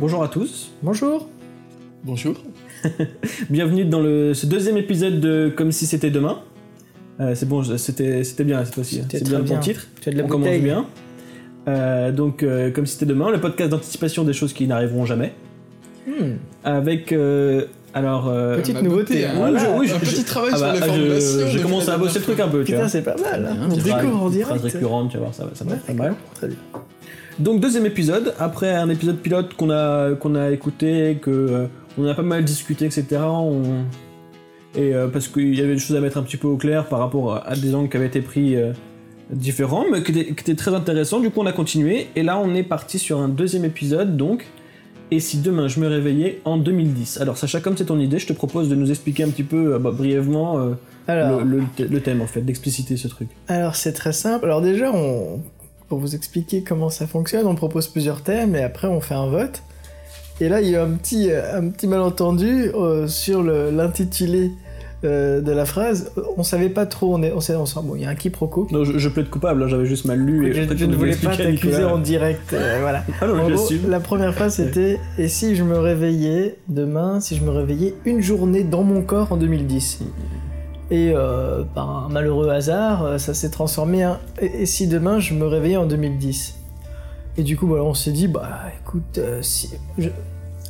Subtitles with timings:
[0.00, 1.28] Bonjour à tous, Bonjour.
[2.04, 2.34] Bonjour.
[3.50, 6.38] bienvenue dans le, ce deuxième épisode de Comme si c'était demain.
[7.20, 8.96] Euh, c'est bon, c'était c'était bien cette fois-ci.
[9.02, 9.58] C'était C'est bien le bon bien.
[9.60, 9.88] titre.
[10.00, 10.86] Tu as de la On commence bien.
[11.66, 15.32] Euh, donc, euh, Comme si c'était demain, le podcast d'anticipation des choses qui n'arriveront jamais.
[16.06, 16.34] Hmm.
[16.62, 17.10] Avec.
[17.10, 18.28] euh, alors.
[18.28, 19.32] euh, Petite On a nouveauté, hein.
[19.36, 19.76] Voilà.
[19.76, 21.46] Oui, je- un je- petit travail ah sur bah, les je- formulations.
[21.48, 22.84] J'ai commencé à bosser le truc un peu, tu vois.
[22.84, 23.44] Putain, c'est pas mal.
[23.50, 23.68] Hein.
[23.68, 24.62] On découvre en direct.
[24.62, 26.14] récurrente, tu vas voir, ça va, ça va Ouais, être pas mal.
[26.36, 26.56] Très bien.
[27.38, 32.04] Donc deuxième épisode, après un épisode pilote qu'on a, qu'on a écouté, que euh, on
[32.06, 33.06] a pas mal discuté, etc.
[33.22, 33.84] on-
[34.76, 36.86] Et euh, parce qu'il y avait des choses à mettre un petit peu au clair
[36.86, 38.72] par rapport à, à des angles qui avaient été pris euh,
[39.30, 41.20] différents, mais qui étaient, qui étaient très intéressants.
[41.20, 44.46] Du coup on a continué, et là on est parti sur un deuxième épisode, donc.
[45.10, 48.26] Et si demain je me réveillais en 2010 Alors Sacha, comme c'est ton idée, je
[48.26, 50.74] te propose de nous expliquer un petit peu euh, bah, brièvement
[51.06, 53.28] Alors, le, le- le thème en fait, d'expliciter ce truc.
[53.46, 54.44] alors c'est très simple.
[54.44, 55.40] Alors déjà, on...
[55.88, 59.26] pour vous expliquer comment ça fonctionne, on propose plusieurs thèmes et après on fait un
[59.26, 59.62] vote.
[60.40, 64.52] Et là, il y a un petit, euh, un petit malentendu euh, sur l'intitulé
[65.04, 66.10] euh, de la phrase.
[66.36, 67.14] On savait pas trop.
[67.14, 68.66] On est, on bon, il y a un quiproquo.
[68.72, 70.48] Non, je, je plaide coupable, hein, j'avais juste mal lu.
[70.48, 72.52] et Je, ne voulais pas t'accuser en direct.
[72.52, 73.04] euh, voilà.
[73.20, 77.36] Ah non, En gros, la première phrase c'était Et si je me réveillais demain, si
[77.36, 80.00] je me réveillais une journée dans mon corps en 2010
[80.90, 85.18] Et euh, par un malheureux hasard, euh, ça s'est transformé en Et, et si demain
[85.20, 86.58] je me réveillais en 2010
[87.36, 88.48] Et du coup, voilà, on s'est dit Bah
[88.80, 89.70] écoute, euh, si.
[89.98, 90.08] je-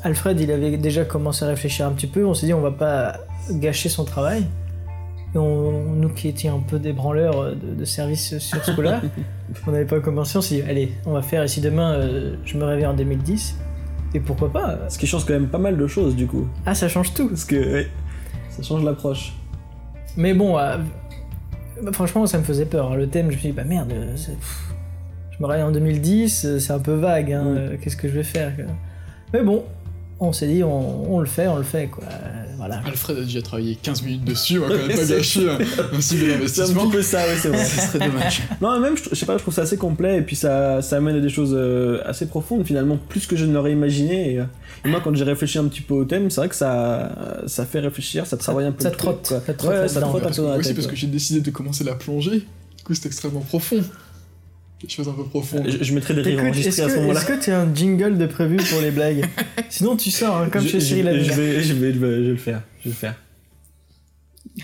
[0.04, 2.24] Alfred, il avait déjà commencé à réfléchir un petit peu.
[2.24, 3.18] On s'est dit On va pas
[3.50, 4.44] gâcher son travail.
[5.34, 9.02] Et on, nous qui étions un peu des branleurs de, de service sur ce coup-là,
[9.66, 12.36] on n'avait pas commencé, on s'est dit, allez, on va faire, et si demain euh,
[12.46, 13.56] je me réveille en 2010,
[14.14, 14.78] et pourquoi pas?
[14.88, 16.46] Ce qui change quand même pas mal de choses du coup.
[16.64, 17.84] Ah, ça change tout Parce que
[18.48, 19.34] ça change l'approche.
[20.18, 20.76] Mais bon, euh,
[21.82, 22.92] bah, franchement, ça me faisait peur.
[22.92, 22.96] hein.
[22.96, 24.74] Le thème, je me suis dit, bah merde, euh, pff,
[25.30, 27.56] je me réveille en 2010, euh, c'est un peu vague, hein, Mm.
[27.56, 28.64] euh, qu'est-ce que je vais faire quoi.
[29.32, 29.64] Mais bon,
[30.20, 32.02] on s'est dit, on, on le fait, on le fait, quoi.
[32.56, 32.80] voilà.
[32.84, 35.96] Alfred a déjà travaillé 15 minutes dessus, on va quand même pas C'est- gâcher un,
[35.96, 37.64] un si bel C'est un peu ça, oui, c'est vrai.
[37.64, 38.42] Ce serait dommage.
[38.60, 40.96] non, même, je, je sais pas, je trouve ça assez complet et puis ça, ça
[40.96, 44.32] amène à des choses euh, assez profondes finalement, plus que je ne l'aurais imaginé.
[44.34, 44.44] Et, euh,
[44.84, 47.64] et moi, quand j'ai réfléchi un petit peu au thème, c'est vrai que ça, ça
[47.64, 49.40] fait réfléchir, ça travaille un peu ça le truc, trotte, quoi.
[49.46, 50.76] ça trotte ouais, ça trotte un Parce peu que dans la aussi, tête.
[50.76, 52.38] parce que j'ai décidé de commencer la plongée.
[52.76, 53.82] Du coup, c'est extrêmement profond.
[54.82, 55.66] Des choses un peu profondes.
[55.66, 55.72] ouais.
[55.72, 57.20] je, je mettrai des rires enregistrés est-ce à ce que moment-là.
[57.20, 59.24] est-ce que tu as un jingle de prévu pour les blagues
[59.70, 61.34] Sinon, tu sors, hein, comme je, chez je- Cyril je, Hanouna.
[61.34, 62.62] vais, je, vais, je vais le faire.
[62.80, 63.14] Je vais le faire.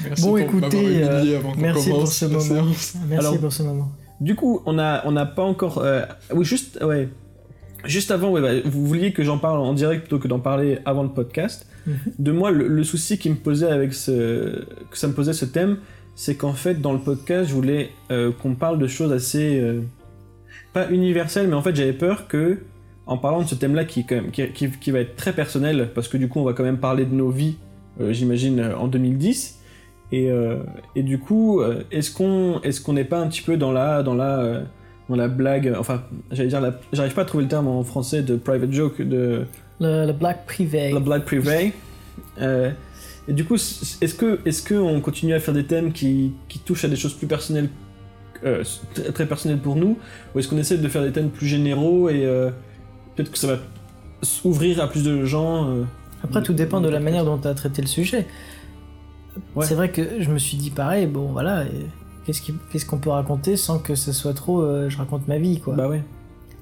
[0.04, 2.40] Merci Bon, pour écoutez, euh, avant merci pour ce moment.
[2.40, 2.94] séance.
[3.08, 3.92] Merci Alors- pour ce moment.
[4.20, 5.78] Du coup, on a, on n'a pas encore.
[5.78, 6.02] euh,
[6.32, 7.08] oui, juste, ouais,
[7.84, 10.78] juste avant, ouais, bah, vous vouliez que j'en parle en direct plutôt que d'en parler
[10.84, 11.66] avant le podcast.
[11.86, 11.96] Mhm.
[12.18, 15.44] De moi, le, le souci qui me posait avec ce, que ça me posait ce
[15.44, 15.78] thème,
[16.14, 19.80] c'est qu'en fait, dans le podcast, je voulais euh, qu'on parle de choses assez euh,
[20.74, 22.58] pas universelles, mais en fait, j'avais peur que,
[23.06, 25.32] en parlant de ce thème-là, qui, est quand même, qui, qui- qui va être très
[25.32, 27.56] personnel, parce que du coup, on va quand même parler de nos vies,
[28.00, 29.60] euh, j'imagine, euh, en 2010.
[30.12, 30.58] Et, euh,
[30.94, 34.14] et du coup, est-ce qu'on est-ce qu'on n'est pas un petit peu dans la dans
[34.14, 34.60] la
[35.08, 36.60] dans la blague enfin j'allais dire
[36.92, 39.44] j'arrive pas à trouver le terme en français de private joke de
[39.80, 40.92] Le, le black privé.
[40.92, 41.72] la blague privée
[42.40, 42.70] Euh,
[43.28, 46.58] et du coup est-ce que est-ce que on continue à faire des thèmes qui, qui
[46.60, 47.68] touchent à des choses plus personnelles
[48.44, 48.62] euh,
[48.94, 49.98] très, très personnelles pour nous
[50.34, 52.50] ou est-ce qu'on essaie de faire des thèmes plus généraux et euh,
[53.14, 53.56] peut-être que ça va
[54.22, 55.84] s'ouvrir à plus de gens euh,
[56.22, 58.26] Après, tout dépend de la manière dont tu as traité le sujet.
[59.54, 59.66] Ouais.
[59.66, 61.64] C'est vrai que je me suis dit pareil, bon voilà,
[62.24, 65.38] qu'est-ce qui- qu'est-ce qu'on peut raconter sans que ce soit trop euh, je raconte ma
[65.38, 65.74] vie, quoi.
[65.74, 66.02] Bah, bah ouais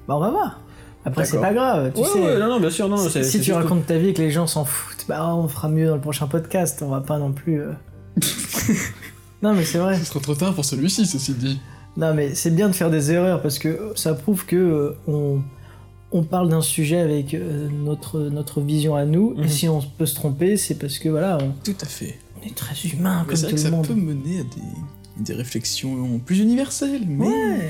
[0.07, 0.59] on va voir.
[1.05, 2.19] Après, c'est pas grave, tu ouais, sais.
[2.19, 4.31] ouais, non non bien sûr non si tu juste- racontes ta vie et que les
[4.31, 7.31] gens s'en foutent, bah on fera mieux dans le prochain podcast, on va pas non
[7.33, 7.61] plus.
[9.43, 9.99] non, mais c'est vrai.
[9.99, 11.59] Ce sera trop tard pour celui-ci, ceci dit.
[11.97, 15.41] Non, mais c'est bien de faire des erreurs parce que ça prouve que euh, on,
[16.11, 19.35] on parle d'un sujet avec euh, notre, notre vision à nous.
[19.35, 19.43] Mhm.
[19.43, 22.17] Et si on peut se tromper, c'est parce que voilà, on, Tout à fait.
[22.41, 23.87] on est très humain comme c'est vrai tout que le ça monde.
[23.87, 27.69] peut mener à des, des réflexions plus universelles, mais Ouais.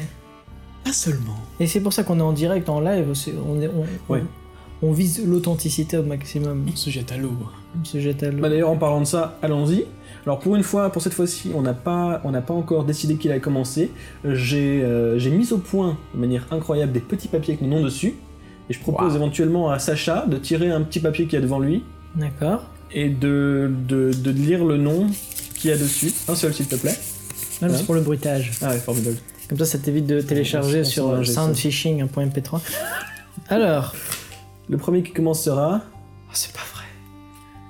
[0.85, 1.35] pas seulement.
[1.59, 3.11] Et c'est pour ça qu'on est en direct, en live.
[3.45, 4.23] On, est, on, Ouais.
[4.81, 6.65] on, on vise l'authenticité au maximum.
[6.71, 7.33] On se jette à l'eau.
[7.81, 8.41] On se jette à l'eau.
[8.41, 9.85] Bah d'ailleurs en parlant de ça, allons-y.
[10.25, 13.15] Alors pour une fois, pour cette fois-ci, on n'a pas, on n'a pas encore décidé
[13.15, 13.91] qu'il allait commencer.
[14.23, 17.83] J'ai, euh, j'ai mis au point de manière incroyable des petits papiers avec mon nom
[17.83, 18.13] dessus.
[18.69, 19.17] Et je propose Wow.
[19.17, 21.83] éventuellement à Sacha de tirer un petit papier qu'il y a devant lui
[22.15, 22.63] D'accord.
[22.93, 25.07] et de, de, de lire le nom
[25.55, 26.13] qu'il y a dessus.
[26.29, 26.95] Un seul s'il te plaît.
[27.61, 27.73] Non, Ouais.
[27.75, 28.51] c'est pour le bruitage.
[28.61, 29.17] Ah ouais, formidable.
[29.49, 31.41] Comme ça, ça t'évite de télécharger sur euh, va, j'ai ça.
[31.41, 32.61] soundfishing.mp3.
[33.49, 33.93] Alors,
[34.69, 35.81] Le premier qui commencera.
[35.83, 36.85] Oh, c'est pas vrai.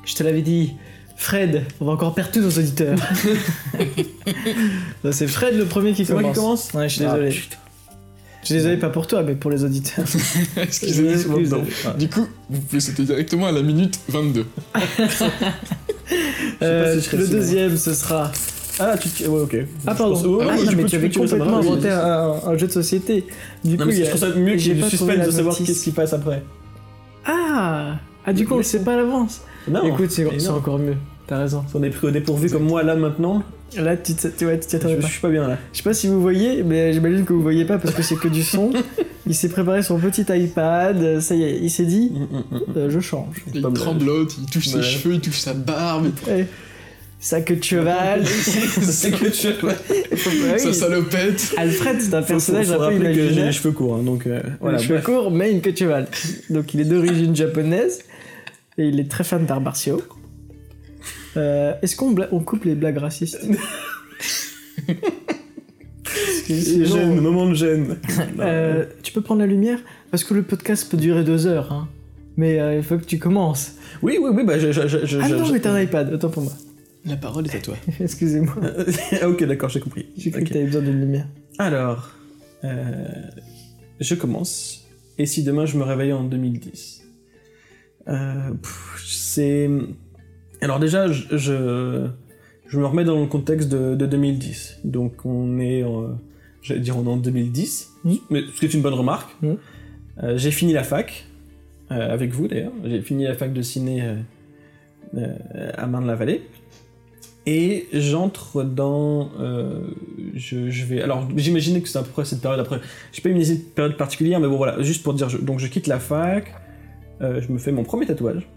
[0.05, 0.73] Je te l'avais dit.
[1.15, 2.97] Fred, on va encore perdre tous nos auditeurs.
[5.03, 6.35] Non, c'est Fred le premier qui C'est moi commence.
[6.35, 7.29] qui commence Ouais, je suis Ah, désolé.
[7.31, 7.57] putain.
[8.41, 10.03] Je suis désolé pas pour toi, mais pour les auditeurs.
[10.57, 11.37] Excusez-moi.
[11.39, 11.49] M'excuse.
[11.49, 11.63] Bon,
[11.97, 14.45] Du coup, vous pouvez sauter directement à la minute 22.
[16.61, 17.37] Euh, si je serais le si bon.
[17.37, 18.31] deuxième, ce sera.
[18.79, 19.07] Ah, tu.
[19.27, 19.55] Ouais, ok.
[19.87, 20.15] Ah, pardon.
[20.15, 22.33] Je pense- ah, non, tu mais peux- tu avais peux tirer ça complètement inventé un,
[22.51, 23.25] un jeu de société.
[23.63, 24.75] Du Non, coup, mais il y je a- trouve ça mieux qu'il y j'ai ait
[24.75, 25.67] du pas trouvé suspense la de savoir notice.
[25.67, 26.43] qu'est-ce qui passe après.
[27.25, 27.95] Ah
[28.25, 29.41] Ah, du coup, on le sait pas à l'avance.
[29.69, 30.95] Non, Écoute, c'est encore mieux.
[31.27, 31.63] T'as raison.
[31.73, 33.43] On est pris au dépourvu comme moi là maintenant.
[33.77, 35.07] Là, tu t'y tu, ouais, tu t'y Je, attendais je pas.
[35.07, 35.57] suis pas bien là.
[35.71, 38.17] Je sais pas si vous voyez, mais j'imagine que vous voyez pas parce que c'est
[38.17, 38.71] que du son.
[39.25, 42.11] il s'est préparé son petit iPad, ça y est, il s'est dit,
[42.75, 43.37] euh, je change.
[43.53, 43.77] Il Pas mal.
[43.79, 44.81] tremblote, il touche Ouais.
[44.81, 46.43] ses cheveux, il touche sa barbe, Eh,
[47.19, 48.25] sa queue de cheval.
[48.27, 49.73] C'est que tu Ouais,
[50.53, 50.59] oui.
[50.59, 51.55] sa salopette.
[51.57, 53.45] Alfred, c'est un personnage un peu que j'ai imaginaire.
[53.47, 55.05] les cheveux courts, hein, donc euh, Voilà, les cheveux bref.
[55.05, 56.07] courts, mais une queue de cheval.
[56.51, 58.01] Donc il est d'origine japonaise
[58.77, 60.01] et il est très fan d'arts martiaux.
[61.37, 63.39] Euh, Est-ce qu'on bla- on coupe les blagues racistes
[64.85, 67.97] Parce que Et sinon, Gêne, moment de gêne.
[68.39, 69.79] euh, Tu peux prendre la lumière?
[70.11, 71.71] Parce que le podcast peut durer deux heures.
[71.71, 71.87] Hein.
[72.37, 73.73] Mais euh, il faut que tu commences.
[74.01, 74.71] Oui, oui, oui, bah je.
[74.71, 76.53] je, je, je Ah je- non, je- mais t'as un iPad, autant pour moi.
[77.05, 77.75] La parole est à toi.
[77.99, 78.55] Excusez-moi,
[79.21, 80.07] ah, ok, d'accord, j'ai compris.
[80.17, 80.47] j'ai cru Ok.
[80.47, 81.27] que t'avais besoin d'une lumière.
[81.57, 82.11] Alors,
[82.63, 83.05] euh,
[83.99, 84.85] je commence.
[85.17, 86.92] Et si demain je me réveillais en 2010 Euh, pff,
[89.03, 89.69] C'est.
[90.61, 92.07] Alors, déjà, je, je,
[92.67, 94.79] je me remets dans le contexte de, de 2010.
[94.83, 95.83] Donc, on est.
[95.83, 96.17] en-
[96.61, 97.91] J'allais dire, on est en 2010.
[98.05, 98.13] Mm.
[98.29, 99.35] Mais ce qui est une bonne remarque.
[99.43, 101.25] Euh, j'ai fini la fac.
[101.91, 102.71] euh, avec vous d'ailleurs.
[102.85, 104.15] J'ai fini la fac de ciné euh,
[105.17, 106.43] euh, à Marne-la-Vallée.
[107.45, 109.31] Et j'entre dans.
[109.39, 109.81] euh,
[110.35, 111.01] je, je vais.
[111.01, 112.79] Alors, j'imaginais que c'est à peu près cette période après.
[113.11, 113.43] J'ai pas une
[113.75, 114.81] période particulière, mais bon, voilà.
[114.81, 115.27] Juste pour dire.
[115.41, 116.53] donc, je quitte la fac.
[117.21, 118.47] Euh, je me fais mon premier tatouage.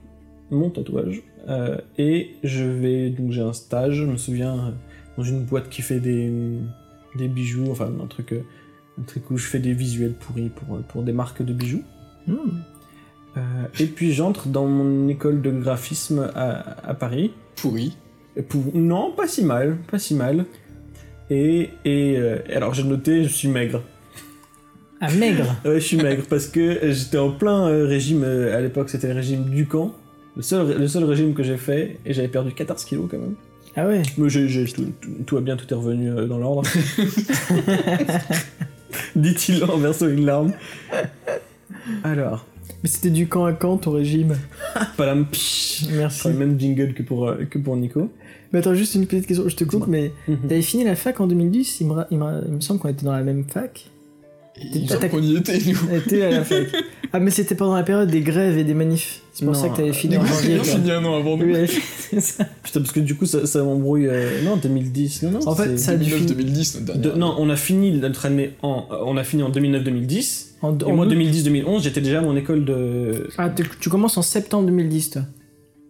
[0.51, 1.23] Mon tatouage.
[1.49, 3.11] euh, et je vais.
[3.11, 4.71] Donc, j'ai un stage, je me souviens, euh,
[5.17, 6.33] dans une boîte qui fait des.
[7.17, 7.71] des bijoux.
[7.71, 8.33] Enfin, un truc.
[8.99, 11.83] un truc où je fais des visuels pourris pour, pour des marques de bijoux.
[12.27, 12.35] Hmm.
[13.37, 13.41] Euh,
[13.81, 17.33] et puis, j'entre dans mon école de graphisme à, à Paris.
[17.57, 17.97] Pourri.
[18.49, 20.45] Pour- Non, pas si mal, pas si mal.
[21.29, 22.17] Et, et
[22.55, 23.83] alors j'ai noté, je suis maigre.
[25.01, 28.61] Ah, maigre Ouais, je suis maigre parce que j'étais en plein euh, régime, euh, à
[28.61, 29.93] l'époque c'était le régime du camp.
[30.37, 33.35] Le seul, le seul régime que j'ai fait, et j'avais perdu 14 kilos quand même.
[33.75, 36.39] Ah ouais Mais j'ai, j'ai- tout, tout- tout va bien, tout est revenu euh, dans
[36.39, 36.63] l'ordre.
[39.17, 40.53] Dit-il en versant une larme.
[42.05, 42.45] Alors,
[42.83, 44.37] Mais c'était du camp à camp ton régime
[44.97, 46.29] palam, psh, Merci.
[46.29, 48.11] le même jingle que pour, euh, que pour Nico.
[48.53, 50.49] Mais attends, juste une petite question, je te coupe, mais Mhm.
[50.49, 52.89] t'avais fini la fac en 2010, il me, ra- il me, il me semble qu'on
[52.89, 53.87] était dans la même fac.
[54.89, 55.77] T'as- qu'on y était, nous.
[56.01, 56.67] T'étais à la fac.
[57.13, 59.21] Ah, mais c'était pendant la période des grèves et des manifs.
[59.33, 60.59] C'est pour Non, ça que t'avais fini On en a janvier.
[60.65, 61.45] fini un an avant nous.
[61.55, 61.69] Oui,
[62.11, 62.45] c'est ça.
[62.63, 64.07] Putain, parce que du coup ça, ça m'embrouille.
[64.07, 65.23] euh, Non, 2010.
[65.23, 67.19] Non, non, En fait, ça a dû finir 2009-2010, notre De- dernière.
[67.19, 70.55] non, on a fini notre année en, euh, on a fini en 2009-2010.
[70.63, 71.11] en, Et en moi, août.
[71.11, 73.29] 2010-2011, j'étais déjà à mon école de.
[73.37, 75.23] Ah, tu, tu commences en septembre 2010, toi.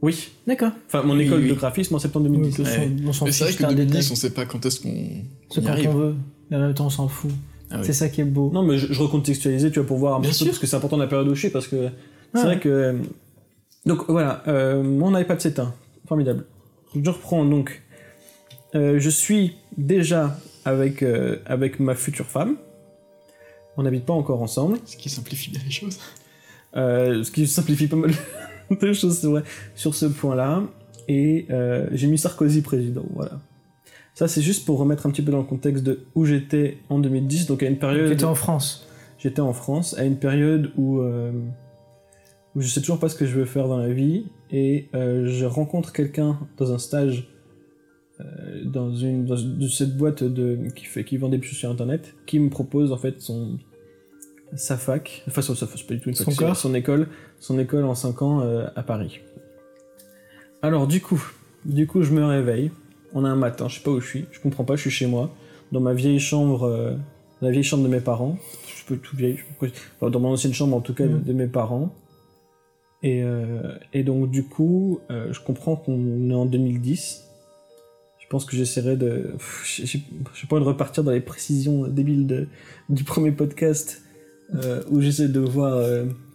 [0.02, 0.28] Oui.
[0.46, 0.72] D'accord.
[0.88, 1.48] Enfin, mon Oui, école oui.
[1.48, 2.60] de graphisme en septembre Oui, 2010.
[2.60, 2.90] on s'en- Ouais.
[3.08, 4.08] on s'en Mais c'est vrai que un 2010, détail.
[4.12, 4.88] on sait pas quand est-ce qu'on
[5.50, 5.90] C'est on quand arrive.
[5.90, 6.14] on veut.
[6.50, 7.30] Et en même temps, on s'en fout.
[7.70, 7.82] Ah oui.
[7.84, 8.50] C'est ça qui est beau.
[8.52, 10.52] Non, mais je, je recontextualisais, tu vois, pour voir un Bien petit peu, sûr.
[10.52, 11.88] parce que c'est important de la période où je suis, parce que
[12.34, 12.44] c'est Ouais.
[12.44, 12.68] vrai que.
[12.68, 12.92] euh,
[13.86, 15.74] Donc voilà, euh, mon iPad s'éteint.
[16.06, 16.44] Formidable.
[17.00, 17.82] Je reprends donc.
[18.74, 22.56] Euh, je suis déjà avec, euh, avec ma future femme.
[23.76, 24.78] On n'habite pas encore ensemble.
[24.86, 25.98] Ce qui simplifie bien les choses.
[26.76, 28.10] Euh, ce qui simplifie pas mal
[28.70, 29.42] de choses, c'est vrai,
[29.74, 30.62] sur ce point-là.
[31.08, 33.32] Et euh, j'ai mis Sarkozy président, voilà.
[34.16, 36.98] Ça, c'est juste pour remettre un petit peu dans le contexte de où j'étais en
[36.98, 38.08] 2010, donc à une période...
[38.08, 38.88] T'étais en France.
[39.18, 41.30] J'étais en France, à une période où, euh,
[42.54, 45.26] où je sais toujours pas ce que je veux faire dans la vie, et euh,
[45.26, 47.28] je rencontre quelqu'un dans un stage
[48.20, 49.36] euh, dans une dans
[49.68, 52.96] cette boîte de qui fait qui vend des bijoux sur internet, qui me propose en
[52.96, 53.58] fait son
[54.54, 57.08] sa fac, enfin sa- c'est pas du tout une Son fac, son école,
[57.38, 59.20] son école en 5 ans euh, à Paris.
[60.62, 61.22] Alors du coup,
[61.66, 62.70] du coup je me réveille,
[63.16, 64.90] on a un matin, je sais pas où je suis, je comprends pas, je suis
[64.90, 65.30] chez moi,
[65.72, 66.94] dans ma vieille chambre, euh,
[67.42, 68.36] la vieille chambre de mes parents,
[68.88, 69.68] je pas tout vieille, je
[70.00, 71.22] enfin, dans mon ancienne chambre en tout cas Mhm.
[71.24, 71.92] de mes parents.
[73.02, 77.24] Et, euh, et donc du coup, euh, je comprends qu'on est en 2010.
[78.20, 79.34] Je pense que j'essaierai de...
[79.76, 80.00] J'ai
[80.48, 82.48] pas envie de repartir dans les précisions débiles de,
[82.88, 84.02] du premier podcast
[84.90, 85.78] où j'essaie de voir...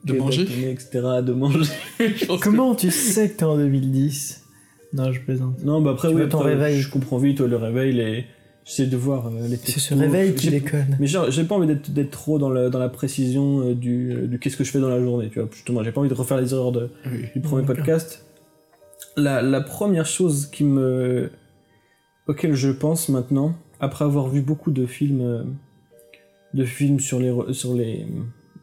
[0.05, 0.89] De manger etc.
[1.23, 1.59] De manger.
[1.97, 4.40] Que- Comment tu sais que t'es en 2010
[4.93, 5.63] Non, je plaisante.
[5.63, 6.79] Non, bah après, Tu oui, ton après, réveil.
[6.81, 8.25] je comprends vite ouais, le réveil, les...
[8.65, 10.97] j'essaie de voir euh, les C'est ce réveil qui déconne.
[10.99, 14.11] Mais genre, j'ai pas envie d'être d'être trop dans la, dans la précision euh, du,
[14.11, 15.47] euh, du qu'est-ce que je fais dans la journée, tu vois.
[15.51, 17.25] Justement, j'ai pas envie de refaire les erreurs de, Oui.
[17.33, 17.77] du premier D'accord.
[17.77, 18.25] podcast.
[19.17, 21.31] La, la première chose qui me,
[22.27, 25.43] auquel je pense maintenant, après avoir vu beaucoup de films, euh,
[26.53, 28.05] de films sur les sur les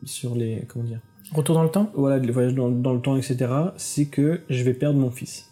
[0.04, 1.00] sur les comment dire?
[1.32, 1.90] Retour dans le temps?
[1.94, 5.47] Voilà les voyages dans, dans le temps etc c'est que je vais perdre mon fils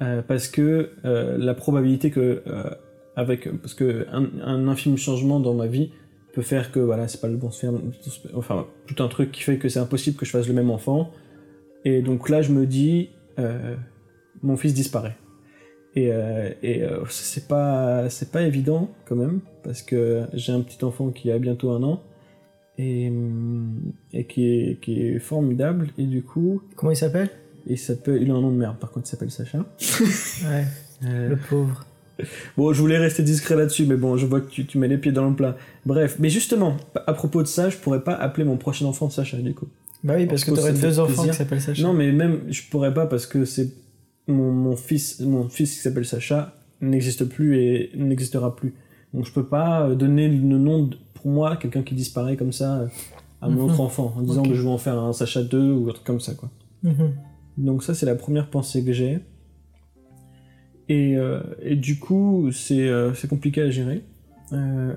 [0.00, 2.70] Euh, parce que euh, la probabilité que euh,
[3.16, 5.90] avec parce que un, infime changement dans ma vie
[6.32, 7.50] peut faire que voilà c'est pas le bon
[8.34, 11.10] enfin tout un truc qui fait que c'est impossible que je fasse le même enfant.
[11.84, 13.10] Et donc là je me dis
[14.42, 15.16] mon fils disparaît.
[15.96, 16.10] Et,
[16.62, 21.32] et c'est pas c'est pas évident quand même parce que j'ai un petit enfant qui
[21.32, 22.02] a bientôt un an
[22.76, 23.10] et,
[24.12, 25.88] et qui, est, qui est formidable.
[25.98, 27.30] Et du coup Comment il s'appelle?
[27.68, 29.58] Il s'appelle il a un nom de merde par contre il s'appelle Sacha
[30.48, 30.64] Ouais,
[31.04, 31.84] Euh, le pauvre.
[32.56, 34.98] Bon, je voulais rester discret là-dessus, mais bon, je vois que tu, tu mets les
[34.98, 35.56] pieds dans le plat.
[35.86, 39.36] Bref, mais justement, à propos de ça, je pourrais pas appeler mon prochain enfant Sacha,
[39.36, 39.68] du coup.
[40.02, 41.30] Bah oui, parce que Parce que t'aurais ça deux enfants plaisir.
[41.30, 41.80] qui s'appellent Sacha.
[41.82, 43.72] Non, mais même, je pourrais pas parce que c'est
[44.26, 48.74] mon, mon fils, mon fils qui s'appelle Sacha n'existe plus et n'existera plus.
[49.14, 52.52] Donc je peux pas euh, donner le nom de- pour moi quelqu'un qui disparaît comme
[52.52, 52.86] ça euh,
[53.40, 53.70] à mon Mhm.
[53.70, 56.04] autre enfant en disant que je vais en faire un Sacha 2 ou un truc
[56.04, 56.50] comme ça, quoi.
[56.82, 57.12] Mhm.
[57.58, 59.18] Donc ça, c'est la première pensée que j'ai.
[60.88, 61.42] Et, euh,
[61.74, 64.04] du coup, c'est euh, c'est compliqué à gérer.
[64.52, 64.94] Euh,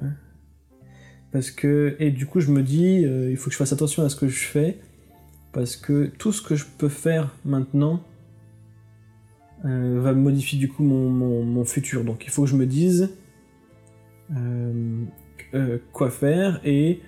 [1.32, 1.96] parce que...
[2.00, 4.28] Et du coup, je me dis, il faut que je fasse attention à ce que
[4.28, 4.78] je fais.
[5.54, 8.04] Parce que tout ce que je peux faire maintenant
[9.64, 12.04] va modifier du coup mon, mon, futur.
[12.04, 13.10] Donc il faut que je me dise
[15.92, 17.02] quoi faire et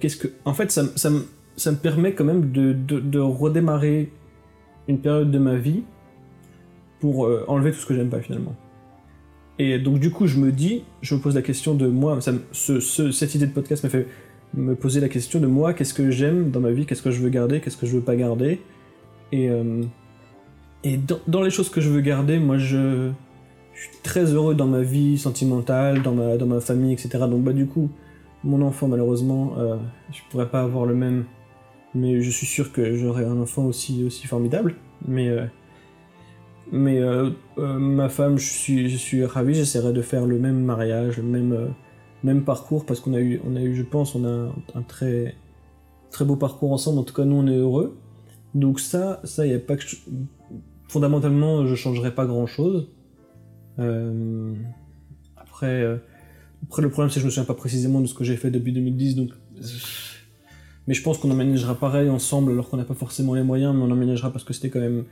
[0.00, 0.28] qu'est-ce que...
[0.44, 1.10] En fait, ça, me- ça,
[1.56, 4.10] ça me permet quand même de, de redémarrer
[4.88, 5.82] une période de ma vie
[7.00, 8.54] pour euh, enlever tout ce que j'aime pas finalement.
[9.58, 12.32] Et donc du coup, je me dis, je me pose la question de moi, ça
[12.52, 14.06] cette idée de podcast m'a fait
[14.54, 17.20] me poser la question de moi, qu'est-ce que j'aime dans ma vie, qu'est-ce que je
[17.20, 18.60] veux garder, qu'est-ce que je veux pas garder?
[19.32, 19.82] Et, euh,
[20.82, 23.10] et dans, dans les choses que je veux garder, moi je,
[23.74, 27.10] je suis très heureux dans ma vie sentimentale, dans ma, dans ma famille, etc.
[27.28, 27.90] Donc bah du coup,
[28.42, 29.76] mon enfant malheureusement, euh,
[30.12, 31.24] je pourrais pas avoir le même
[31.94, 34.76] mais je suis sûr que j'aurai un enfant aussi, aussi formidable.
[35.06, 35.46] Mais, euh,
[36.72, 40.60] mais euh, euh, ma femme, je suis, je suis ravi, j'essaierai de faire le même
[40.62, 41.68] mariage, le même, euh,
[42.22, 45.36] même parcours, parce qu'on a eu, on a eu, je pense, on a un, très,
[46.10, 47.96] très beau parcours ensemble, en tout cas nous on est heureux.
[48.54, 49.84] Donc ça, ça, y a pas que
[50.88, 52.88] Fondamentalement, je changerai pas grand-chose.
[53.80, 54.54] Euh,
[55.36, 55.84] après,
[56.62, 58.50] après, le problème c'est que je me souviens pas précisément de ce que j'ai fait
[58.50, 59.30] depuis 2010, donc...
[60.86, 63.82] Mais je pense qu'on emménagera pareil ensemble alors qu'on n'a pas forcément les moyens, mais
[63.82, 65.04] on emménagera parce que c'était quand même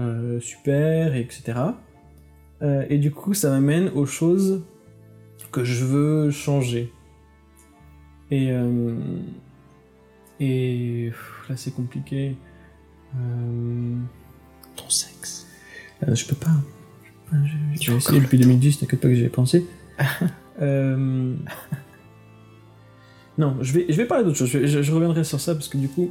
[0.00, 1.58] euh, super, et etc.
[2.62, 4.62] Euh, et du coup, ça m'amène aux choses
[5.52, 6.92] que je veux changer.
[8.30, 8.94] Et, euh,
[10.40, 11.10] et
[11.48, 12.36] là, c'est compliqué.
[14.74, 15.46] Ton sexe.
[16.00, 16.50] je peux pas.
[17.04, 19.66] Je peux pas, j'ai- Tu depuis 2010, t'inquiète pas que j'y ai pensé.
[23.38, 24.48] Non, je vais, je vais parler d'autre chose.
[24.48, 26.10] Je, vais- je- je reviendrai sur ça parce que du coup,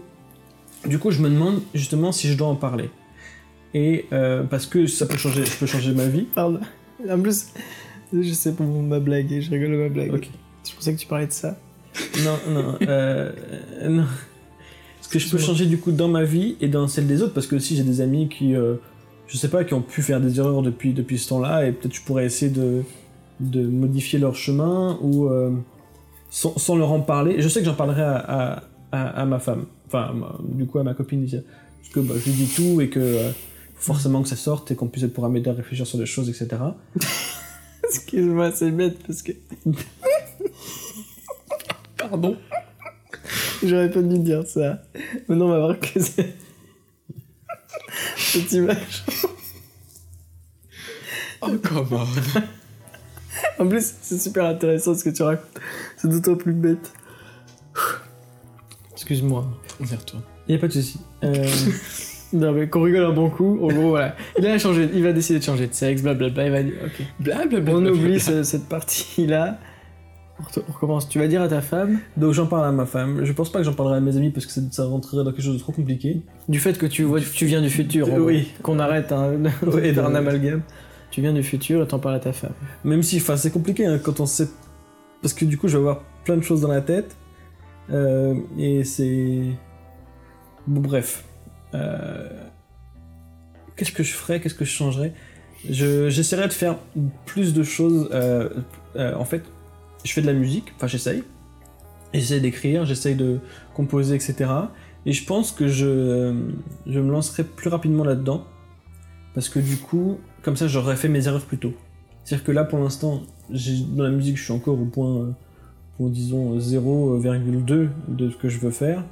[0.87, 2.89] du coup, je me demande justement si je dois en parler.
[3.73, 6.23] Et euh, parce que ça peut changer, je peux changer ma vie.
[6.35, 6.59] Pardon.
[7.09, 7.47] En plus,
[8.13, 10.13] je sais pour ma blague et je rigole de ma blague.
[10.13, 10.27] Ok.
[10.67, 11.57] Je pensais que tu parlais de ça.
[12.23, 13.31] Non, non, euh,
[13.81, 14.05] euh, non.
[14.99, 17.33] Parce que je peux changer du coup dans ma vie et dans celle des autres
[17.33, 18.75] parce que aussi j'ai des amis qui, euh,
[19.27, 21.93] je sais pas, qui ont pu faire des erreurs depuis, depuis ce temps-là et peut-être
[21.95, 22.83] je pourrais essayer de,
[23.41, 25.51] de modifier leur chemin ou euh,
[26.31, 27.39] sans, sans leur en parler.
[27.41, 30.83] Je sais que j'en parlerai à, à, à- à ma femme, enfin du coup à
[30.83, 33.29] ma copine, parce que bah, je lui dis tout et que euh,
[33.75, 36.27] forcément que ça sorte et qu'on puisse elle pourra m'aider à réfléchir sur des choses,
[36.29, 36.61] etc.
[37.83, 39.33] Excuse-moi, c'est bête parce que
[41.97, 42.37] Pardon
[43.63, 44.81] j'aurais pas dû dire ça.
[45.27, 46.33] Maintenant, on va voir que c'est.
[48.17, 49.03] Cette image.
[51.41, 52.05] Oh, come on
[53.59, 55.45] En plus, c'est super intéressant ce que tu racontes.
[55.97, 56.91] C'est d'autant plus bête.
[58.93, 59.45] Excuse-moi.
[59.79, 60.23] On y retourne.
[60.47, 60.99] Y a pas de souci.
[61.23, 61.45] Euh,
[62.33, 63.59] Non, mais qu'on rigole un bon coup.
[63.61, 64.15] En gros, voilà.
[64.37, 66.45] Il a changé, il va décider de changer de sexe, blablabla.
[66.45, 67.05] Il va dire, ok.
[67.19, 67.73] Blablabla.
[67.73, 69.59] On oublie ce- cette partie-là.
[70.39, 71.09] On re- on recommence.
[71.09, 73.25] Tu vas dire à ta femme donc j'en parle à ma femme.
[73.25, 75.31] Je pense pas que j'en parlerai à mes amis parce que ça, ça rentrerait dans
[75.31, 76.21] quelque chose de trop compliqué.
[76.47, 78.07] du fait que tu vois, tu viens du futur.
[78.13, 78.47] Oui.
[78.63, 80.61] Qu'on arrête de Oui, un amalgame.
[81.11, 82.53] Tu viens du futur et t'en parles à ta femme.
[82.83, 84.47] Même si, enfin, c'est compliqué hein, quand on sait.
[85.21, 87.15] Parce que du coup, je vais avoir plein de choses dans la tête.
[87.91, 89.41] Euh, et c'est.
[90.67, 91.25] Bon, bref.
[91.73, 92.29] Euh,
[93.75, 95.13] Qu'est-ce que je ferais Qu'est-ce que je changerais?
[95.69, 96.77] Je, J'essaierais de faire
[97.25, 98.09] plus de choses.
[98.13, 98.49] euh,
[98.95, 99.43] en fait,
[100.03, 101.23] je fais de la musique, enfin, j'essaye.
[102.13, 103.39] J'essaie d'écrire, j'essaye de
[103.73, 104.49] composer, etc.
[105.05, 106.31] Et je pense que je
[106.85, 108.45] me lancerai plus rapidement là-dedans.
[109.33, 111.73] Parce que du coup, comme ça, j'aurais fait mes erreurs plus tôt.
[112.23, 115.33] C'est-à-dire que là, pour l'instant, dans la musique, je suis encore au point,
[115.99, 119.03] euh, disons 0,2 de ce que je veux faire.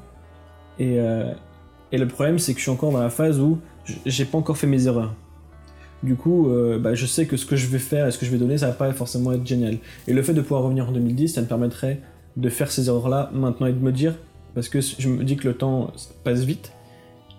[0.80, 1.34] Et, euh,
[1.92, 3.60] le problème, c'est que je suis encore dans la phase où
[4.06, 5.16] j'ai pas encore fait mes erreurs.
[6.02, 8.26] Du coup, euh, bah, je sais que ce que je vais faire et ce que
[8.26, 9.78] je vais donner, ça va pas forcément être génial.
[10.08, 12.00] Et le fait de pouvoir revenir en 2010, ça me permettrait
[12.38, 14.16] de faire ces erreurs-là maintenant et de me dire,
[14.56, 15.92] parce que je me dis que le temps
[16.24, 16.72] passe vite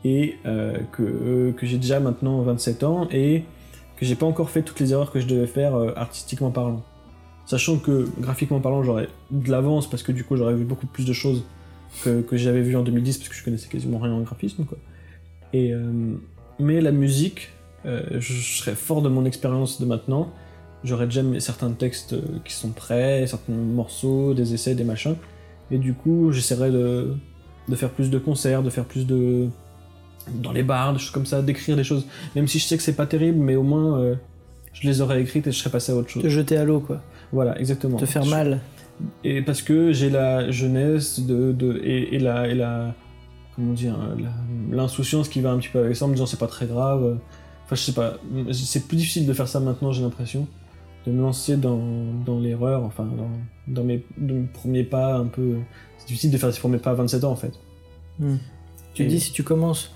[0.05, 3.45] et euh, que, euh, que j'ai déjà maintenant 27 ans et
[4.01, 6.83] que j'ai pas encore fait toutes les erreurs que je devais faire euh, artistiquement parlant.
[7.45, 11.05] Sachant que graphiquement parlant, j'aurais de l'avance parce que du coup, j'aurais vu beaucoup plus
[11.05, 11.45] de choses
[12.03, 14.65] que, j'avais vu en 2010 parce que je connaissais quasiment rien en graphisme.
[14.65, 14.79] Quoi.
[15.53, 16.15] Et, euh,
[16.59, 17.51] mais la musique,
[17.85, 20.33] euh, je, serais fort de mon expérience de maintenant.
[20.83, 22.15] J'aurais déjà certains textes
[22.45, 25.17] qui sont prêts, certains morceaux, des essais, des machins.
[25.71, 27.17] Et du coup, j'essaierai de
[27.75, 29.51] faire plus de concerts, de faire plus de.
[30.35, 32.07] Dans les bars, des choses comme ça, d'écrire des choses.
[32.37, 34.15] Même si je sais que c'est pas terrible, mais au moins euh,
[34.73, 36.23] je les aurais écrites et je serais passé à autre chose.
[36.23, 37.03] Te jeter à l'eau, quoi.
[37.33, 37.97] Voilà, exactement.
[37.99, 38.61] Te faire Je- mal.
[39.25, 42.95] et parce que j'ai la jeunesse de, de et, et la et la
[43.57, 43.97] comment dire
[44.71, 47.19] l'insouciance qui va un petit peu avec ça en me disant c'est pas très grave
[47.65, 48.15] enfin je sais pas
[48.53, 50.47] c'est plus difficile de faire ça maintenant j'ai l'impression
[51.07, 51.81] de me lancer dans,
[52.27, 53.31] dans l'erreur enfin dans,
[53.75, 54.05] dans mes,
[54.53, 55.57] premiers pas un peu
[55.99, 57.53] c'est difficile de faire ces premiers pas à 27 ans en fait
[58.19, 58.37] Hmm.
[58.93, 59.95] Tu Et- dis, si tu commences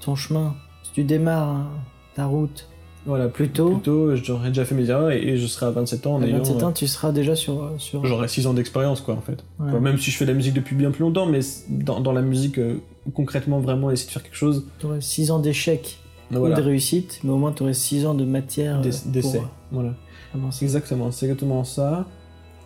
[0.00, 1.70] ton chemin, si tu démarres hein,
[2.14, 2.68] ta route
[3.06, 6.06] voilà plus tôt, plutôt j'aurais déjà fait mes erreurs et, et je serai à 27
[6.08, 7.70] ans en à ayant 27 ans, euh, tu seras déjà sur.
[7.78, 8.04] sur...
[8.04, 9.70] j'aurai 6 ans d'expérience quoi en fait Ouais.
[9.70, 11.38] Quoi, même si je fais de la musique depuis bien plus longtemps mais
[11.68, 12.78] dans, dans la musique euh,
[13.14, 15.98] concrètement vraiment essayer de faire quelque chose T'aurais 6 ans d'échec
[16.32, 19.38] voilà ou de réussite, mais au moins tu aurais 6 ans de matière euh, d'essai.
[19.38, 19.94] euh, Voilà.
[20.34, 20.64] avancer.
[20.64, 22.06] Exactement, c'est exactement ça.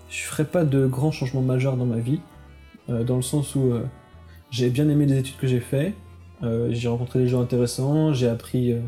[0.08, 2.20] Je ferai pas de grands changements majeurs dans ma vie,
[2.88, 3.84] euh, dans le sens où euh,
[4.50, 5.90] j'ai bien aimé les études que j'ai fait, euh,
[6.42, 8.80] j'ai rencontré des gens intéressants, j'ai appris euh,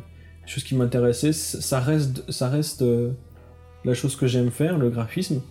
[0.44, 1.32] des choses qui m'intéressaient.
[1.32, 3.12] Ça reste, euh,
[3.85, 5.42] la chose que j'aime faire, le graphisme.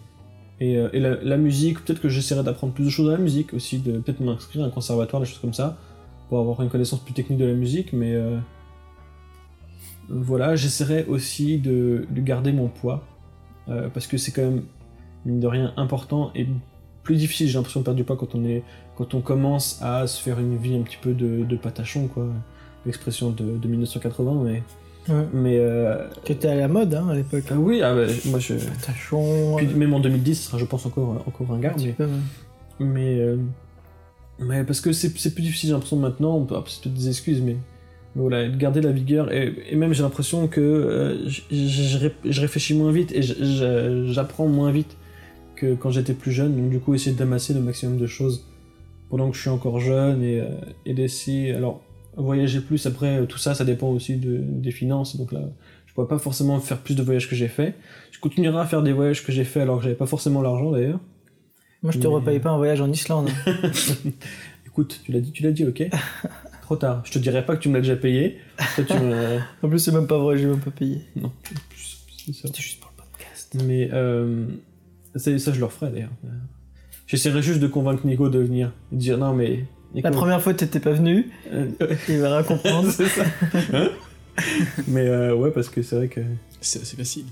[0.61, 3.79] Et, euh, la, musique, peut-être que j'essaierai d'apprendre plus de choses dans la musique aussi,
[3.79, 5.75] de peut-être m'inscrire à un conservatoire, des choses comme ça,
[6.29, 8.37] pour avoir une connaissance plus technique de la musique, mais euh,
[10.07, 13.03] voilà, j'essaierai aussi de, de garder mon poids,
[13.69, 14.63] euh, parce que c'est quand même,
[15.25, 16.45] mine de rien, important et
[17.01, 18.63] plus difficile, j'ai l'impression de perdre du poids quand on, est,
[19.01, 22.27] quand on commence à se faire une vie un petit peu de, de patachon, quoi.
[22.85, 24.63] L'expression de, de 1980, mais.
[25.09, 25.25] Ouais.
[25.33, 27.45] mais euh, Que t'es à la mode hein, à l'époque.
[27.49, 28.53] ah oui, ah bah, moi je.
[28.85, 29.55] Tachon.
[29.57, 31.93] Puis même en 2010, ce sera, je pense, encore, encore un gars, mais.
[31.93, 32.09] peu, ouais.
[32.79, 33.37] Mais, euh,
[34.39, 37.07] mais parce que c'est plus difficile, j'ai l'impression maintenant, on peut ah, c'est peut-être des
[37.09, 37.57] excuses, mais
[38.15, 39.31] mais voilà, de garder la vigueur.
[39.31, 43.11] Et, et même j'ai l'impression que euh, je, je- je ré- je réfléchis moins vite
[43.13, 44.97] et j'apprends moins vite
[45.55, 46.55] que quand j'étais plus jeune.
[46.55, 48.45] Donc du coup, essayer d'amasser le maximum de choses
[49.11, 50.47] pendant que je suis encore jeune et, euh,
[50.85, 51.53] et d'essayer.
[51.53, 51.81] Alors,
[52.17, 55.17] voyager plus, après, euh, tout ça, ça dépend aussi de, des finances.
[55.17, 55.41] Donc là,
[55.85, 57.75] je pourrais pas forcément faire plus de voyages que j'ai fait.
[58.11, 60.71] Je continuerai à faire des voyages que j'ai fait alors que j'avais pas forcément l'argent
[60.71, 60.99] d'ailleurs.
[61.83, 63.29] Moi, je te Mais- repaye pas un voyage en Islande.
[63.45, 63.55] hein.
[64.65, 65.83] Écoute, tu l'as dit, tu l'as dit, ok.
[66.61, 67.01] Trop tard.
[67.05, 68.37] Je te dirais pas que tu me l'as déjà payé.
[68.75, 69.39] Toi, tu me...
[69.63, 71.01] en plus, c'est même pas vrai, j'ai même pas payé.
[71.17, 71.31] Non,
[71.75, 73.57] c'est juste pour le podcast.
[73.65, 74.45] Mais euh,
[75.15, 76.11] ça, ça, je le referai d'ailleurs.
[77.11, 78.71] J'essaierai juste de convaincre Nico de venir.
[78.93, 79.65] De dire non, mais.
[79.93, 81.67] Nico, La première fois, t'étais pas venu, euh,
[82.07, 82.89] il va rien comprendre.
[82.95, 83.23] c'est ça.
[83.73, 83.89] Hein
[84.87, 86.21] mais euh, ouais, parce que c'est vrai que.
[86.61, 87.25] C'est assez facile.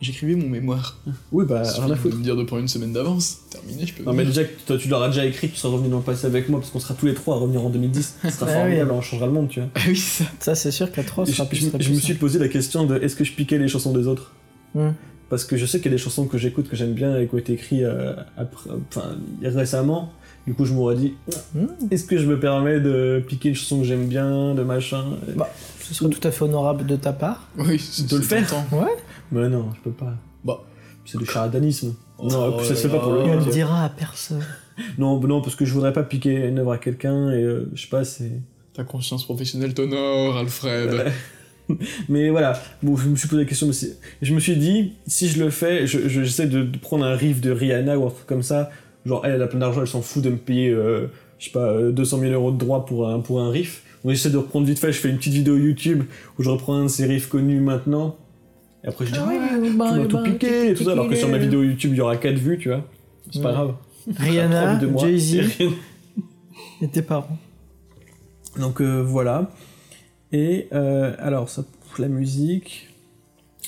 [0.00, 0.98] J'écrivais mon mémoire.
[1.32, 2.16] Oui, bah, Il rien à foutre.
[2.16, 3.38] me dire de prendre une semaine d'avance.
[3.50, 4.04] Terminé, je peux.
[4.04, 6.26] Non, mais déjà, que toi, tu l'auras déjà écrit, tu seras revenu dans le passé
[6.26, 8.16] avec moi, parce qu'on sera tous les trois à revenir en 2010.
[8.22, 8.54] Ce sera Ah oui.
[8.60, 9.70] formidable, on changera le monde, tu vois.
[9.74, 10.24] Ah oui, ça.
[10.38, 12.38] Ça, c'est sûr qu'à 3, Je, ce sera plus je- je plus me suis posé
[12.38, 14.32] la question de est-ce que je piquais les chansons des autres?
[14.74, 14.90] Hmm.
[15.34, 17.26] Parce que je sais qu'il y a des chansons que j'écoute, que j'aime bien et
[17.26, 20.12] qui ont été écrites euh, après, enfin, récemment.
[20.46, 21.14] Du coup, je m'aurais dit
[21.54, 21.66] Hmm.
[21.90, 25.04] est-ce que je me permets de piquer une chanson que j'aime bien, de machin?
[25.36, 25.48] Bah,
[25.80, 27.48] Ce serait tout à fait honorable de ta part.
[27.58, 28.46] Oui, c'est De le faire.
[28.46, 28.76] tentant.
[28.84, 28.92] Ouais.
[29.32, 30.14] Mais non, je peux pas.
[30.44, 30.60] Bah.
[31.06, 31.94] C'est du charlatanisme.
[32.18, 33.52] Oh non, plus, ça se fait pas pour le on vois.
[33.52, 34.42] dira à personne.
[34.98, 37.82] Non, non, parce que je voudrais pas piquer une œuvre à quelqu'un et euh, je
[37.82, 38.32] sais pas, c'est.
[38.72, 40.90] Ta conscience professionnelle t'honore, Alfred.
[42.08, 43.74] Mais voilà, bon, je me suis posé la question, mais
[44.22, 47.14] je me suis dit, si je le fais, je- je- j'essaie de, de prendre un
[47.16, 48.70] riff de Rihanna ou un truc comme ça.
[49.06, 51.06] Genre, elle, elle a plein d'argent, elle s'en fout de me payer, euh,
[51.38, 53.82] je sais pas, euh, 200 000 euros de droits pour un, pour un riff.
[54.04, 56.02] Donc j'essaie de reprendre vite fait, je fais une petite vidéo YouTube
[56.38, 58.16] où je reprends un de ces riffs connus maintenant.
[58.84, 61.28] Et après je dis, ouais, tu m'as tout piqué et tout ça, alors que sur
[61.30, 62.86] ma vidéo YouTube il y aura 4 vues, tu vois.
[63.32, 63.54] C'est pas Ouais.
[63.54, 63.74] grave.
[64.18, 64.80] Rihanna.
[64.98, 65.38] Jay-Z
[66.82, 67.38] Et tes parents.
[68.58, 69.50] Donc euh, voilà.
[70.34, 71.64] Et euh, alors, ça
[71.96, 72.88] la musique.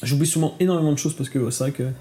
[0.02, 1.92] J'oublie sûrement énormément de choses parce que c'est vrai que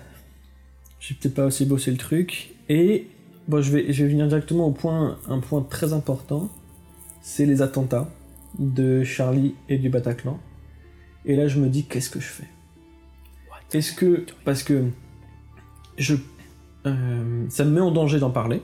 [1.00, 2.56] j'ai peut-être pas assez bossé le truc.
[2.68, 3.08] Et
[3.48, 6.50] bon, je vais, je vais venir directement au point, un point très important.
[7.22, 8.10] C'est les attentats
[8.58, 10.40] de Charlie et du Bataclan.
[11.26, 12.48] Et là, je me dis, qu'est-ce que je fais?
[13.72, 14.26] Est-ce que.
[14.46, 14.86] Parce que.
[16.00, 16.16] Je
[16.88, 18.64] euh, ça me met en danger d'en parler.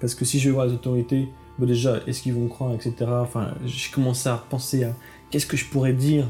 [0.00, 1.28] Parce que si je vais voir les autorités,
[1.66, 2.94] déjà, est-ce qu'ils vont croire, etc.
[3.08, 4.94] Enfin, j'ai commencé à penser à
[5.30, 6.26] qu'est-ce que je pourrais dire,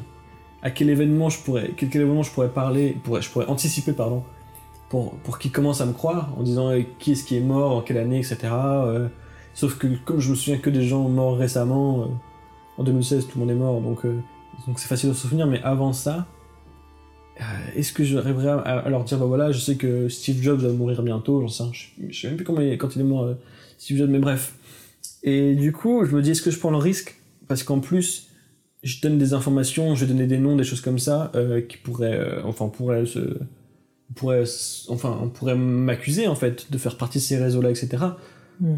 [0.63, 4.23] à quel événement je pourrais, quel, événement je pourrais parler, je pourrais anticiper, pardon,
[4.89, 7.77] pour, pour qu'ils commencent à me croire, en disant euh, qui est-ce qui est mort,
[7.77, 8.39] en quelle année, etc.
[8.53, 9.09] euh,
[9.55, 12.07] sauf que comme je me souviens que des gens morts récemment, euh,
[12.79, 14.21] en 2016, tout le monde est mort, donc euh,
[14.67, 16.27] donc c'est facile de se souvenir, mais avant ça,
[17.75, 20.71] est-ce que j'arriverai à, à leur dire, bah voilà, je sais que Steve Jobs va
[20.73, 23.35] mourir bientôt, j'en sais, je, je sais même plus comment quand il est mort,
[23.79, 24.55] Steve Jobs, mais bref.
[25.23, 27.17] Et du coup, je me dis, est-ce que je prends le risque?
[27.49, 28.29] Parce qu'en plus,
[28.83, 31.77] je donne des informations, je vais donner des noms, des choses comme ça, euh, qui
[31.77, 33.39] pourraient, euh, enfin, pourraient se,
[34.15, 34.45] pourraient,
[34.89, 38.05] enfin, on pourrait m'accuser en fait de faire partie de ces réseaux-là, etc.
[38.61, 38.77] Hmm.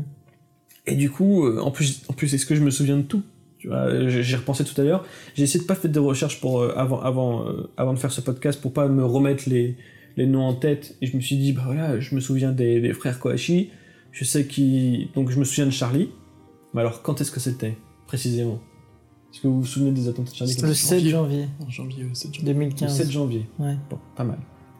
[0.86, 3.22] Et du coup, euh, en plus, en plus, est-ce que je me souviens de tout?
[3.58, 5.04] Tu vois, j'ai j'ai repensé tout à l'heure.
[5.34, 8.20] J'ai essayé de pas faire des recherches pour euh, avant, avant, avant de faire ce
[8.20, 9.76] podcast pour pas me remettre les,
[10.16, 10.96] les noms en tête.
[11.00, 13.70] Et je me suis dit, bah voilà, je me souviens des, des frères Kohashi.
[14.10, 16.10] Je sais qui, donc je me souviens de Charlie.
[16.74, 18.60] Mais alors, quand est-ce que c'était précisément?
[19.32, 22.14] Est-ce que vous vous souvenez des attentats de Charlie Le 7 janvier En janvier, euh,
[22.14, 22.52] 7 janvier.
[22.52, 22.96] Le 2015.
[22.96, 23.46] 7 janvier.
[23.58, 23.76] Ouais.
[23.88, 24.38] Bon, pas mal.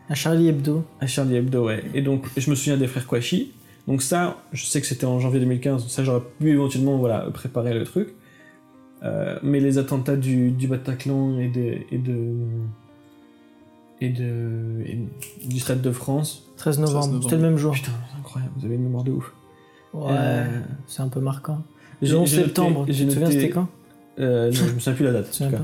[0.08, 0.84] À Charlie Hebdo.
[1.00, 1.84] À Charlie Hebdo, ouais.
[1.94, 3.52] Et donc, je me souviens des frères Kouachi.
[3.88, 7.74] Donc ça, je sais que c'était en janvier 2015, ça j'aurais pu éventuellement voilà, préparer
[7.74, 8.14] le truc.
[9.02, 12.34] Euh, mais les attentats du, du Bataclan et de, et de
[14.00, 14.98] et de et
[15.48, 16.44] du Stade de France.
[16.58, 16.98] 13 novembre.
[17.00, 17.24] 13 novembre.
[17.24, 17.72] C'était le même jour.
[17.72, 19.32] Putain, incroyable, vous avez une mémoire de ouf.
[19.92, 20.12] Ouais.
[20.12, 21.62] Euh, C'est un peu marquant.
[22.02, 22.84] J'ai- Le 11 j'ai noté- septembre.
[22.88, 23.68] j'ai tu te souviens, noté- c'était quand
[24.20, 25.38] euh, non, je me souviens plus la date.
[25.40, 25.62] En tout cas.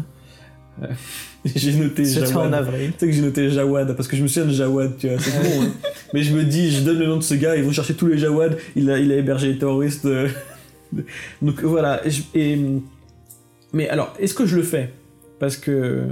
[1.44, 2.54] j'ai noté C'était en Jawad.
[2.54, 2.92] avril.
[2.92, 5.18] Tu sais que j'ai noté Jawad parce que je me souviens de Jawad, tu vois,
[5.18, 5.62] c'est con.
[5.62, 5.72] hein.
[6.14, 8.06] Mais je me dis, je donne le nom de ce gars, ils vont chercher tous
[8.06, 10.04] les Jawad, il a, il a hébergé les terroristes.
[10.06, 10.28] euh.
[11.42, 12.06] Donc voilà.
[12.06, 12.58] Et, je- et-
[13.72, 14.90] mais alors, est-ce que je le fais?
[15.38, 16.04] Parce que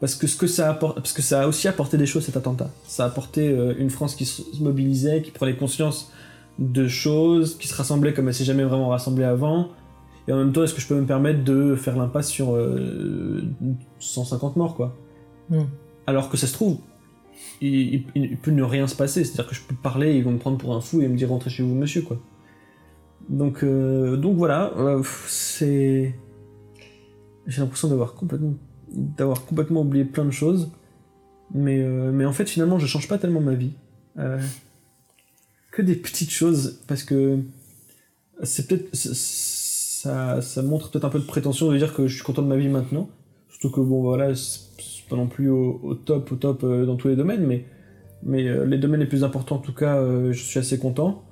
[0.00, 2.36] parce que ce que ça apporte, parce que ça a aussi apporté des choses cet
[2.36, 2.70] attentat.
[2.86, 6.10] Ça a apporté euh, une France qui se mobilisait, qui prenait conscience
[6.58, 9.68] de choses, qui se rassemblait comme elle s'est jamais vraiment rassemblée avant.
[10.28, 13.42] Et en même temps, est-ce que je peux me permettre de faire l'impasse sur euh,
[13.98, 14.96] 150 morts, quoi?
[15.50, 15.64] Hmm.
[16.06, 16.78] Alors que ça se trouve,
[17.60, 19.24] il, il- il peut ne rien se passer.
[19.24, 21.28] C'est-à-dire que je peux parler, ils vont me prendre pour un fou et me dire
[21.28, 22.18] rentrez chez vous, monsieur, quoi.
[23.28, 26.14] Donc, euh, donc voilà, euh, c'est.
[27.46, 28.54] J'ai l'impression d'avoir complètement,
[28.92, 30.70] d'avoir complètement oublié plein de choses.
[31.54, 33.72] Mais, euh, mais en fait, finalement, je change pas tellement ma vie.
[35.76, 37.38] Que des petites choses, parce que
[38.42, 38.88] c'est peut-être.
[38.94, 42.46] Ça, ça montre peut-être un peu de prétention de dire que je suis content de
[42.48, 43.10] ma vie maintenant.
[43.50, 44.60] Surtout que, bon, voilà, c'est
[45.10, 47.64] pas non plus au, au top, au top euh, dans tous les domaines, mais,
[48.22, 51.24] mais euh, les domaines les plus importants, en tout cas, euh, je suis assez content.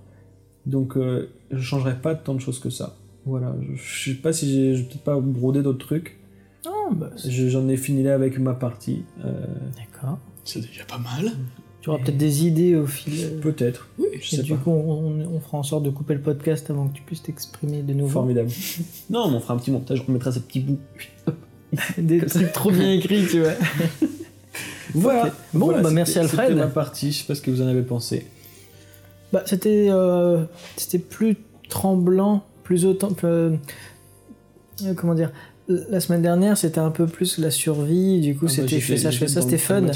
[0.66, 2.96] Donc, euh, je changerai pas tant de choses que ça.
[3.26, 6.18] Voilà, je, je sais pas si j'ai peut-être pas brodé d'autres trucs.
[6.66, 9.04] Non, bah, J'en ai fini là avec ma partie.
[9.24, 10.18] euh, D'accord.
[10.44, 11.32] C'est déjà pas mal.
[11.84, 13.12] Tu auras peut-être des idées au fil.
[13.22, 13.88] euh, Peut-être.
[13.98, 14.56] Oui, Je et sais du pas.
[14.64, 17.22] coup, on, on- on fera en sorte de couper le podcast avant que tu puisses
[17.22, 18.08] t'exprimer de nouveau.
[18.10, 18.48] Formidable.
[19.10, 20.78] non, mais on fera un petit montage, on remettra ce petit bout.
[21.98, 23.52] Des trucs trop bien écrits, tu vois.
[24.94, 25.24] Voilà.
[25.52, 26.48] Bon, Voilà, bah, merci, Alfred.
[26.48, 28.26] C'était ma partie, je sais pas ce que vous en avez pensé.
[29.32, 30.44] Bah, c'était euh,
[30.76, 31.36] c'était plus
[31.68, 33.08] tremblant, plus autant.
[33.24, 33.56] euh,
[34.84, 35.32] euh, comment dire
[35.66, 38.20] La semaine dernière, c'était un peu plus la survie.
[38.20, 39.82] Du coup, Ah bah, c'était je fais ça, je fais ça, c'était fun.
[39.82, 39.90] ouais.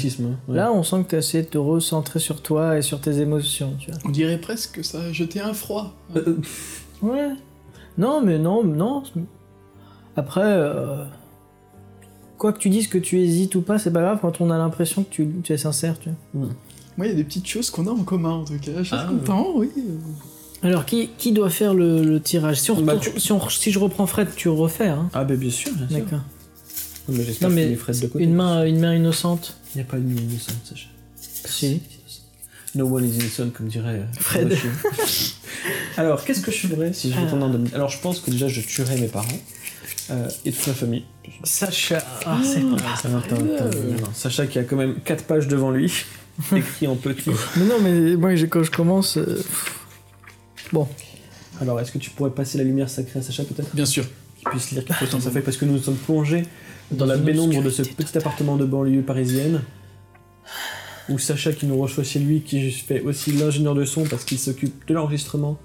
[0.55, 3.19] Là, on sent que tu as essayé de te recentrer sur toi et sur tes
[3.19, 3.99] émotions, tu vois.
[4.03, 5.93] On dirait presque que ça a jeté un froid.
[6.15, 6.37] Euh,
[7.03, 7.29] Ouais.
[7.99, 9.03] Non, mais non, non.
[10.15, 11.03] Après, euh,
[12.39, 14.57] quoi que tu dises que tu hésites ou pas, c'est pas grave quand on a
[14.57, 16.49] l'impression que tu, tu es sincère, tu vois.
[16.97, 18.71] Moi, il y a des petites choses qu'on a en commun, en tout cas.
[18.79, 19.07] Je suis Ah.
[19.07, 19.69] content, oui.
[20.63, 23.71] Alors, qui, qui doit faire le, le tirage si, on Bah, retourne- si, on- si
[23.71, 25.97] je reprends Fred, tu refais, hein Ah, bah bien sûr, bien sûr.
[25.99, 26.19] D'accord.
[27.07, 28.23] Mais j'espère Non, que Fred de côté.
[28.23, 29.55] Une main, une main innocente.
[29.73, 30.87] Il n'y a pas de nuit innocente, Sacha.
[31.15, 31.81] Si.
[32.75, 34.55] No one is innocent, comme dirait euh, Fred.
[35.97, 37.21] Alors, qu'est-ce que je ferais si je Ah.
[37.23, 39.27] retournais en 2000 Alors, je pense que déjà, je tuerais mes parents
[40.11, 41.03] euh, et toute ma famille.
[41.43, 42.03] Sacha.
[42.25, 44.09] Ah, c'est t'as- t'as- non, non.
[44.13, 45.91] Sacha qui a quand même 4 pages devant lui,
[46.55, 47.31] écrit en petit.
[47.57, 49.17] Mais non, mais moi, quand je commence.
[49.17, 49.41] euh.
[50.71, 50.87] Bon,
[51.61, 53.75] Alors, est-ce que tu pourrais passer la lumière sacrée à Sacha, peut-être?
[53.75, 54.05] Bien sûr.
[54.37, 56.43] Qu'il puisse lire quelque chose dans sa feuille, parce que nous nous sommes plongés
[56.91, 59.61] dans la pénombre de ce petit appartement de banlieue parisienne.
[61.09, 64.37] Où Sacha qui nous reçoit chez lui, qui fait aussi l'ingénieur de son parce qu'il
[64.37, 65.57] s'occupe de l'enregistrement.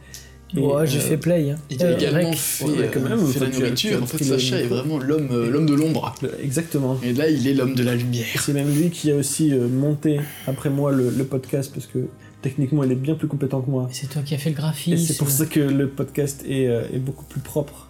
[0.57, 1.51] Et, ouais, j'ai euh, fait play.
[1.51, 1.57] hein.
[1.69, 2.39] Il a Euh, également rec.
[2.39, 4.03] fait, ouais, quand euh, même, fait toi, la nourriture.
[4.03, 6.15] En fait, Sacha est vraiment l'homme euh, l'homme de l'ombre.
[6.43, 6.99] Exactement.
[7.03, 8.25] Et là, il est l'homme de la lumière.
[8.41, 11.99] C'est même lui qui a aussi monté après moi le, le podcast parce que
[12.45, 13.89] techniquement il est bien plus compétent que moi.
[13.91, 15.05] C'est toi qui as fait le graphisme.
[15.05, 17.89] c'est pour ça que le podcast est, euh, est beaucoup plus propre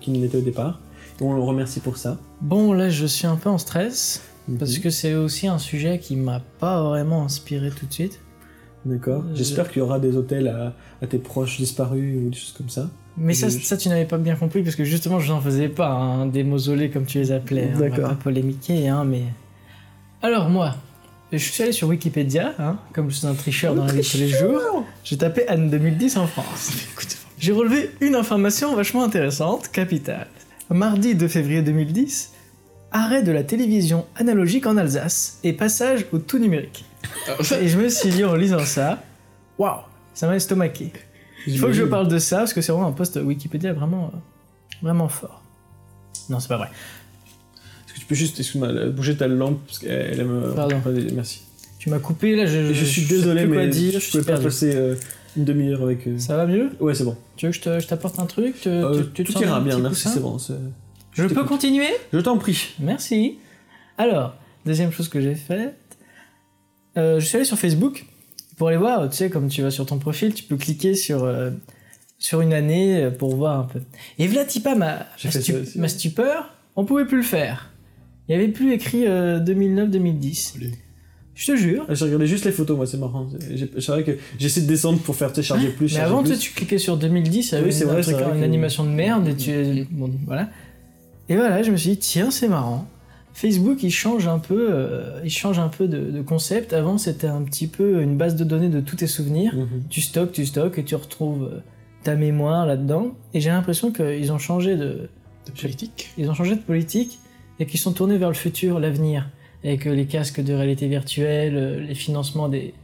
[0.00, 0.80] qu'il ne l'était au départ.
[1.20, 2.18] Et on le remercie pour ça.
[2.40, 4.22] Bon, là, je suis un peu en stress.
[4.58, 4.82] Parce Mhm.
[4.82, 8.20] que c'est aussi un sujet qui m'a pas vraiment inspiré tout de suite.
[8.84, 9.24] D'accord.
[9.26, 12.54] Euh, J'espère qu'il y aura des hôtels à, à tes proches disparus ou des choses
[12.56, 12.88] comme ça.
[13.18, 15.68] Mais ça, Je- ça tu n'avais pas bien compris parce que justement, je n'en faisais
[15.68, 17.64] pas hein, des mausolées comme tu les appelais.
[17.64, 18.08] hein, on va D'accord.
[18.10, 19.24] pas polémiquer, hein, mais.
[20.22, 20.76] Alors, moi,
[21.32, 24.06] je suis allé sur Wikipédia, hein, comme je suis un tricheur dans la vie de
[24.08, 24.84] tous les jours.
[25.04, 26.72] J'ai tapé Anne 2010 en France.
[27.38, 30.28] J'ai relevé une information vachement intéressante, capitale.
[30.70, 32.32] Mardi 2 février 2010,
[32.92, 36.84] arrêt de la télévision analogique en Alsace et passage au tout numérique.
[37.60, 39.02] Et je me suis dit en lisant ça,
[39.58, 39.80] waouh,
[40.14, 40.92] ça m'a estomaqué.
[41.46, 44.10] Il faut que je parle de ça parce que c'est vraiment un post Wikipédia vraiment,
[44.14, 44.18] euh,
[44.82, 45.42] vraiment fort.
[46.28, 46.70] Non, c'est pas vrai.
[47.96, 50.52] Que tu peux juste, excuse-moi, euh, bouger ta lampe parce qu'elle elle me.
[50.54, 50.76] Pardon.
[51.14, 51.40] Merci.
[51.78, 54.22] Tu m'as coupé là, je, Je, suis sais désolé, quoi mais dire, je je pouvais
[54.22, 54.94] suis pas passer euh,
[55.36, 56.06] une demi-heure avec.
[56.06, 56.70] euh, Ça va mieux?
[56.78, 57.16] Ouais, c'est bon.
[57.36, 58.60] Tu veux que je te- je t'apporte un truc?
[58.60, 60.36] Tu- Euh, tu- tu te tout ira bien, merci, c'est bon.
[61.12, 61.88] Je peux continuer?
[62.12, 62.74] Je t'en prie.
[62.80, 63.38] Merci.
[63.96, 64.34] Alors,
[64.66, 65.74] deuxième chose que j'ai faite,
[66.98, 68.04] euh, je suis allé sur Facebook
[68.58, 71.24] pour aller voir, tu sais, comme tu vas sur ton profil, tu peux cliquer sur,
[71.24, 71.50] euh,
[72.18, 73.80] sur une année euh, pour voir un peu.
[74.18, 77.70] Et pas ma, ma, stu- ma stupeur, on pouvait plus le faire.
[78.28, 80.56] Il y avait plus écrit euh, 2009-2010.
[80.56, 80.70] Allez.
[81.34, 81.84] Je te jure.
[81.88, 83.28] Ah, J'ai regardé juste les photos, moi, c'est marrant.
[83.40, 85.84] C'est vrai que j'essaie de descendre pour faire télécharger plus.
[85.92, 86.38] Mais charger avant, plus.
[86.38, 88.88] tu cliquais sur 2010, il y avait Oui, c'est vrai, truc- une que- animation de
[88.90, 89.52] merde, et tu.
[89.90, 90.48] Bon, voilà.
[91.28, 92.86] Et voilà, je me suis dit, tiens, c'est marrant.
[93.34, 96.72] Facebook, il change un peu, euh, il change un peu de, de concept.
[96.72, 99.54] Avant, c'était un petit peu une base de données de tous tes souvenirs.
[99.54, 99.82] Mhm.
[99.90, 101.58] Tu stockes, tu stockes, et tu retrouves euh,
[102.02, 103.12] ta mémoire là-dedans.
[103.34, 105.10] Et j'ai l'impression qu'ils ont changé de,
[105.46, 106.08] de politique.
[106.16, 107.18] ils ont changé de politique
[107.58, 109.28] et qu'ils sont tournés vers le futur, l'avenir,
[109.64, 112.74] avec les casques de réalité virtuelle, euh, les financements des,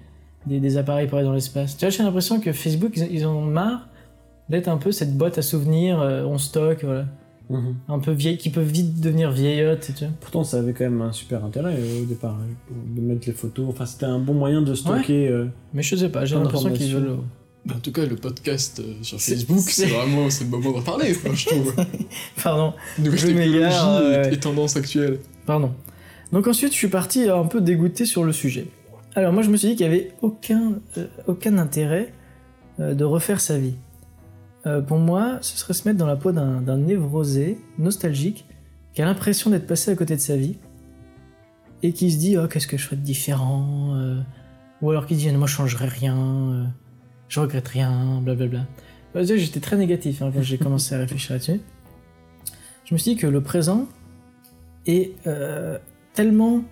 [0.47, 1.77] des, des appareils pour aller dans l'espace.
[1.77, 3.89] Tu vois, j'ai l'impression que Facebook, ils, ils en ont marre
[4.49, 7.07] d'être un peu cette boîte à souvenirs, euh, on stocke, voilà.
[7.51, 7.75] Mhm.
[7.89, 10.15] un peu vieille, qui peuvent vite devenir vieillotte, tu vois.
[10.21, 13.35] Pourtant, ça avait quand même un super intérêt euh, au départ, hein, de mettre les
[13.35, 13.67] photos.
[13.69, 15.29] Enfin, c'était un bon moyen de stocker.
[15.29, 17.19] euh, Mais je sais pas, j'ai l'impression qu'ils veulent...
[17.71, 21.15] En tout cas, le podcast euh, sur Facebook, c'est- vraiment c'est le moment d'en parler,
[21.15, 21.75] je trouve.
[22.43, 25.21] Pardon, Nouvelle Je technologie m'égare, et- tendance actuelle.
[25.47, 25.73] pardon.
[26.33, 28.67] Donc ensuite, je suis parti un peu dégoûté sur le sujet.
[29.15, 32.13] Alors moi, je me suis dit qu'il n'y avait aucun, euh, aucun intérêt
[32.81, 33.75] euh, de refaire sa vie.
[34.67, 38.45] Euh, pour moi, ce serait se mettre dans la peau d'un d'un névrosé, nostalgique,
[38.95, 40.57] qui a l'impression d'être passé à côté de sa vie,
[41.83, 44.21] et qui se dit oh, qu'est-ce que je ferais de différent euh,
[44.81, 46.65] Ou alors qui dit moi je changerais rien, euh,
[47.33, 48.67] je regrette rien, blablabla.
[49.15, 51.61] Bah, J'étais très négatif hein, quand j'ai commencé à réfléchir là-dessus.
[52.85, 53.87] Je me suis dit que le présent
[54.87, 55.79] est euh,
[56.13, 56.63] tellement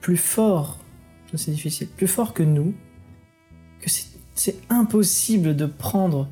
[0.00, 0.78] plus fort,
[1.30, 2.72] ça, c'est difficile, plus fort que nous,
[3.80, 6.28] que c'est- impossible de prendre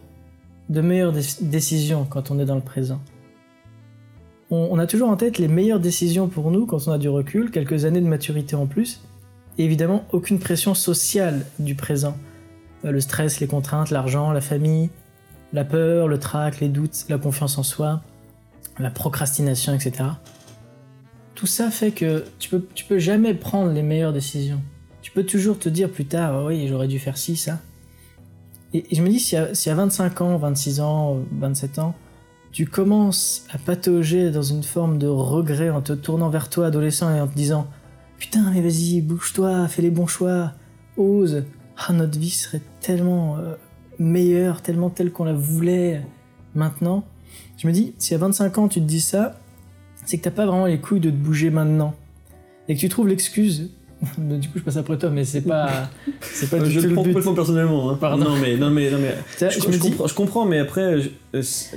[0.71, 3.01] de meilleures dé- décisions quand on est dans le présent.
[4.51, 7.09] On, on a toujours en tête les meilleures décisions pour nous quand on a du
[7.11, 9.03] recul, quelques années de maturité en plus,
[9.59, 12.17] et évidemment aucune pression sociale du présent.
[12.85, 14.91] Le stress, les contraintes, l'argent, la famille,
[15.53, 18.03] la peur, le trac, les doutes, la confiance en soi,
[18.79, 20.05] la procrastination, etc.
[21.35, 24.61] Tout ça fait que tu peux, peux jamais prendre les meilleures décisions.
[25.03, 27.61] Tu peux toujours te dire plus tard, Ah oui, j'aurais dû faire ci, ça.
[28.73, 31.95] Et, je me dis, si à, si à 25 ans, 26 ans, 27 ans,
[32.53, 37.15] tu commences à patauger dans une forme de regret en te tournant vers toi, adolescent,
[37.15, 37.67] et en te disant
[38.19, 40.53] Putain, mais vas-y, bouge-toi, fais les bons choix,
[40.97, 41.45] ose.
[41.77, 43.55] Ah, notre vie serait tellement euh,
[43.99, 46.03] meilleure, tellement telle qu'on la voulait
[46.55, 47.05] maintenant.
[47.59, 49.39] Je me dis, si à 25 ans tu te dis ça,
[50.05, 51.95] c'est que t'as pas vraiment les couilles de te bouger maintenant.
[52.69, 53.71] Et que tu trouves l'excuse.
[54.19, 56.95] du coup, je passe après toi, mais c'est pas, c'est pas du je tout le
[56.95, 56.97] but.
[56.97, 57.91] complètement personnellement.
[57.91, 57.99] Hein.
[58.01, 58.25] Pardon.
[58.25, 60.97] Non, mais, non, mais, non, mais je, comprends, je comprends, mais après,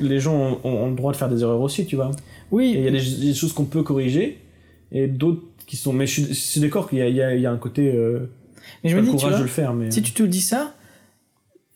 [0.02, 2.12] les gens ont, ont le droit de faire des erreurs aussi, tu vois.
[2.52, 4.40] oui, il y a des, des choses qu'on peut corriger,
[4.92, 5.94] et d'autres qui sont.
[5.94, 7.92] Mais je suis, d'accord qu'il y a un côté.
[7.94, 8.30] Euh,
[8.84, 9.92] mais je me le dis, tu courage vois, de le faire, mais.
[9.92, 10.74] si tu te le dis ça,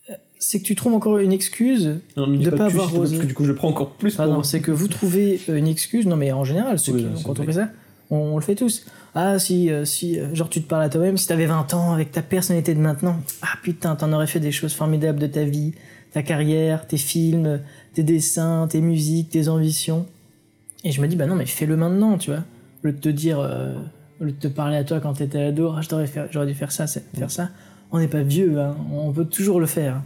[0.09, 1.99] euh, c'est que tu trouves encore une excuse.
[2.17, 3.15] Non, de pas pas avoir osé.
[3.15, 4.43] Parce que du coup, je le prends encore plus pour moi.
[4.43, 6.05] c'est que vous trouvez euh, une excuse.
[6.07, 7.45] Non, mais en général, ceux Oui, qui, non, c'est quand on vrai.
[7.47, 7.69] fait ça,
[8.09, 8.85] on, on le fait tous.
[9.15, 11.93] Ah, si, euh, si, euh, genre tu te parles à toi-même, si t'avais 20 ans
[11.93, 15.43] avec ta personnalité de maintenant, ah putain, t'en aurais fait des choses formidables de ta
[15.43, 15.73] vie,
[16.13, 17.59] ta carrière, tes films,
[17.93, 20.05] tes dessins, tes musiques, tes ambitions.
[20.83, 22.43] Et je me dis, bah non, mais fais-le maintenant, tu vois.
[22.83, 23.73] Au lieu de te dire, euh,
[24.19, 26.87] au lieu de te parler à toi quand t'étais ado, ah, j'aurais dû faire ça,
[26.87, 27.49] c'est- faire ça.
[27.91, 30.03] On n'est pas vieux, hein, on peut toujours le faire.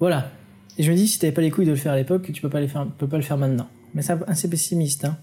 [0.00, 0.30] Voilà.
[0.78, 2.40] Et je me dis, si t'avais pas les couilles de le faire à l'époque, tu
[2.40, 3.68] peux pas, les faire, peux pas le faire maintenant.
[3.94, 5.04] Mais c'est assez pessimiste.
[5.04, 5.16] Hein.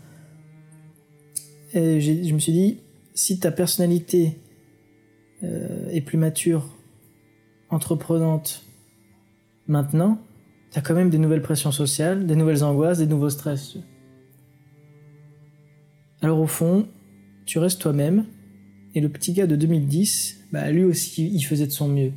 [1.74, 2.80] Et je me suis dit,
[3.14, 4.38] si ta personnalité
[5.44, 6.66] euh, est plus mature,
[7.70, 8.64] entreprenante,
[9.68, 10.20] maintenant,
[10.72, 13.78] t'as quand même des nouvelles pressions sociales, des nouvelles angoisses, des nouveaux stress.
[16.22, 16.88] Alors au fond,
[17.52, 18.24] tu restes toi-même,
[18.96, 22.14] et le petit gars de 2010 bah lui aussi, il faisait de son mieux.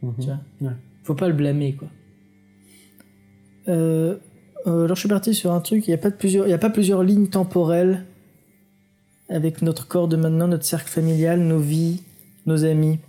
[0.00, 0.14] Mhm.
[0.18, 0.76] Tu vois Ouais.
[1.04, 1.88] Faut pas le blâmer, quoi.
[3.68, 4.16] Euh,
[4.66, 6.54] euh, alors je suis parti sur un truc, il n'y a, pas de plusieurs- y
[6.54, 8.06] a pas plusieurs lignes temporelles
[9.28, 12.00] avec notre corps de maintenant, notre cercle familial, nos vies,
[12.46, 13.00] nos amis.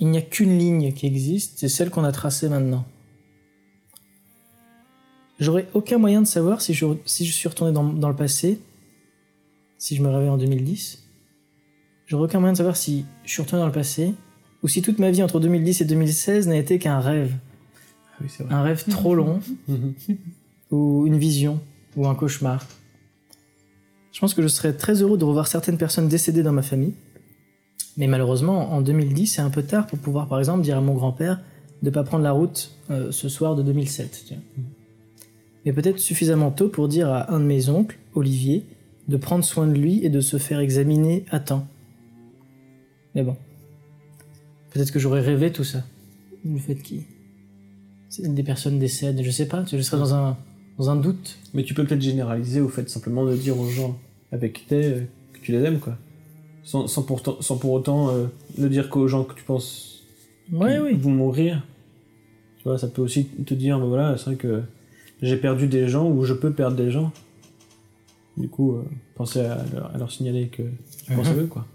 [0.00, 2.84] Il n'y a qu'une ligne qui existe, c'est celle qu'on a tracée maintenant.
[5.38, 8.58] J'aurais aucun moyen de savoir si je, si je suis retourné dans, dans le passé,
[9.80, 11.02] si je me réveille en 2010.
[12.06, 14.14] J'aurais aucun moyen de savoir si je suis retourné dans le passé,
[14.62, 17.34] ou si toute ma vie entre 2010 et 2016 n'a été qu'un rêve.
[18.12, 18.54] Ah oui, c'est vrai.
[18.54, 19.40] Un rêve trop long,
[20.70, 21.60] ou une vision,
[21.96, 22.64] ou un cauchemar.
[24.12, 26.92] Je pense que je serais très heureux de revoir certaines personnes décédées dans ma famille.
[27.96, 30.94] Mais malheureusement, en 2010, c'est un peu tard pour pouvoir, par exemple, dire à mon
[30.94, 31.40] grand-père
[31.82, 34.24] de pas prendre la route euh, ce soir de 2007.
[34.28, 34.42] tu vois.
[35.64, 38.66] Mais peut-être suffisamment tôt pour dire à un de mes oncles, Olivier,
[39.10, 41.66] de prendre soin de lui et de se faire examiner à temps.
[43.14, 43.36] Mais bon.
[44.70, 45.84] Peut-être que j'aurais rêvé tout ça.
[46.44, 47.02] Le fait qu'il...
[48.18, 50.36] Des personnes décèdent, je sais pas, je serais dans un,
[50.78, 51.38] dans un doute.
[51.54, 53.98] Mais tu peux peut-être généraliser au fait simplement de dire aux gens
[54.32, 55.00] avec qui t'es euh,
[55.32, 55.96] que tu les aimes, quoi.
[56.62, 58.26] Sans, sans, pourtant, sans pour autant euh,
[58.58, 60.02] ne dire qu'aux gens que tu penses
[60.52, 60.94] Ouais, oui.
[60.94, 61.64] vont mourir.
[62.58, 64.62] Tu vois, ça peut aussi te dire, bah voilà, c'est vrai que
[65.22, 67.12] j'ai perdu des gens ou je peux perdre des gens.
[68.36, 70.62] Du coup, euh, pensez à leur, à leur signaler que
[71.04, 71.40] tu penses à Mhm.
[71.40, 71.66] eux, quoi.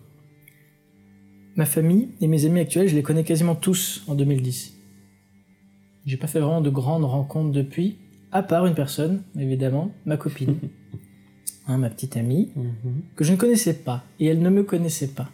[1.55, 4.73] Ma famille et mes amis actuels, je les connais quasiment tous en 2010.
[6.05, 7.97] J'ai pas fait vraiment de grandes rencontres depuis,
[8.31, 10.55] à part une personne, évidemment, ma copine,
[11.67, 12.49] Hein, ma petite amie,
[13.15, 15.29] que je ne connaissais pas, et elle ne me connaissait pas.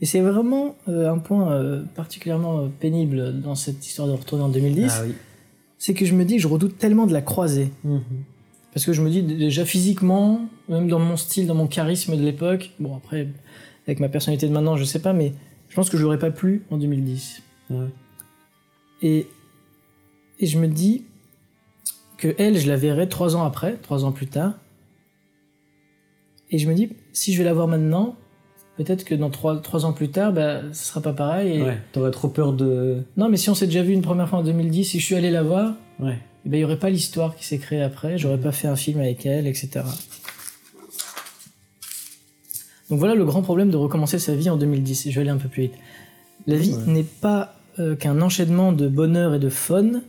[0.00, 4.44] Et c'est vraiment euh, un point euh, particulièrement euh, pénible dans cette histoire de retourner
[4.44, 5.12] en 2010, Ah oui.
[5.76, 7.68] c'est que je me dis que je redoute tellement de la croiser.
[7.84, 8.00] Mhm.
[8.72, 12.22] Parce que je me dis déjà physiquement, même dans mon style, dans mon charisme de
[12.22, 13.28] l'époque, bon après,
[13.86, 15.32] avec ma personnalité de maintenant, je sais pas, mais
[15.68, 17.42] je pense que je l'aurais pas plu en 2010.
[17.70, 17.86] Ouais.
[19.02, 19.26] Et,
[20.40, 21.04] et je me dis
[22.18, 24.54] que elle, je la verrai trois ans après, trois ans plus tard.
[26.50, 28.16] Et je me dis, si je vais la voir maintenant,
[28.76, 31.58] peut-être que dans trois, trois ans plus tard, bah, ce sera pas pareil.
[31.58, 31.62] Et...
[31.62, 33.02] Ouais, t'aurais trop peur de.
[33.16, 35.14] Non, mais si on s'est déjà vu une première fois en 2010, si je suis
[35.14, 36.18] allé la voir, Ouais.
[36.44, 38.76] Eh ben, il y aurait pas l'histoire qui s'est créée après, j'aurais pas fait un
[38.76, 39.80] film avec elle, etc.
[42.90, 45.06] Donc voilà le grand problème de recommencer sa vie en 2010.
[45.06, 45.74] Et je vais aller un peu plus vite.
[46.46, 46.86] La vie Ouais.
[46.92, 50.00] n'est pas euh, qu'un enchaînement de bonheur et de fun,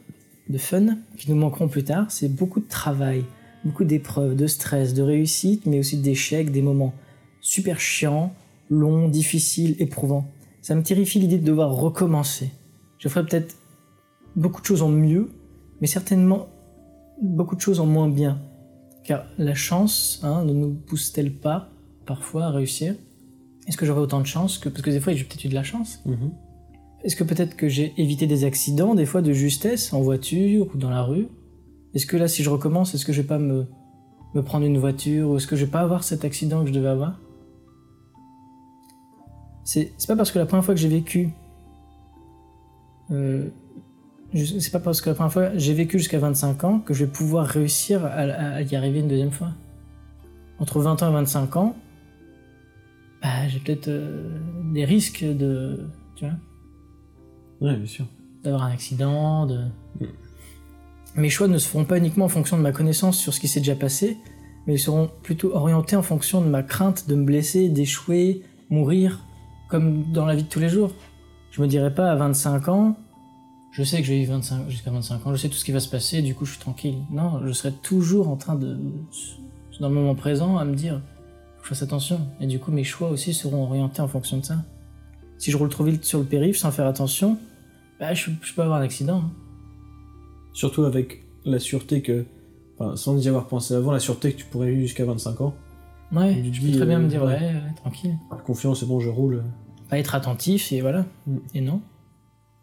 [0.48, 2.06] de fun qui nous manqueront plus tard.
[2.10, 3.26] C'est beaucoup de travail,
[3.65, 6.94] beaucoup d'épreuves, de stress, de réussite, mais aussi d'échecs, des moments
[7.42, 8.34] super chiants,
[8.70, 10.32] longs, difficiles, éprouvants.
[10.62, 12.50] Ça me terrifie l'idée de devoir recommencer.
[12.98, 13.56] Je ferais peut-être
[14.36, 15.30] beaucoup de choses en mieux,
[15.82, 16.48] mais certainement
[17.22, 18.39] beaucoup de choses en moins bien.
[19.04, 21.70] Car la chance hein, ne nous pousse-t-elle pas
[22.06, 22.96] parfois à réussir?
[23.68, 24.70] Est-ce que j'aurais autant de chance que...
[24.70, 26.02] Parce que des fois, j'ai peut-être eu de la chance?
[26.06, 26.32] Mhm.
[27.04, 30.78] Est-ce que peut-être que j'ai évité des accidents, des fois de justesse, en voiture ou
[30.78, 31.28] dans la rue?
[31.94, 33.68] Est-ce que là, si je recommence, est-ce que je vais pas me,
[34.34, 36.74] me prendre une voiture ou est-ce que je vais pas avoir cet accident que je
[36.74, 37.20] devais avoir?
[39.63, 41.30] C'est pas parce que la première fois que j'ai vécu.
[43.12, 43.50] Euh,
[44.34, 47.12] c'est pas parce que la première fois j'ai vécu jusqu'à 25 ans que je vais
[47.12, 49.50] pouvoir réussir à, y arriver une deuxième fois.
[50.60, 51.76] Entre 20 ans et 25 ans,
[53.22, 54.39] bah, j'ai peut-être euh,
[54.74, 55.88] des risques de.
[56.15, 56.36] Tu vois
[57.62, 58.06] Ouais, bien sûr.
[58.44, 59.46] d'avoir un accident.
[59.46, 59.65] De...
[60.00, 60.06] Mm.
[61.15, 63.48] Mes choix ne se feront pas uniquement en fonction de ma connaissance sur ce qui
[63.48, 64.18] s'est déjà passé,
[64.68, 69.20] mais ils seront plutôt orientés en fonction de ma crainte de me blesser, d'échouer, mourir,
[69.70, 70.92] comme dans la vie de tous les jours.
[71.52, 72.96] Je me dirais pas à 25 ans,
[73.71, 75.71] je sais que je vais vivre 25 jusqu'à 25 ans, je sais tout ce qui
[75.71, 76.97] va se passer, du coup je suis tranquille.
[77.12, 78.77] Non, je serai toujours en train de,
[79.79, 81.01] dans le moment présent, à me dire,
[81.58, 82.19] faut que je fasse attention.
[82.39, 84.58] Et du coup mes choix aussi seront orientés en fonction de ça.
[85.38, 87.38] Si je roule trop vite sur le périph' sans faire attention,
[87.99, 89.19] bah, je, je peux avoir un accident.
[89.19, 89.32] hein.
[90.53, 92.25] Surtout avec la sûreté que.
[92.77, 95.53] Enfin, sans y avoir pensé avant, la sûreté que tu pourrais vivre jusqu'à 25 ans.
[96.12, 97.34] Ouais, je dis, peux très bien euh, me dire, ouais.
[97.34, 98.17] ouais, ouais, tranquille.
[98.45, 99.43] Confiance, c'est bon, je roule.
[99.89, 101.05] Pas être attentif et voilà.
[101.27, 101.38] Mm.
[101.55, 101.82] Et non.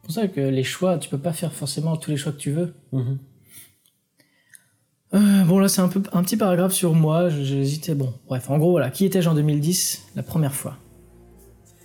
[0.08, 2.36] C'est pour ça que les choix, tu peux pas faire forcément tous les choix que
[2.38, 2.74] tu veux.
[2.92, 3.18] Mhm.
[5.14, 7.28] Euh, bon, là, c'est un, peu, un petit paragraphe sur moi.
[7.28, 7.94] hésité.
[7.96, 8.90] Bon, bref, en gros, voilà.
[8.90, 10.76] Qui étais-je en 2010 la première fois?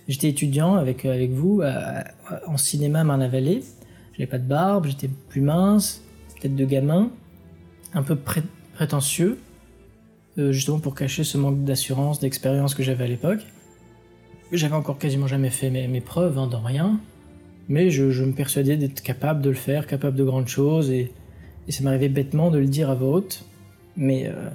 [0.06, 2.04] J'étais étudiant avec, euh, avec vous à-
[2.46, 3.64] en cinéma à Marne-la-Vallée.
[4.12, 6.02] J'avais pas de barbe, j'étais plus mince,
[6.40, 7.10] tête de gamin,
[7.94, 8.42] un peu pré-
[8.74, 9.38] prétentieux,
[10.38, 13.40] euh, justement pour cacher ce manque d'assurance, d'expérience que j'avais à l'époque.
[14.52, 17.00] J'avais encore quasiment jamais fait mes, mes preuves hein, dans rien,
[17.68, 21.12] mais je, je me persuadais d'être capable de le faire, capable de grandes choses, et,
[21.68, 23.44] et ça m'arrivait bêtement de le dire à voix haute.
[23.96, 24.48] Mais euh,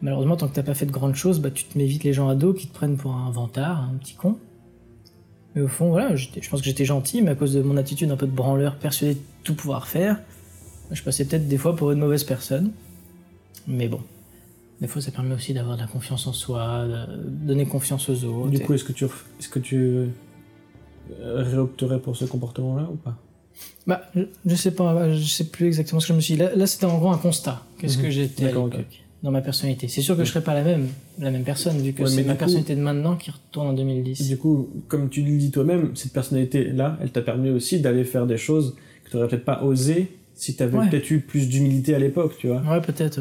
[0.00, 2.12] malheureusement, tant que t'as pas fait de grandes choses, bah, tu te mets vite les
[2.12, 4.38] gens à dos qui te prennent pour un vantard, un petit con.
[5.54, 8.10] Mais au fond, voilà, je pense que j'étais gentil, mais à cause de mon attitude
[8.10, 10.18] un peu de branleur, persuadé de tout pouvoir faire,
[10.90, 12.72] je passais peut-être des fois pour une mauvaise personne.
[13.66, 14.00] Mais bon,
[14.80, 18.24] des fois ça permet aussi d'avoir de la confiance en soi, de donner confiance aux
[18.24, 18.48] autres.
[18.50, 20.06] Du et- coup, est-ce que tu, est-ce que tu
[21.20, 23.16] euh, réopterais pour ce comportement-là ou pas?
[23.86, 26.40] Bah, je, je sais pas, je sais plus exactement ce que je me suis dit.
[26.40, 27.62] Là, là, c'était en gros un constat.
[27.78, 28.02] Qu'est-ce Mhm.
[28.04, 28.84] que j'étais à l'époque ok.
[29.22, 29.88] dans ma personnalité?
[29.88, 30.88] C'est sûr que je serais pas la même,
[31.18, 33.72] la même personne, vu que Ouais, c'est ma coup- personnalité de maintenant qui retourne en
[33.72, 34.28] 2010.
[34.28, 38.26] Du coup, comme tu le dis toi-même, cette personnalité-là, elle t'a permis aussi d'aller faire
[38.26, 40.88] des choses que tu n'aurais peut-être pas osé si tu avais Ouais.
[40.88, 42.62] peut-être eu plus d'humilité à l'époque, tu vois.
[42.62, 43.20] Ouais, peut-être.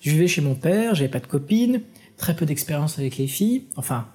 [0.00, 1.80] Je vivais chez mon père, j'avais pas de copine,
[2.16, 3.64] très peu d'expérience avec les filles.
[3.76, 4.06] Enfin,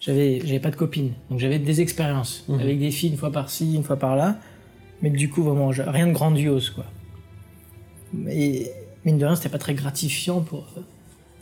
[0.00, 2.60] j'avais, j'avais pas de copine, donc j'avais des expériences Mhm.
[2.60, 4.38] avec des filles une fois par-ci, une fois par-là,
[5.02, 6.84] mais que du coup, vraiment, rien de grandiose, quoi.
[8.28, 8.70] Et
[9.04, 10.80] mine de rien, c'était pas très gratifiant pour euh,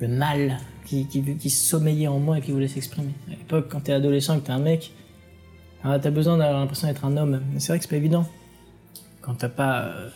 [0.00, 3.12] le mal qui, qui, qui sommeillait en moi et qui voulait s'exprimer.
[3.28, 4.92] À l'époque, quand t'es adolescent et que t'es un mec,
[5.84, 8.26] ah, t'as besoin d'avoir l'impression d'être un homme, mais c'est vrai que c'est pas évident.
[9.22, 9.84] Quand t'as pas.
[9.86, 10.08] euh,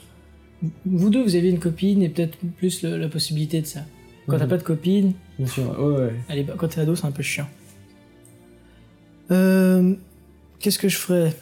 [0.86, 3.80] vous deux, vous avez une copine et peut-être plus le- la possibilité de ça.
[4.28, 4.50] Quand t'as Mhm.
[4.50, 6.12] pas de copine, Bien sûr, ouais, ouais.
[6.28, 7.48] allez, quand t'es ado, c'est un peu chiant.
[9.30, 9.94] Euh,
[10.58, 11.36] Qu'est-ce que je ferais?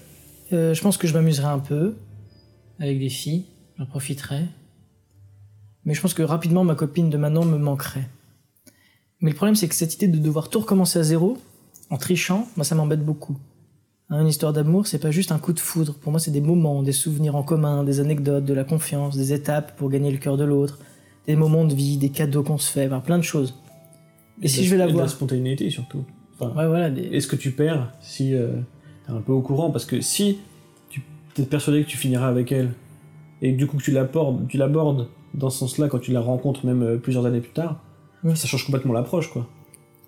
[0.53, 1.95] Euh, Je pense que je m'amuserais un peu
[2.79, 3.45] avec des filles,
[3.79, 4.47] j'en profiterais.
[5.85, 8.09] Mais je pense que rapidement, ma copine de maintenant me manquerait.
[9.21, 11.37] Mais le problème, c'est que cette idée de devoir tout recommencer à zéro,
[11.91, 13.37] en trichant, moi, ça m'embête beaucoup.
[14.09, 15.95] Hein, une histoire d'amour, c'est pas juste un coup de foudre.
[15.95, 19.33] Pour moi, c'est des moments, des souvenirs en commun, des anecdotes, de la confiance, des
[19.33, 20.79] étapes pour gagner le cœur de l'autre,
[21.27, 23.55] des moments de vie, des cadeaux qu'on se fait, enfin, plein de choses.
[24.43, 26.05] Et, si je vais la de voir la spontanéité surtout.
[26.41, 26.91] Enfin, Ouais, voilà.
[26.91, 27.03] Des...
[27.03, 28.53] Est-ce que tu perds si euh,
[29.07, 29.71] t'es un peu au courant?
[29.71, 30.39] Parce que si
[30.89, 31.03] tu
[31.39, 32.71] es persuadé que tu finiras avec elle,
[33.43, 36.21] et que du coup que tu l'abordes, tu l'abordes dans ce sens-là quand tu la
[36.21, 37.81] rencontres même euh, plusieurs années plus tard,
[38.25, 38.37] Oui.
[38.37, 39.47] ça change complètement l'approche, quoi.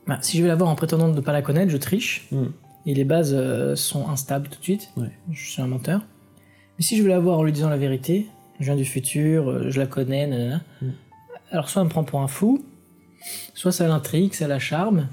[0.07, 2.27] Bah, si je vais la voir en prétendant ne pas la connaître, je triche.
[2.33, 2.45] Mm.
[2.87, 4.91] Et les bases euh, sont instables tout de suite.
[4.97, 5.13] Ouais.
[5.31, 6.01] Je suis un menteur.
[6.79, 8.27] Mais si je veux la voir en lui disant la vérité,
[8.59, 10.63] je viens du futur, je la connais, nanana.
[10.83, 10.87] Mm.
[11.53, 12.65] Alors soit elle me prend pour un fou,
[13.55, 15.07] soit ça l'intrigue, ça la charme.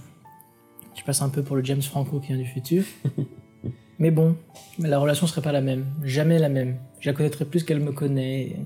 [1.00, 2.84] Je passe un peu pour le James Franco qui vient du futur.
[4.00, 4.36] Mais bon,
[4.80, 5.86] la relation serait pas la même.
[6.04, 6.76] Jamais la même.
[7.00, 8.58] Je la connaîtrais plus qu'elle me connaît.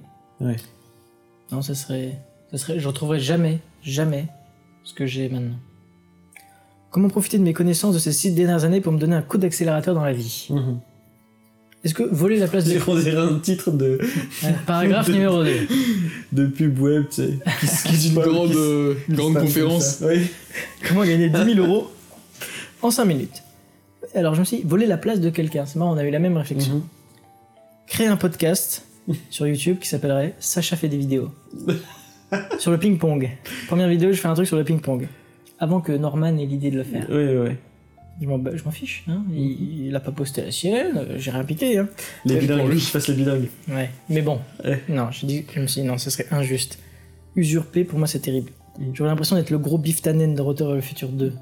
[0.42, 0.56] Ouais.
[1.52, 2.20] Non, ça serait,
[2.52, 4.28] ça serait, je retrouverai jamais, jamais
[4.84, 5.58] ce que j'ai maintenant.
[6.90, 9.38] Comment profiter de mes connaissances de ces six dernières années pour me donner un coup
[9.38, 10.48] d'accélérateur dans la vie?
[10.50, 10.80] Mhm.
[11.84, 12.80] Est-ce que voler la place de...
[12.88, 14.00] On dirait un titre de,
[14.44, 15.52] Ouais, Paragraphe numéro 2.
[16.32, 17.40] de pub web, tu sais.
[17.90, 20.00] Qui, Une grande, euh, grande conférence.
[20.02, 20.28] Oui.
[20.88, 21.90] Comment gagner 10 000 euros
[22.84, 23.44] en 5 minutes
[24.16, 25.66] Alors je me suis dit, voler la place de quelqu'un.
[25.66, 26.76] C'est marrant, on a eu la même réflexion.
[26.76, 26.84] Mhm.
[27.88, 28.86] Créer un podcast
[29.30, 31.32] sur YouTube qui s'appellerait Sacha fait des vidéos.
[32.60, 33.30] sur le ping-pong.
[33.68, 35.08] Première vidéo, je fais un truc sur le ping-pong.
[35.60, 37.06] Avant que Norman ait l'idée de le faire.
[37.10, 37.56] Oui, oui, oui.
[38.22, 39.04] Je m'en je m'en fiche.
[39.08, 39.24] Hein.
[39.32, 41.80] Il, il a pas posté la sienne, euh, j'ai rien piqué.
[41.80, 41.90] Hein.
[42.26, 42.80] Les Et pour lui.
[42.80, 43.50] je fasse les bilingues.
[43.68, 43.90] Ouais.
[44.10, 44.82] Mais bon, Ouais.
[44.88, 46.78] non, je me suis dit, non, ce serait injuste.
[47.36, 48.52] Usurper, pour moi, c'est terrible.
[48.78, 48.92] Mm.
[48.94, 51.34] J'aurais l'impression d'être le gros Biff Tannen de Retour vers le futur 2.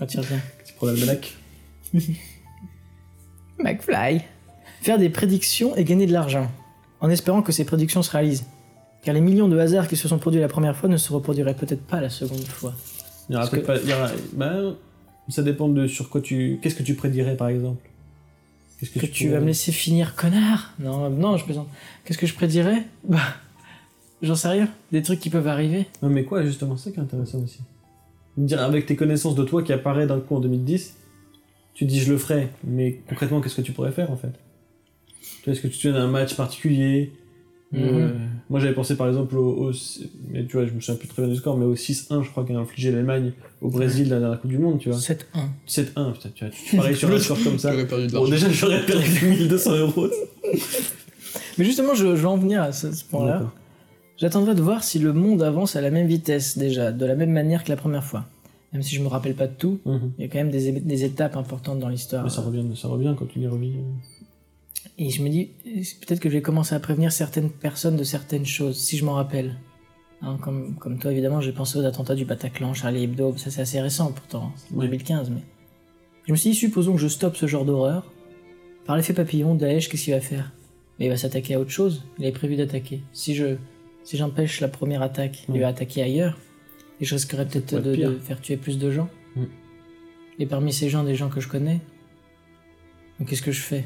[0.00, 0.40] Quand il revient.
[0.66, 1.36] Tu prends l'almanach.
[3.58, 4.22] McFly.
[4.82, 6.50] Faire des prédictions et gagner de l'argent.
[7.00, 8.46] En espérant que ces prédictions se réalisent.
[9.02, 11.54] Car les millions de hasards qui se sont produits la première fois ne se reproduiraient
[11.54, 12.74] peut-être pas la seconde fois.
[13.28, 13.76] Il y aura peut-être que- pas.
[13.78, 14.56] il y aura- bah,
[15.28, 16.58] ça dépend de sur quoi tu.
[16.62, 17.86] Qu'est-ce que tu prédirais par exemple
[18.78, 21.68] Qu'est-ce Que tu pourrais- vas me laisser finir, connard Non, non, je plaisante.
[22.04, 23.18] Qu'est-ce que je prédirais Bah,
[24.22, 24.68] j'en sais rien.
[24.90, 25.86] Des trucs qui peuvent arriver.
[26.02, 27.60] Non, mais quoi, justement, c'est ça qui est intéressant aussi.
[28.46, 30.96] Dire avec tes connaissances de toi qui apparaît d'un coup en 2010,
[31.74, 34.32] tu dis je le ferai, mais concrètement, qu'est-ce que tu pourrais faire en fait?
[35.42, 37.12] Tu Est-ce que tu te souviens d'un match particulier?
[37.76, 38.16] Euh,
[38.48, 39.72] Moi j'avais pensé par exemple au, au-
[40.30, 42.30] Mais tu vois, je me souviens plus très bien du score, mais au 6-1, je
[42.30, 44.98] crois, qu'a infligé l'Allemagne au Brésil la dernière Coupe du Monde, tu vois.
[44.98, 45.48] 7-1.
[45.66, 47.72] 7-1, putain, tu vois, tu parais sur un score comme ça.
[47.72, 50.08] J'aurais perdu de Bon, déjà, j'aurais perdu 1200 euros.
[51.58, 53.52] Mais justement, je, je vais en venir à ce, ce point-là.
[54.20, 57.30] J'attendrai de voir si le monde avance à la même vitesse déjà, de la même
[57.32, 58.26] manière que la première fois.
[58.72, 60.12] Même si je me rappelle pas de tout, Mhm.
[60.18, 62.30] il y a quand même des, étapes importantes dans l'histoire.
[62.30, 63.72] Ça revient, ça revient quand tu les revis.
[63.78, 64.88] euh.
[64.98, 65.50] Et je me dis,
[66.06, 69.14] peut-être que je vais commencer à prévenir certaines personnes de certaines choses, si je m'en
[69.14, 69.56] rappelle.
[70.22, 73.62] Hein, comme, comme toi, évidemment, j'ai pensé aux attentats du Bataclan, Charlie Hebdo, ça c'est
[73.62, 74.84] assez récent pourtant, c'est Oui.
[74.84, 75.40] 2015, mais...
[76.26, 78.04] Je me suis dit, supposons que je stoppe ce genre d'horreur.
[78.84, 80.52] Par l'effet papillon, Daesh, qu'est-ce qu'il va faire?
[80.98, 83.00] Mais il va s'attaquer à autre chose, il avait prévu d'attaquer.
[83.14, 83.56] Si je
[84.04, 85.60] si j'empêche la première attaque, il Mm.
[85.60, 86.38] va attaquer ailleurs,
[87.00, 89.08] et je risquerais peut-être de, de faire tuer plus de gens.
[89.36, 89.44] Mm.
[90.38, 91.80] Et parmi ces gens, des gens que je connais.
[93.18, 93.84] Donc qu'est-ce que je fais?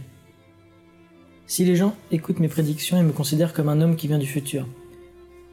[1.46, 4.26] Si les gens écoutent mes prédictions et me considèrent comme un homme qui vient du
[4.26, 4.66] futur,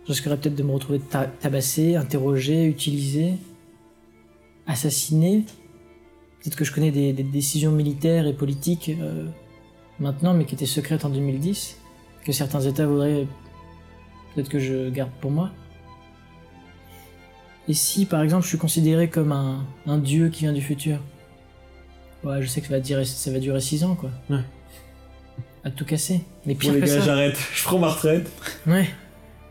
[0.05, 3.33] je risquerais peut-être de me retrouver ta- tabassé, interrogé, utilisé,
[4.67, 5.43] assassiné,
[6.43, 9.27] Peut-être que je connais des, des décisions militaires et politiques euh,
[9.99, 11.77] maintenant, mais qui étaient secrètes en 2010,
[12.25, 13.27] que certains États voudraient
[14.33, 15.51] peut-être que je garde pour moi.
[17.67, 20.97] Et si, par exemple, je suis considéré comme un, un dieu qui vient du futur?
[22.23, 24.09] Ouais, je sais que ça va durer, ça va durer 6 ans, quoi.
[24.29, 24.43] Ouais.
[25.63, 26.21] À tout casser.
[26.45, 27.01] Mais pire les que gars, ça.
[27.05, 27.37] j'arrête.
[27.53, 28.29] Je prends ma retraite.
[28.65, 28.89] Ouais,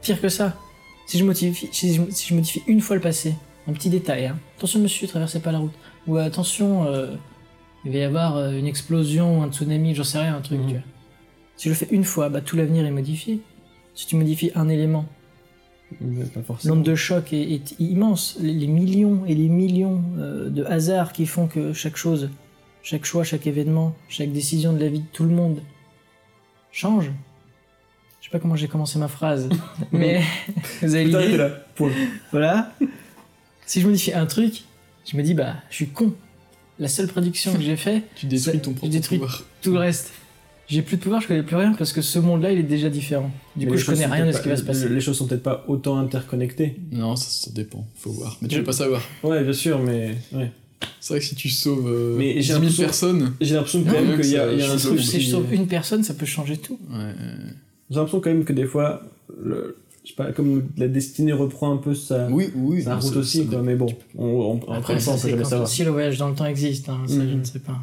[0.02, 0.56] pire que ça.
[1.06, 3.34] Si je, modifie, si, je, si je modifie une fois le passé,
[3.66, 4.38] un petit détail, hein.
[4.56, 5.72] attention monsieur, traversez pas la route.
[6.06, 7.14] Ou attention, euh,
[7.84, 10.66] il va y avoir euh, une explosion, un tsunami, j'en sais rien, un truc, Mhm.
[10.66, 10.82] tu vois.
[11.56, 13.40] Si je le fais une fois, bah tout l'avenir est modifié.
[14.00, 15.04] Si tu modifies un élément,
[16.64, 18.38] l'onde de choc est, est immense.
[18.40, 22.30] Les, les millions et les millions euh, de hasards qui font que chaque chose,
[22.82, 25.60] chaque choix, chaque événement, chaque décision de la vie de tout le monde
[26.72, 27.10] change.
[28.22, 29.50] Je sais pas comment j'ai commencé ma phrase,
[29.92, 30.22] mais
[30.80, 31.36] vous avez l'idée.
[31.36, 31.50] là.
[32.30, 32.72] Voilà.
[33.66, 34.62] Si je modifie un truc,
[35.04, 36.14] je me dis bah je suis con.
[36.78, 39.44] La seule prédiction que j'ai fait, Tu détruis ton je propre détruis pouvoir.
[39.60, 40.12] tout le reste.
[40.70, 42.88] J'ai plus de pouvoir, je connais plus rien parce que ce monde-là il est déjà
[42.90, 43.30] différent.
[43.56, 44.88] Du Mais coup je connais rien de ce qui va se pas- passer.
[44.88, 46.76] Les choses sont peut-être pas autant interconnectées.
[46.92, 48.38] Non, ça, ça dépend, faut voir.
[48.40, 49.02] Mais tu veux pas savoir.
[49.24, 50.14] Ouais, bien sûr, mais.
[50.32, 50.50] Ouais.
[51.00, 53.84] C'est vrai que si tu sauves euh, Mais j'ai 10 000 l'impression- personnes, J'ai l'impression
[53.84, 55.00] quand même qu'il y a, ça il y a un truc.
[55.00, 56.78] Si je sauve une personne, ça peut changer tout.
[56.90, 57.12] ouais,
[57.90, 59.02] J'ai l'impression quand même que des fois,
[59.42, 62.82] le, je sais pas, comme la destinée reprend un peu sa, oui, oui.
[62.82, 63.62] sa non, route ça- aussi, ça quoi.
[63.62, 65.68] Mais bon, on, on, Après, ça, on peut c'est jamais quand- savoir.
[65.68, 67.40] si le voyage dans le temps existe, hein, ça je Mhm.
[67.40, 67.78] ne sais pas.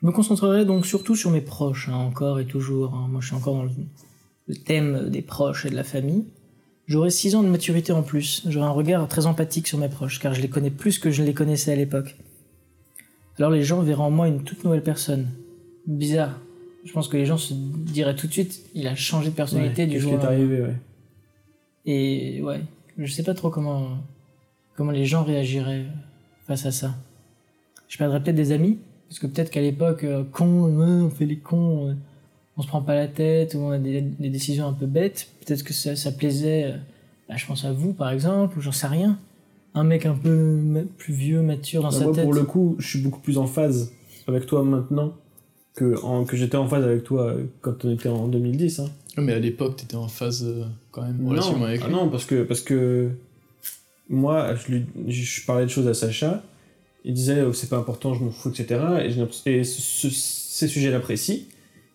[0.00, 2.94] Je me concentrerai donc surtout sur mes proches, hein, encore et toujours.
[2.94, 3.06] hein.
[3.10, 6.24] Moi je suis encore dans le, thème des proches et de la famille.
[6.86, 8.42] J'aurai 6 ans de maturité en plus.
[8.48, 11.22] J'aurai un regard très empathique sur mes proches, car je les connais plus que je
[11.22, 12.16] ne les connaissais à l'époque.
[13.38, 15.28] Alors les gens verront en moi une toute nouvelle personne.
[15.86, 16.38] Bizarre.
[16.84, 19.82] Je pense que les gens se diraient tout de suite, il a changé de personnalité
[19.82, 20.32] Ouais, du jour au est lendemain.
[20.32, 20.76] arrivé, ouais.
[21.86, 22.60] Et ouais,
[22.98, 23.98] je sais pas trop comment,
[24.76, 25.86] comment les gens réagiraient
[26.46, 26.94] face à ça.
[27.88, 28.78] Je perdrais peut-être des amis,
[29.10, 31.92] parce que peut-être qu'à l'époque, euh, con, on fait les cons, euh,
[32.56, 35.28] on se prend pas la tête, ou on a des, des décisions un peu bêtes.
[35.44, 36.76] Peut-être que ça, ça plaisait, euh,
[37.28, 39.18] bah, je pense à vous par exemple, ou j'en sais rien.
[39.74, 42.24] Un mec un peu plus vieux, mature dans Bah, sa moi, tête.
[42.24, 43.92] pour le coup, je suis beaucoup plus en phase
[44.26, 45.12] avec toi maintenant
[45.74, 48.80] que, en, que j'étais en phase avec toi quand on était en 2010.
[48.80, 48.88] Hein.
[49.18, 51.94] Mais à l'époque, t'étais en phase euh, quand même Non, avec ah lui.
[51.94, 53.10] non, parce que, parce que
[54.08, 56.42] moi, je, lui, je parlais de choses à Sacha,
[57.04, 58.80] il disait oh, c'est pas important, je m'en fous, etc.
[59.46, 61.48] Et, ce- ce- ces sujets-là précis,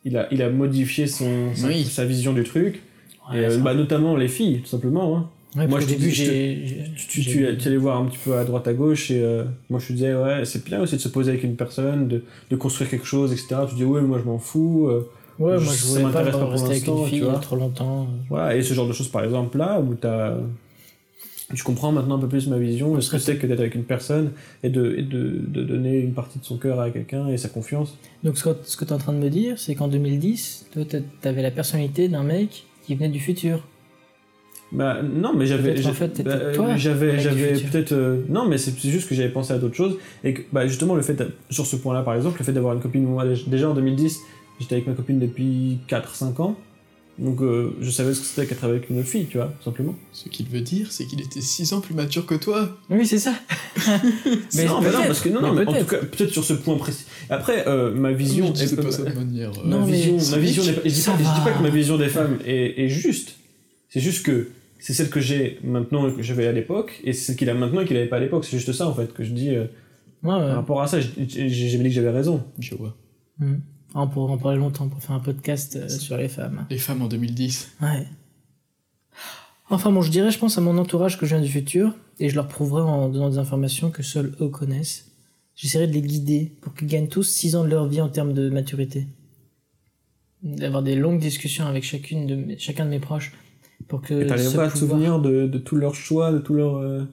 [0.03, 1.83] il a, il a modifié son, sa, Oui.
[1.83, 2.81] sa vision du truc,
[3.31, 5.17] Ouais, et, euh, bah, notamment les filles, tout simplement.
[5.17, 5.29] Hein.
[5.55, 6.83] ouais, moi, te début, j'ai.
[6.95, 9.87] Tu, tu, allais voir un petit peu à droite à gauche et euh, moi je
[9.87, 12.89] te disais ouais c'est bien aussi de se poser avec une personne, de, de construire
[12.89, 13.61] quelque chose, etc.
[13.69, 14.87] Tu dis ouais mais moi je m'en fous.
[14.89, 17.19] euh, Ouais, moi ça je voulais pas m'intéresse pas pour rester avec une tu fille
[17.21, 17.39] vois.
[17.39, 18.07] trop longtemps.
[18.29, 20.35] voilà et ce genre de choses par exemple là où t'as
[21.53, 23.83] tu comprends maintenant un peu plus ma vision, ce que c'est que d'être avec une
[23.83, 24.31] personne
[24.63, 27.49] et, de, et de, de donner une partie de son cœur à quelqu'un et sa
[27.49, 27.97] confiance.
[28.23, 30.67] Donc ce que, ce que tu es en train de me dire, c'est qu'en 2010,
[30.73, 33.63] toi, t'a- t'avais la personnalité d'un mec qui venait du futur.
[34.71, 38.57] Bah non mais j'avais Peut-être j'ai- en fait, bah, j'avais j'avais peut-être euh, non mais
[38.57, 41.21] c'est juste que j'avais pensé à d'autres choses et que bah justement le fait
[41.51, 44.19] sur ce point-là par exemple le fait d'avoir une copine moi déjà en 2010
[44.59, 46.55] j'étais avec ma copine depuis 4 5 ans
[47.17, 49.95] donc euh, je savais ce que c'était qu'être avec une fille tu vois tout simplement
[50.11, 52.77] Ce qu'il veut dire, c'est qu'il était 6 ans plus mature que toi.
[52.89, 53.33] Oui, c'est ça.
[54.55, 56.53] Mais non, mais non parce que non, non, mais en tout cas peut-être sur ce
[56.53, 59.51] point précis après euh, ma vision je est- pas ça de manière.
[59.51, 61.41] euh, Non, ma vision, ma vision je dis ça pas, je dis va.
[61.45, 63.35] pas que ma vision des femmes est, est juste.
[63.89, 64.49] C'est juste que
[64.79, 67.53] c'est celle que j'ai maintenant et que j'avais à l'époque, et c'est celle qu'il a
[67.53, 68.45] maintenant et qu'il avait pas à l'époque.
[68.45, 69.65] C'est juste ça en fait que je dis euh,
[70.23, 70.39] Ouais, ouais.
[70.39, 70.99] par rapport à ça.
[70.99, 72.43] j'ai- dit que j'avais raison.
[72.59, 72.95] Je vois.
[73.39, 73.61] Mhm.
[73.97, 76.65] On pourrait en parler longtemps pour faire un podcast euh, sur les femmes.
[76.69, 77.71] Les femmes en 2010.
[77.81, 78.05] Ouais.
[79.69, 82.29] Enfin bon, je dirais, je pense à mon entourage que je viens du futur, et
[82.29, 85.11] je leur prouverai en donnant des informations que seuls eux connaissent.
[85.55, 88.33] J'essaierai de les guider pour qu'ils gagnent tous 6 ans de leur vie en termes
[88.33, 89.07] de maturité.
[90.43, 93.33] D'avoir des longues discussions avec chacune de mes- chacun de mes proches
[93.87, 94.21] pour que.
[94.23, 96.75] Et t'arriveras à te souvenir de, de tous leurs choix, de tous leurs.
[96.75, 97.05] euh,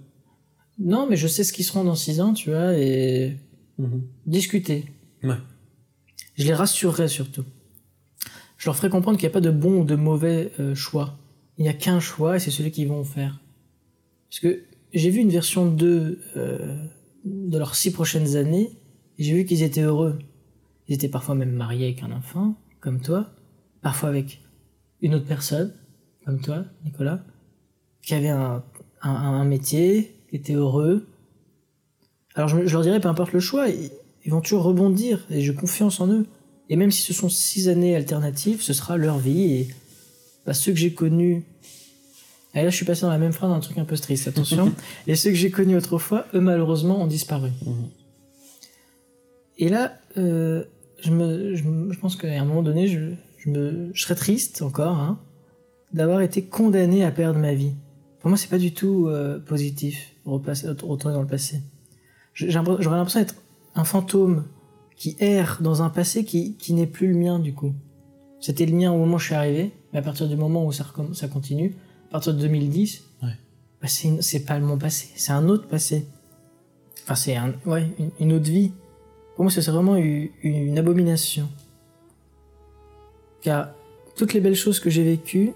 [0.78, 3.36] Non, mais je sais ce qu'ils seront dans 6 ans, tu vois, et
[3.78, 4.02] mhm.
[4.26, 4.84] discuter.
[5.22, 5.36] Ouais.
[6.34, 7.44] Je les rassurerai surtout.
[8.56, 11.18] Je leur ferai comprendre qu'il n'y a pas de bon ou de mauvais euh, choix.
[11.58, 13.40] Il n'y a qu'un choix et c'est celui qu'ils vont faire.
[14.30, 14.64] Parce que
[14.94, 16.76] j'ai vu une version 2 euh,
[17.24, 18.70] de leurs six prochaines années
[19.18, 20.18] et j'ai vu qu'ils étaient heureux.
[20.88, 23.30] Ils étaient parfois même mariés avec un enfant, comme toi,
[23.80, 24.40] parfois avec
[25.00, 25.74] une autre personne,
[26.24, 27.24] comme toi, Nicolas,
[28.02, 28.62] qui avait un,
[29.02, 31.08] un, un métier, qui était heureux.
[32.34, 33.66] Alors je, je leur dirais, peu importe le choix,
[34.24, 36.26] ils, vont toujours rebondir et j'ai confiance en eux.
[36.68, 39.68] Et même si ce sont six années alternatives, ce sera leur vie et
[40.46, 41.44] bah, ceux que j'ai connus.
[42.54, 44.72] Et là, je suis passé dans la même phrase, un truc un peu triste, attention.
[45.06, 47.50] et ceux que j'ai connus autrefois, eux, malheureusement, ont disparu.
[47.64, 47.88] Mhm.
[49.58, 50.64] Et là, euh,
[51.00, 54.14] je, me, je, me- je pense qu'à un moment donné, je, je, me, je serais
[54.14, 55.18] triste encore hein,
[55.92, 57.72] d'avoir été condamné à perdre ma vie.
[58.20, 61.60] Pour moi, c'est pas du tout euh, positif, retourner dans le passé.
[62.34, 63.34] J'aurais l'impression d'être
[63.74, 64.44] un fantôme
[64.96, 67.72] qui erre dans un passé qui, qui n'est plus le mien du coup.
[68.40, 70.72] C'était le mien au moment où je suis arrivé, mais à partir du moment où
[70.72, 70.84] ça,
[71.32, 71.76] continue,
[72.08, 73.28] à partir de 2010, Ouais.
[73.80, 76.06] bah, c'est pas mon passé, c'est un autre passé.
[77.04, 78.72] Enfin, c'est un, ouais, une, une autre vie.
[79.36, 81.48] Pour moi, c'est vraiment une, une abomination.
[83.40, 83.70] Car
[84.16, 85.52] toutes les belles choses que j'ai vécues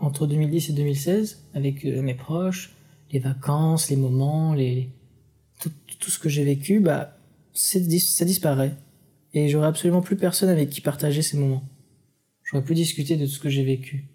[0.00, 2.74] entre 2010 et 2016, avec euh, mes proches,
[3.12, 4.90] les vacances, les moments, les-
[5.98, 7.16] tout, ce que j'ai vécu, bah,
[7.52, 7.78] ça
[8.24, 8.74] disparaît.
[9.34, 11.62] Et j'aurais absolument plus personne avec qui partager ces moments.
[12.44, 14.08] J'aurais plus discuter de tout ce que j'ai vécu.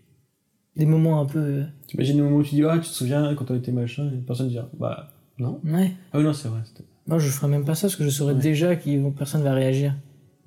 [0.77, 1.39] Des moments un peu...
[1.39, 4.09] euh, T'imagines le moment où tu dis, ah, tu te souviens quand on était machin,
[4.13, 5.59] et personne ne dira, bah, non.
[5.65, 5.91] Ouais.
[6.13, 6.61] Ah oui, non, c'est vrai,
[7.07, 8.41] Moi, je ferais même pas ça parce que je saurais Ouais.
[8.41, 9.95] déjà que personne va réagir.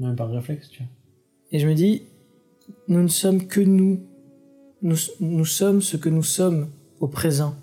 [0.00, 0.88] même par réflexe, tu vois.
[1.52, 2.02] Et je me dis,
[2.88, 4.00] nous ne sommes que nous.
[4.82, 6.68] Nous, nous sommes ce que nous sommes
[7.00, 7.54] au présent.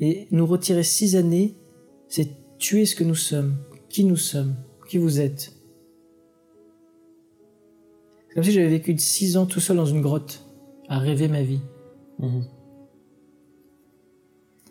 [0.00, 1.54] Et nous retirer six années,
[2.08, 2.28] c'est
[2.64, 3.56] tuer ce que nous sommes,
[3.90, 4.54] qui nous sommes,
[4.88, 5.52] qui vous êtes.
[8.28, 10.46] C'est comme si j'avais vécu six ans tout seul dans une grotte,
[10.88, 11.60] à rêver ma vie.
[12.20, 12.46] Mhm.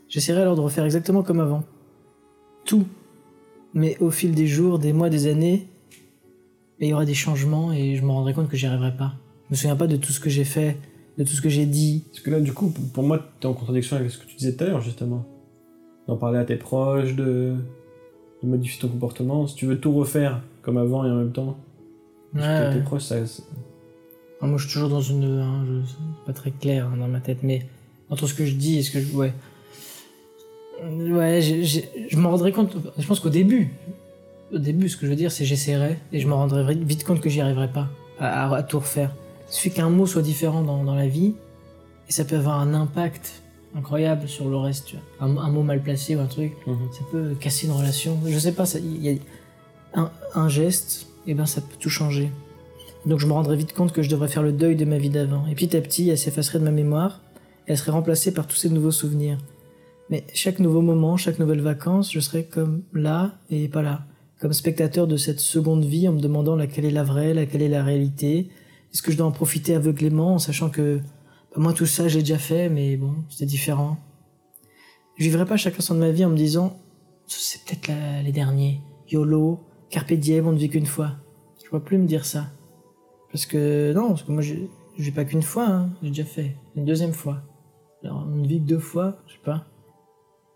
[0.08, 1.64] J'essaierai alors de refaire exactement comme avant.
[2.66, 2.86] Tout.
[3.76, 5.68] Mais au fil des jours, des mois, des années,
[6.80, 9.14] il y aura des changements et je me rendrai compte que j'y arriverai pas.
[9.50, 10.78] Je me souviens pas de tout ce que j'ai fait,
[11.20, 12.06] de tout ce que j'ai dit.
[12.10, 14.36] Parce que là, du coup, pour- pour moi, t'es en contradiction avec ce que tu
[14.36, 15.26] disais tout à l'heure, justement.
[16.08, 17.56] D'en parler à tes proches, de...
[18.44, 19.48] de modifier ton comportement.
[19.48, 21.58] Si tu veux tout refaire comme avant et en même temps,
[22.36, 22.74] Ouais.
[22.74, 23.26] tes proches, ça.
[23.26, 23.44] c'est-
[24.42, 25.24] Ah, moi, je suis toujours dans une.
[25.24, 27.66] hein, je- c'est pas très clair hein, dans ma tête, mais
[28.10, 29.14] entre ce que je dis et ce que je.
[29.16, 29.34] Ouais.
[30.84, 32.76] Ouais, je me rendrai compte.
[32.98, 33.72] Je pense qu'au début,
[34.52, 37.22] au début, ce que je veux dire, c'est j'essaierai et je me rendrai vite compte
[37.22, 37.88] que j'y arriverai pas
[38.20, 39.16] à, à- à tout refaire.
[39.50, 41.36] Il suffit qu'un mot soit différent dans, dans la vie
[42.10, 43.43] et ça peut avoir un impact
[43.76, 44.86] incroyable sur le reste.
[44.88, 45.28] Tu vois.
[45.28, 46.78] Un, un mot mal placé ou un truc, Mhm.
[46.92, 48.18] ça peut casser une relation.
[48.28, 49.14] Je sais pas, il y a
[49.96, 52.32] un, un geste, et ben ça peut tout changer.
[53.06, 55.10] Donc je me rendrai vite compte que je devrais faire le deuil de ma vie
[55.10, 55.46] d'avant.
[55.48, 57.22] Et petit à petit, elle s'effacerait de ma mémoire
[57.68, 59.38] et elle serait remplacée par tous ces nouveaux souvenirs.
[60.10, 64.06] Mais chaque nouveau moment, chaque nouvelle vacance, je serais comme là et pas là.
[64.40, 67.70] Comme spectateur de cette seconde vie en me demandant laquelle est la vraie, laquelle est
[67.70, 68.50] la réalité.
[68.94, 71.00] Est-ce que je dois en profiter aveuglément en sachant que
[71.56, 73.98] moi tout ça j'ai déjà fait, mais bon, c'était différent.
[75.18, 76.78] Je vivrai pas chaque instant de ma vie en me disant
[77.28, 77.92] c'est peut-être
[78.24, 78.82] les derniers.
[79.10, 81.12] YOLO, Carpe diem, on ne vit qu'une fois.
[81.64, 82.48] Je vois plus me dire ça.
[83.32, 84.56] Parce que non, parce que moi je
[84.96, 85.90] je vis pas qu'une fois, hein.
[86.04, 87.42] j'ai déjà fait une deuxième fois.
[88.04, 89.66] Alors on ne vit que deux fois, je sais pas.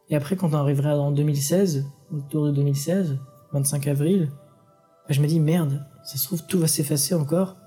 [0.10, 3.18] Et après quand on arrivera en 2016, autour de 2016,
[3.54, 4.30] 25 avril,
[5.08, 7.58] bah, je me dis merde, ça se trouve tout va s'effacer encore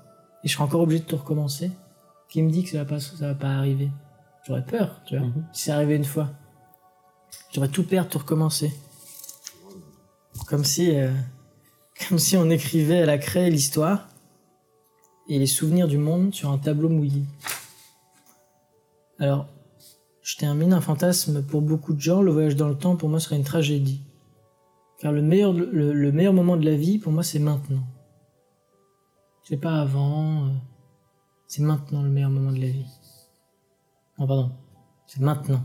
[0.43, 1.71] et je serai encore obligé de tout recommencer.
[2.31, 3.91] Qui me dit que ça va pas, ça va pas arriver
[4.47, 5.27] J'aurais peur, tu vois.
[5.27, 5.45] Mhm.
[5.51, 6.29] Si c'est arrivé une fois,
[7.53, 8.73] j'aurais tout perdre, tout recommencer.
[10.47, 11.11] Comme si, euh,
[12.07, 14.07] comme si on écrivait à la craie l'histoire
[15.27, 17.23] et les souvenirs du monde sur un tableau mouillé.
[19.19, 19.47] Alors,
[20.21, 22.21] je termine un fantasme pour beaucoup de gens.
[22.21, 24.01] Le voyage dans le temps, pour moi, serait une tragédie.
[24.99, 27.83] Car le meilleur, le, le meilleur moment de la vie, pour moi, c'est maintenant.
[29.43, 30.45] C'est pas avant.
[30.45, 30.49] euh,
[31.51, 32.85] c'est maintenant le meilleur moment de la vie.
[34.17, 34.51] Non, pardon.
[35.05, 35.61] C'est maintenant.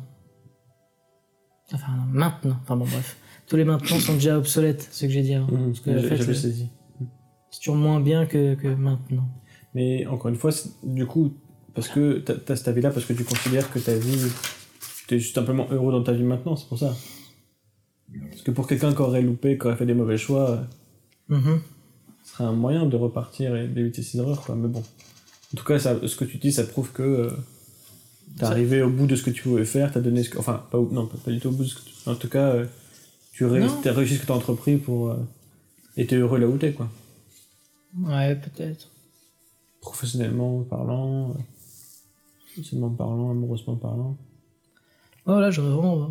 [1.73, 2.57] Enfin, non, maintenant.
[2.63, 3.17] Enfin bon, bref.
[3.47, 5.47] Tous les maintenant sont déjà obsolètes, ce que j'ai dit avant.
[5.47, 9.29] Parce que, en fait, c'est toujours moins bien que, que maintenant.
[9.75, 10.51] Mais encore une fois,
[10.83, 11.35] du coup,
[11.73, 14.27] parce que t'as t'as cette avis-là, parce que tu considères que ta vie,
[15.07, 16.97] t'es juste simplement heureux dans ta vie maintenant, c'est pour ça.
[18.31, 20.65] Parce que pour quelqu'un qui aurait loupé, qui aurait fait des mauvais choix, euh,
[21.29, 21.61] Mhm.
[22.25, 24.57] ce serait un moyen de repartir et d'éviter ces erreurs, quoi.
[24.57, 24.83] Mais bon.
[25.53, 27.31] En tout cas, ça, ce que tu dis, ça prouve que euh,
[28.37, 30.39] t'es arrivé au bout de ce que tu pouvais faire, t'as donné ce que.
[30.39, 32.09] Enfin, pas, non, pas, du tout au bout de ce que tu.
[32.09, 32.67] En tout cas, euh,
[33.33, 33.81] tu réussis, Non.
[33.83, 35.11] t'as réussi ce que t'as entrepris pour.
[35.11, 35.17] euh,
[35.97, 36.89] et t'es heureux là où t'es, quoi.
[37.99, 38.91] Ouais, peut-être.
[39.81, 41.35] Professionnellement parlant, euh,
[42.57, 44.17] socialement parlant, amoureusement parlant.
[45.25, 46.11] Voilà, j'aurais vraiment.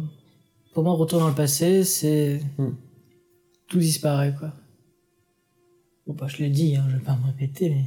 [0.74, 2.42] Pour moi, retour dans le passé, c'est.
[2.58, 2.72] Hmm.
[3.68, 4.52] Tout disparaît, quoi.
[6.08, 7.86] Bon, bah, je l'ai dit, hein, je vais pas me répéter, mais.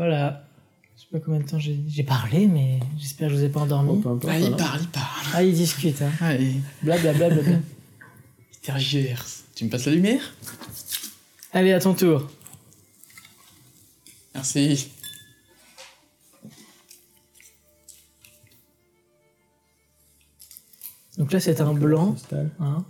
[0.00, 0.46] Voilà.
[0.96, 3.60] Je sais pas combien de temps j'ai parlé, mais j'espère que je vous ai pas
[3.60, 4.00] endormi.
[4.00, 5.26] Bon, peu importe, Ah, il parle, il parle.
[5.34, 6.10] Ah, il discute, hein.
[6.22, 7.28] Allez, Blablabla.
[7.28, 7.58] Bla, bla, bla.
[9.54, 10.22] Tu me passes la lumière?
[11.52, 12.30] Allez, à ton tour.
[14.34, 14.90] Merci.
[21.18, 22.16] Donc là, c'est un blanc,
[22.58, 22.86] hein,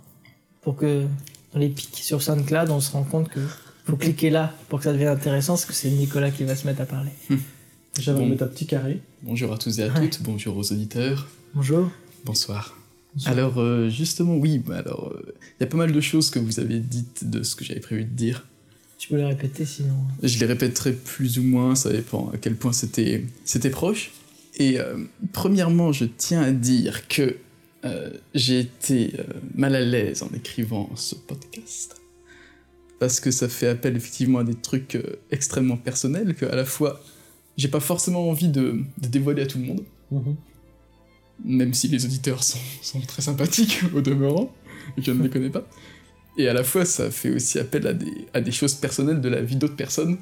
[0.61, 1.05] pour que
[1.51, 3.41] dans les pics sur SoundCloud, on se rend compte que
[3.85, 6.65] faut cliquer là pour que ça devienne intéressant, parce que c'est Nicolas qui va se
[6.67, 7.11] mettre à parler.
[7.99, 8.27] J'avais Bon.
[8.27, 9.01] mettre un petit carré.
[9.23, 10.09] Bonjour à tous et à Ouais.
[10.09, 11.89] toutes, bonjour aux auditeurs, Bonjour.
[12.25, 12.77] bonsoir.
[13.13, 13.33] Bonsoir.
[13.33, 15.13] Alors, euh, justement, oui, bah alors,
[15.59, 17.81] il y a pas mal de choses que vous avez dites de ce que j'avais
[17.81, 18.45] prévu de dire.
[18.97, 19.95] Tu peux le répéter sinon.
[20.23, 24.11] Je les répéterai plus ou moins, ça dépend à quel point c'était c'était proche.
[24.57, 24.95] Et euh,
[25.33, 27.35] premièrement, je tiens à dire que
[27.83, 29.23] euh, j'ai été euh,
[29.55, 32.00] mal à l'aise en écrivant ce podcast.
[33.01, 36.65] Parce que ça fait appel effectivement à des trucs euh, extrêmement personnels que à la
[36.65, 37.01] fois
[37.57, 40.35] j'ai pas forcément envie de, de dévoiler à tout le monde, Mhm.
[41.43, 44.53] même si les auditeurs sont, sont très sympathiques au demeurant,
[44.95, 45.67] et que je ne les connais pas.
[46.37, 49.29] Et à la fois, ça fait aussi appel à des, à des choses personnelles de
[49.29, 50.17] la vie d'autres personnes,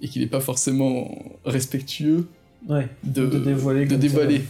[0.00, 1.10] et qu'il n'est pas forcément
[1.44, 2.28] respectueux
[2.68, 2.88] Ouais.
[3.04, 4.08] de, De dévoiler de comme ça.
[4.08, 4.42] dévoiler.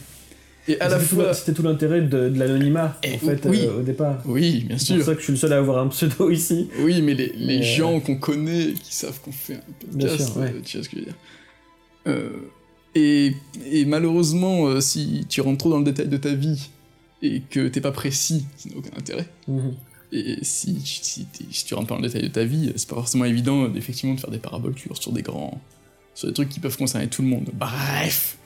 [0.68, 1.32] Et à la fois...
[1.34, 3.60] C'était tout l'intérêt de, de l'anonymat, Eh, en fait, oui.
[3.64, 4.20] euh, au départ.
[4.26, 5.04] Oui, bien C'est pour sûr.
[5.06, 6.68] ça que je suis le seul à avoir un pseudo ici.
[6.80, 9.60] Oui, mais les, euh, gens qu'on connaît, qui savent qu'on fait un
[9.94, 10.48] Bien podcast, sûr, ouais.
[10.54, 11.14] euh, tu vois ce que je veux dire.
[12.06, 12.30] Euh,
[12.94, 13.32] et,
[13.70, 16.68] et malheureusement, si tu rentres trop dans le détail de ta vie
[17.22, 19.26] et que t'es pas précis, ça n'a aucun intérêt.
[19.46, 19.74] Mhm.
[20.12, 22.88] Et si, tu- si, si tu rentres pas dans le détail de ta vie, c'est
[22.88, 25.60] pas forcément évident effectivement de faire des paraboles sur des grands.
[26.14, 27.50] sur des trucs qui peuvent concerner tout le monde.
[27.52, 28.38] Bref.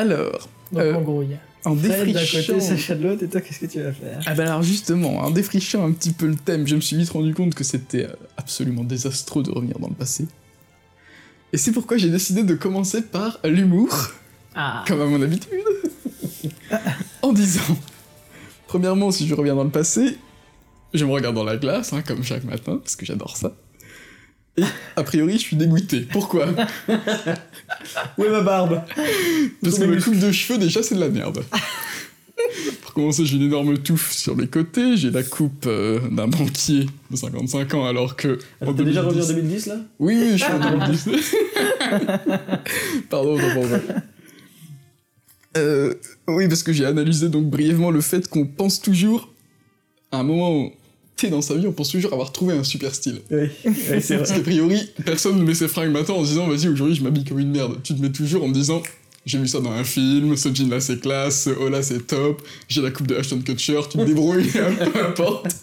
[0.00, 2.54] Alors, Donc Euh, en gros, il y a en Fred d'un défrichant.
[2.54, 5.18] côté, Sacha de l'autre, et toi, qu'est-ce que tu vas faire Ah bah alors justement,
[5.18, 8.06] en défrichant un petit peu le thème, je me suis vite rendu compte que c'était
[8.06, 10.26] euh, absolument désastreux de revenir dans le passé.
[11.52, 13.90] Et c'est pourquoi j'ai décidé de commencer par l'humour,
[14.54, 15.50] Ah comme à mon habitude,
[17.22, 17.76] en disant,
[18.68, 20.16] premièrement, si je reviens dans le passé,
[20.94, 23.52] je me regarde dans la glace, hein, comme chaque matin, parce que j'adore ça.
[24.56, 24.62] Et
[24.96, 26.06] a priori, je suis dégoûté.
[26.12, 26.46] Pourquoi?
[28.18, 28.82] Où est ma barbe
[29.62, 31.44] Parce que ma coupe de cheveux, déjà, c'est de la merde.
[32.82, 36.86] Pour commencer, j'ai une énorme touffe sur les côtés, j'ai la coupe euh, d'un banquier
[37.10, 38.38] de 55 ans, alors que.
[38.60, 39.76] Attends, en T'es déjà revenu en 2010 2010 là?
[39.98, 41.08] Oui, oui, je suis en 2010.
[43.10, 43.80] Pardon, non, pardon.
[45.56, 45.94] Euh,
[46.28, 49.32] oui, parce que j'ai analysé donc brièvement le fait qu'on pense toujours,
[50.12, 50.70] à un moment
[51.28, 53.20] dans sa vie, on pense toujours avoir trouvé un super style.
[53.30, 56.46] Oui, oui, c'est Parce qu'a priori, personne ne met ses fringues maintenant en se disant
[56.46, 57.76] vas-y aujourd'hui je m'habille comme une merde.
[57.82, 58.82] Tu te mets toujours en me disant
[59.26, 62.06] j'ai vu ça dans un film, ce jean là c'est classe, ce haut là c'est
[62.06, 64.48] top, j'ai la coupe de Ashton Kutcher, tu te débrouilles,
[64.92, 65.54] peu importe.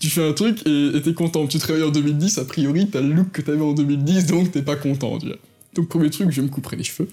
[0.00, 1.46] Tu fais un truc et et t'es content.
[1.46, 4.50] Tu te réveilles en 2010, a priori t'as le look que t'avais en 2010 donc
[4.50, 5.18] t'es pas content.
[5.18, 5.36] Tu vois.
[5.74, 7.08] Donc premier truc, je me couperai les cheveux.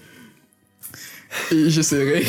[1.51, 2.25] Et j'essaierai.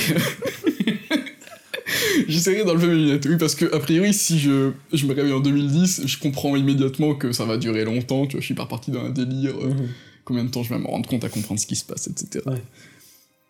[2.28, 5.40] J'essaierai d'enlever mes lunettes, oui, parce que, a priori, si je, je me réveille en
[5.40, 8.90] 2010, je comprends immédiatement que ça va durer longtemps, tu vois, je suis pas reparti
[8.90, 9.88] dans un délire, euh, Mhm.
[10.24, 12.44] combien de temps je vais me rendre compte à comprendre ce qui se passe, etc.
[12.46, 12.62] Ouais.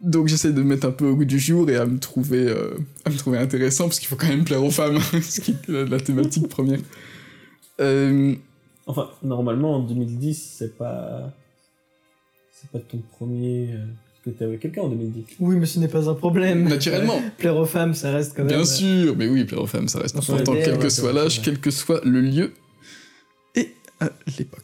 [0.01, 2.47] Donc j'essaie de me mettre un peu au goût du jour et à me trouver,
[2.49, 5.53] euh, à me trouver intéressant, parce qu'il faut quand même plaire aux femmes, ce qui
[5.53, 6.81] est la, la thématique première.
[7.81, 8.35] Euh,
[8.87, 11.33] Enfin, normalement, en 2010, c'est pas.
[12.53, 13.69] C'est pas ton premier.
[14.25, 15.37] Que t'es avec quelqu'un en 2010.
[15.41, 16.69] Oui, mais ce n'est pas un problème.
[16.69, 18.53] naturellement, Plaire aux femmes, ça reste quand même.
[18.53, 21.43] bien euh, sûr, mais oui, plaire aux femmes, ça reste important, quel que soit l'âge,
[21.43, 22.53] quel que soit le lieu
[23.55, 24.63] et à l'époque.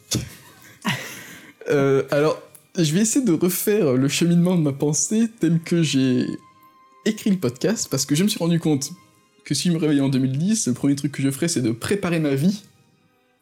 [1.71, 2.41] Euh, alors,
[2.75, 6.25] je vais essayer de refaire le cheminement de ma pensée tel que j'ai
[7.05, 8.89] écrit le podcast, parce que je me suis rendu compte
[9.45, 11.69] que si je me réveillais en 2010, le premier truc que je ferais, c'est de
[11.69, 12.63] préparer ma vie.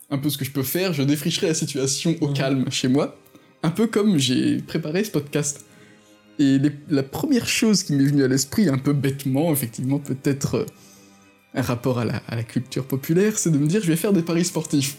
[0.09, 3.17] Un peu ce que je peux faire, je défricherai la situation au calme chez moi,
[3.63, 5.63] un peu comme j'ai préparé ce podcast.
[6.39, 10.55] Et les- la première chose qui m'est venue à l'esprit, un peu bêtement, effectivement, peut-être
[10.55, 10.65] euh,
[11.55, 14.13] un rapport à la, à la culture populaire, c'est de me dire je vais faire
[14.13, 14.97] des paris sportifs.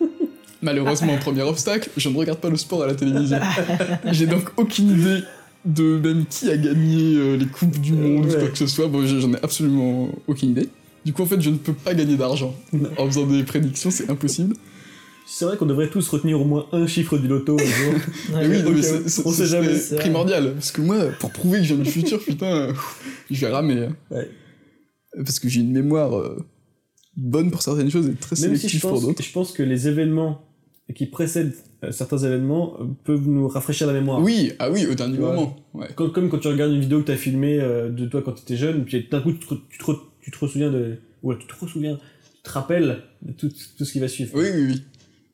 [0.62, 3.38] Malheureusement, premier obstacle, je ne regarde pas le sport à la télévision.
[4.12, 5.20] J'ai donc aucune idée
[5.64, 8.88] de même qui a gagné euh, les coupes du monde ou quoi que ce soit.
[8.88, 10.68] Bon, j'en ai absolument aucune idée.
[11.04, 12.54] Du coup, en fait, je ne peux pas gagner d'argent
[12.96, 14.56] en faisant des prédictions, c'est impossible.
[15.30, 17.92] C'est vrai qu'on devrait tous retenir au moins un chiffre du loto un jour.
[18.34, 20.54] ouais, Mais oui, non, mais c'est- on sait jamais, c'est primordial.
[20.54, 22.72] Parce que moi, pour prouver que je viens du futur, putain,
[23.30, 23.88] je vais ramer.
[24.10, 24.30] Ouais.
[25.16, 26.38] Parce que j'ai une mémoire euh,
[27.16, 29.22] bonne pour certaines choses et très Même si je sélective pour d'autres.
[29.22, 30.40] je pense que les événements
[30.94, 31.54] qui précèdent
[31.84, 34.20] euh, certains événements euh, peuvent nous rafraîchir la mémoire.
[34.22, 35.24] Oui, ah oui, au dernier Ouais.
[35.26, 35.56] moment.
[35.74, 35.88] Ouais.
[35.94, 38.32] Comme, comme quand tu regardes une vidéo que tu as filmée euh, de toi quand
[38.32, 40.96] tu étais jeune, puis d'un coup tu te, tu, te tu te ressouviens de.
[41.22, 41.96] Ouais, tu te ressouviens,
[42.36, 44.30] tu te rappelles de tout, tout ce qui va suivre.
[44.34, 44.82] Oui, oui, oui.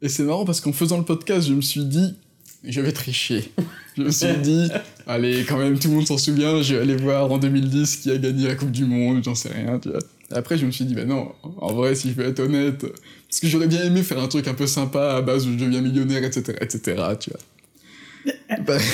[0.05, 2.15] Et c'est marrant parce qu'en faisant le podcast, je me suis dit,
[2.63, 3.51] je vais tricher.
[3.97, 4.69] Je me suis dit,
[5.07, 8.11] allez, quand même, tout le monde s'en souvient, je vais aller voir en 2010 qui
[8.11, 10.01] a gagné la Coupe du Monde, j'en sais rien, tu vois.
[10.31, 12.81] Et après, je me suis dit, bah non, en vrai, si je veux être honnête,
[12.81, 15.65] parce que j'aurais bien aimé faire un truc un peu sympa à base où je
[15.65, 18.77] deviens millionnaire, etc., etc., tu vois.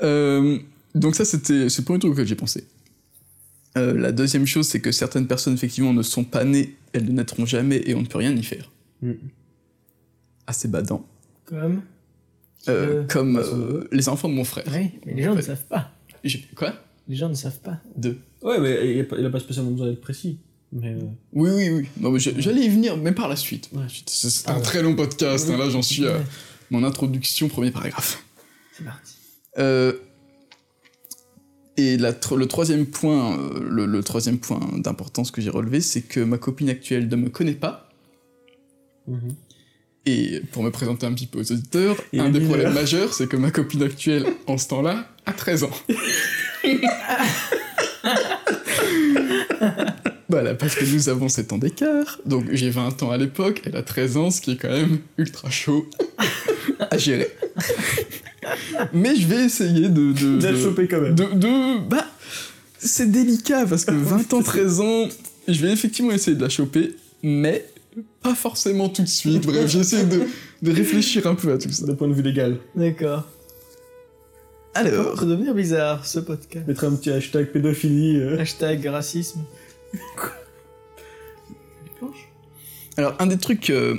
[0.00, 0.58] Euh,
[0.94, 2.64] donc ça, c'était c'est le premier truc auquel j'ai pensé.
[3.76, 7.10] Euh, la deuxième chose, c'est que certaines personnes, effectivement, ne sont pas nées, elles ne
[7.10, 8.70] naîtront jamais et on ne peut rien y faire.
[9.02, 9.14] Mm.
[10.48, 11.06] Assez badant.
[11.44, 11.82] Comme.
[12.68, 14.64] Euh, Euh, comme euh, les enfants de mon frère.
[14.72, 15.92] Oui, mais les gens En ne savent pas.
[16.24, 16.74] J'ai- Quoi?
[17.06, 17.78] Les gens ne savent pas.
[17.96, 18.18] Deux.
[18.42, 20.40] Ouais, mais il a, pas- il a pas spécialement besoin d'être précis.
[20.72, 20.98] Mais euh,
[21.32, 21.88] Oui, oui, oui.
[22.00, 23.70] Non, mais j'allais y venir, mais par la suite.
[23.72, 23.84] Ouais.
[23.88, 24.62] C'est c'est Ah un ouais.
[24.62, 26.24] très long podcast, hein, là j'en suis à Ouais,
[26.70, 28.22] mon introduction, premier paragraphe.
[28.72, 29.14] C'est parti.
[29.58, 29.92] Euh,
[31.76, 35.80] et la tro- le troisième point, euh, le, le troisième point d'importance que j'ai relevé,
[35.80, 37.88] c'est que ma copine actuelle ne me connaît pas.
[39.06, 39.34] mhm.
[40.06, 42.48] Et pour me présenter un petit peu aux auditeurs, un des mineur.
[42.56, 45.70] problèmes majeurs, c'est que ma copine actuelle, en ce temps-là, a 13 ans.
[50.28, 52.18] voilà, parce que nous avons 7 ans d'écart.
[52.26, 54.98] Donc j'ai 20 ans à l'époque, elle a 13 ans, ce qui est quand même
[55.16, 55.88] ultra chaud
[56.90, 57.28] à gérer.
[58.92, 60.12] Mais je vais essayer de...
[60.12, 61.14] de, De la de- choper quand même.
[61.14, 62.06] de, de- bah
[62.78, 65.08] c'est délicat parce que 20 ans 13 ans
[65.48, 67.66] je vais effectivement essayer de la choper mais
[68.22, 70.22] pas forcément tout de suite bref j'essaie de,
[70.62, 72.58] de réfléchir un peu à tout ça D'un point de vue légal.
[72.74, 73.24] D'accord.
[74.74, 76.66] Ça alors à devenir bizarre, ce podcast.
[76.68, 78.16] Mettre un petit hashtag pédophilie.
[78.20, 78.38] euh.
[78.38, 79.40] Hashtag racisme.
[82.96, 83.96] alors un des trucs euh,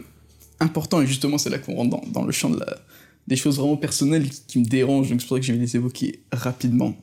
[0.59, 2.77] importants et justement c'est là qu'on rentre dans, dans le champ de la,
[3.27, 5.59] des choses vraiment personnelles qui, qui me dérangent donc c'est pour ça que je vais
[5.59, 6.95] les évoquer rapidement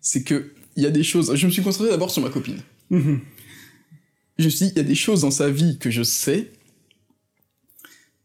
[0.00, 2.58] c'est que il y a des choses je me suis concentré d'abord sur ma copine
[2.88, 3.18] Mhm.
[4.38, 6.50] Je me suis dit, il y a des choses dans sa vie que je sais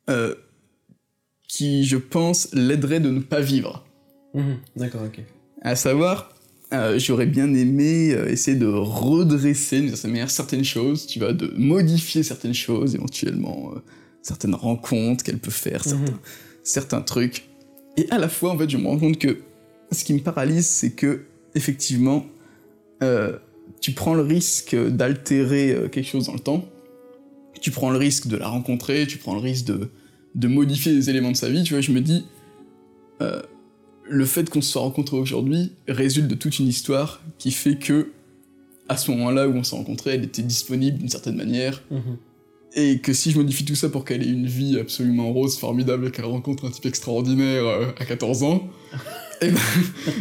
[0.10, 0.36] euh,
[1.48, 3.86] qui, je pense, l'aideraient de ne pas vivre.
[4.34, 4.58] Mhm.
[4.76, 5.20] D'accord, ok.
[5.62, 6.34] À savoir,
[6.74, 11.34] euh, j'aurais bien aimé euh, essayer de redresser d'une certaine manière certaines choses, tu vois,
[11.34, 13.74] de modifier certaines choses, éventuellement,
[14.22, 16.20] certaines rencontres qu'elle peut faire, certains, Mhm.
[16.64, 17.46] certains trucs.
[17.98, 19.40] Et à la fois, en fait, je me rends compte que
[19.92, 22.26] ce qui me paralyse, c'est que, effectivement,
[23.04, 23.38] euh,
[23.82, 26.66] tu prends le risque d'altérer euh, quelque chose dans le temps,
[27.60, 31.32] tu prends le risque de la rencontrer, tu prends le risque de, modifier des éléments
[31.32, 32.26] de sa vie, tu vois, je me dis,
[33.22, 33.42] euh,
[34.08, 38.12] le fait qu'on se soit rencontrés aujourd'hui résulte de toute une histoire qui fait que,
[38.88, 42.18] à ce moment-là où on s'est rencontrés, elle était disponible d'une certaine manière, Mhm.
[42.74, 46.08] Et que si je modifie tout ça pour qu'elle ait une vie absolument rose, formidable,
[46.08, 48.70] et qu'elle rencontre un type extraordinaire euh, à 14 ans,
[49.42, 49.60] et ben,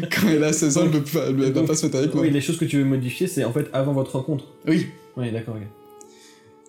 [0.10, 2.24] quand elle a 16 ans, elle, peut pas, se mettre avec moi.
[2.24, 4.44] Oui, les choses que tu veux modifier, c'est en fait avant votre rencontre.
[4.66, 4.86] Oui,
[5.16, 5.56] Oui, d'accord,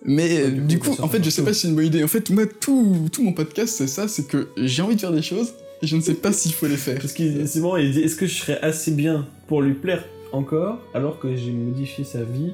[0.04, 2.02] mais euh, du coup, en fait, je sais pas si c'est une bonne idée.
[2.02, 5.12] En fait, moi, tout, tout mon podcast, c'est ça, c'est que j'ai envie de faire
[5.12, 6.98] des choses, et je ne sais pas s'il faut les faire.
[6.98, 10.04] Parce que c'est bon, il dit est-ce que je serais assez bien pour lui plaire
[10.32, 12.52] encore alors que j'ai modifié sa vie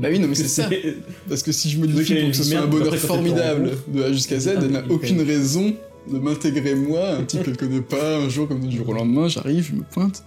[0.00, 0.68] Bah oui, non, mais c'est ça.
[1.28, 4.40] Parce que si je modifie pour que ce soit un bonheur formidable de A jusqu'à
[4.40, 5.74] Z, elle n'a Ah, aucune raison
[6.10, 9.28] de m'intégrer moi, un type qu'elle connaît pas, un jour comme du jour au lendemain,
[9.28, 10.24] j'arrive, je me pointe.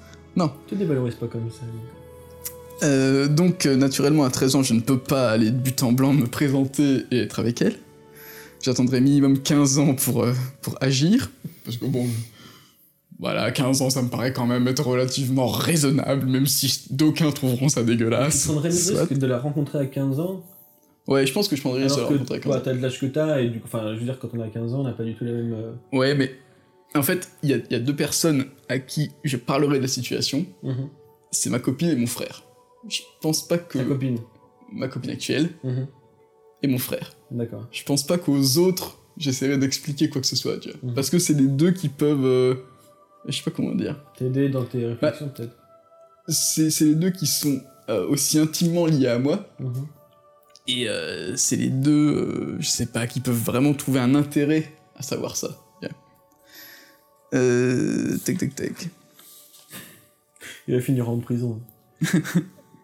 [0.67, 1.65] Tu dévalorises pas comme ça.
[2.85, 5.91] Euh, donc, euh, naturellement, à 13 ans, je ne peux pas aller de but en
[5.91, 7.75] blanc me présenter et être avec elle.
[8.61, 11.29] J'attendrai minimum 15 ans pour, euh, pour agir.
[11.65, 12.07] Parce que bon,
[13.19, 17.69] voilà, 15 ans, ça me paraît quand même être relativement raisonnable, même si d'aucuns trouveront
[17.69, 18.45] ça Tu dégueulasse.
[18.45, 18.99] prendrais le Soit.
[19.05, 20.43] risque de la rencontrer à 15 ans
[21.07, 22.61] Ouais, je pense que je prendrais ça alors la que rencontrer à 15 bah, ans.
[22.63, 24.47] t'as de l'âge que t'as et du coup, enfin, je veux dire, quand on a
[24.47, 25.53] 15 ans, on n'a pas du tout les mêmes.
[25.53, 26.31] euh, Ouais, mais
[26.95, 29.81] en fait, il y a, il y a deux personnes à qui je parlerai de
[29.83, 30.45] la situation.
[30.63, 30.87] mhm.
[31.31, 32.43] C'est ma copine et mon frère.
[32.87, 34.19] Je pense pas que Ta copine.
[34.71, 35.87] ma copine actuelle Mhm.
[36.61, 37.13] et mon frère.
[37.31, 37.67] D'accord.
[37.71, 40.79] Je pense pas qu'aux autres, j'essaierai d'expliquer quoi que ce soit, tu vois.
[40.83, 40.93] Mhm.
[40.93, 42.25] Parce que c'est les deux qui peuvent...
[42.25, 42.55] euh,
[43.27, 43.95] Je sais pas comment dire.
[44.17, 45.55] T'aider dans tes réflexions, peut-être.
[46.27, 49.45] C'est c'est les deux qui sont euh, aussi intimement liés à moi.
[49.59, 49.87] Mhm.
[50.67, 54.71] Et euh, c'est les deux, euh, je sais pas, qui peuvent vraiment trouver un intérêt
[54.97, 55.49] à savoir ça.
[58.25, 58.89] Tac, tac, tac.
[60.67, 61.59] Il va finir en prison.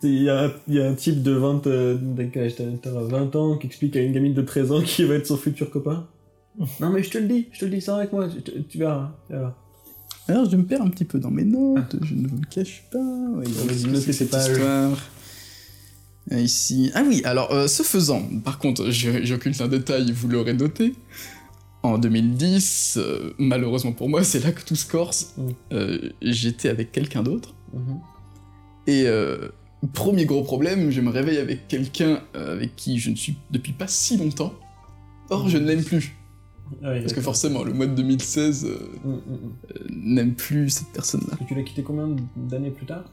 [0.02, 2.56] Il y, a un- il y a un type de 20, euh, d'un quel âge
[2.56, 5.28] t'as- t'as 20 ans qui explique à une gamine de 13 ans qui va être
[5.28, 6.08] son futur copain.
[6.80, 8.78] Non mais je te le dis, je te le dis, ça avec moi, tu, tu
[8.78, 9.12] verras.
[9.28, 9.54] tu verras.
[10.30, 12.84] Alors, je me perds un petit peu dans mes notes, je ne vous le cache
[12.92, 13.00] pas.
[13.00, 14.98] Ouais, Vas-y, c'est note tes cette histoire.
[16.32, 16.92] Euh, Ici.
[16.94, 20.94] Ah oui, alors, euh, ce faisant, par contre, j'occulte un détail, vous l'aurez noté.
[21.82, 25.34] En 2010, euh, malheureusement pour moi, c'est là que tout se corse.
[25.72, 26.10] Mm.
[26.22, 27.56] J'étais avec quelqu'un d'autre.
[27.74, 28.00] Mhm.
[28.86, 29.06] Et
[29.94, 33.88] premier gros problème, je me réveille avec quelqu'un avec qui je ne suis depuis pas
[33.88, 34.54] si longtemps.
[35.32, 36.19] Or, je ne l'aime plus.
[36.84, 39.20] Ah oui, Parce que forcément, le mois de 2016 euh, Mm, mm, mm.
[39.72, 41.38] euh, n'aime plus cette personne-là.
[41.42, 43.06] Et tu l'as quitté combien d'années plus tard?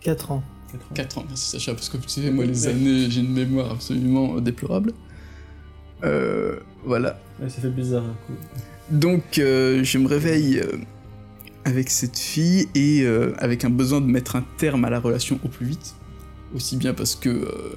[0.00, 0.42] 4 ans.
[0.72, 0.94] 4 ans.
[0.94, 2.72] 4 ans, merci Sacha, parce que tu sais, moi, les Ouais.
[2.72, 4.92] années, j'ai une mémoire absolument euh, déplorable.
[6.04, 7.18] Euh, voilà.
[7.40, 8.32] Ouais, ça fait bizarre un coup.
[8.90, 10.76] Donc, euh, je me réveille euh,
[11.64, 15.38] avec cette fille et euh, avec un besoin de mettre un terme à la relation
[15.44, 15.94] au plus vite.
[16.54, 17.76] Aussi bien parce que euh,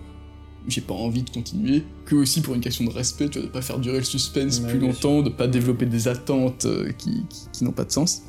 [0.67, 3.51] j'ai pas envie de continuer, que aussi pour une question de respect, tu vois, de
[3.53, 7.23] pas faire durer le suspense Ouais, plus longtemps, de pas développer des attentes euh, qui,
[7.29, 8.23] qui- qui n'ont pas de sens.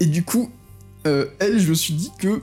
[0.00, 0.50] Et du coup,
[1.06, 2.42] euh, elle, je me suis dit que,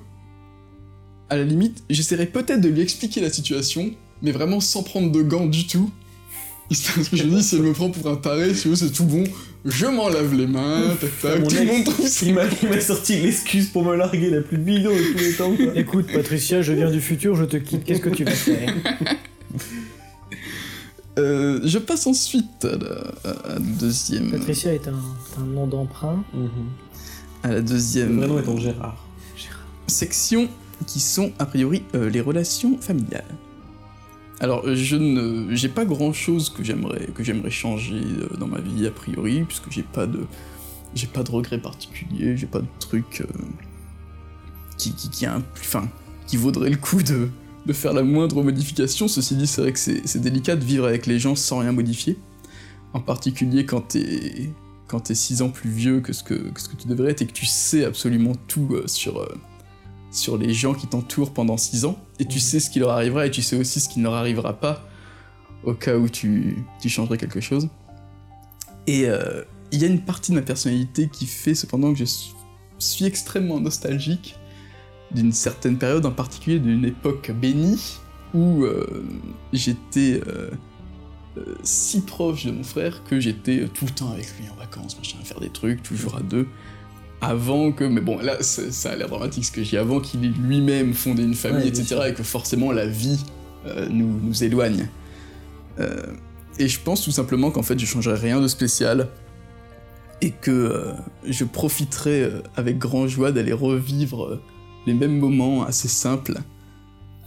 [1.30, 3.92] à la limite, j'essaierais peut-être de lui expliquer la situation,
[4.22, 5.90] mais vraiment sans prendre de gants du tout.
[6.96, 8.92] Parce que je me dis, si elle me prend pour un taré, si veux, c'est
[8.92, 9.24] tout bon,
[9.66, 12.26] je m'en lave les mains, tac tac, tout le monde trouve ça.
[12.26, 12.34] Il
[12.70, 15.56] m'a sorti l'excuse pour me larguer la plus bidon de tous les temps.
[15.56, 15.76] quoi.
[15.76, 17.84] Écoute, Patricia, je viens du futur, je te quitte.
[17.84, 18.74] Qu'est-ce que tu vas faire
[21.20, 25.00] Euh, je passe ensuite à la, à la deuxième, Patricia est un,
[25.40, 26.24] un nom d'emprunt.
[26.34, 26.50] Mhm.
[27.44, 29.06] à la Le deuxième vrai nom étant Gérard.
[29.86, 30.50] section
[30.88, 33.26] qui sont a priori euh, les relations familiales.
[34.44, 38.48] Alors euh, je ne j'ai pas grand chose que j'aimerais que j'aimerais changer euh, dans
[38.48, 40.26] ma vie a priori puisque j'ai pas de
[40.94, 43.42] j'ai pas de regrets particuliers, j'ai pas de truc euh,
[44.78, 45.44] qui qui qui a un
[46.28, 47.30] qui vaudrait le coup de
[47.66, 49.08] de faire la moindre modification.
[49.08, 52.18] Ceci dit, c'est vrai que c'est délicat de vivre avec les gens sans rien modifier.
[52.92, 54.50] En particulier quand t'es
[54.90, 57.28] quand t'es 6 ans plus vieux que ce que, ce que tu devrais être et
[57.28, 59.26] que tu sais absolument tout sur,
[60.14, 62.42] sur les gens qui t'entourent pendant 6 ans, et tu Mhm.
[62.42, 64.88] sais ce qui leur arrivera, et tu sais aussi ce qui ne leur arrivera pas
[65.64, 67.68] au cas où tu, tu changerais quelque chose.
[68.88, 72.06] Et euh, il y a une partie de ma personnalité qui fait cependant que je
[72.06, 72.34] suis-
[73.06, 74.36] extrêmement nostalgique
[75.12, 77.98] d'une certaine période, en particulier d'une époque bénie,
[78.34, 79.06] où euh,
[79.54, 80.50] j'étais euh,
[81.64, 85.18] si proche de mon frère que j'étais tout le temps avec lui en vacances, machin,
[85.22, 86.48] à faire des trucs, toujours à deux.
[87.24, 90.28] Avant que, mais bon, là, ça a l'air dramatique ce que j'ai, avant qu'il ait
[90.30, 93.20] lui-même fondé une famille, Ouais, etc., et que forcément la vie
[93.66, 94.90] euh, nous, nous éloigne.
[95.80, 96.04] Euh,
[96.60, 99.10] et je pense tout simplement qu'en fait, je changerais rien de spécial,
[100.22, 100.94] et que euh,
[101.26, 104.42] je profiterais euh, avec grand joie d'aller revivre
[104.86, 106.38] les mêmes moments assez simples,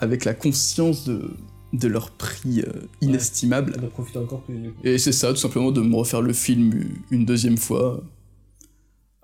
[0.00, 1.30] avec la conscience de,
[1.72, 2.62] de leur prix
[3.00, 3.76] inestimable.
[4.16, 4.76] Encore plus du coup.
[4.84, 8.02] Et c'est ça, tout simplement, de me refaire le film une deuxième fois,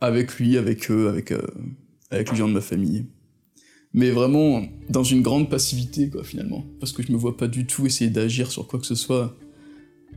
[0.02, 1.46] avec lui, avec eux, avec, euh,
[2.10, 3.06] avec les gens de ma famille.
[3.94, 6.66] Mais vraiment, dans une grande passivité, quoi, finalement.
[6.80, 9.36] Parce que je me vois pas du tout essayer d'agir sur quoi que ce soit.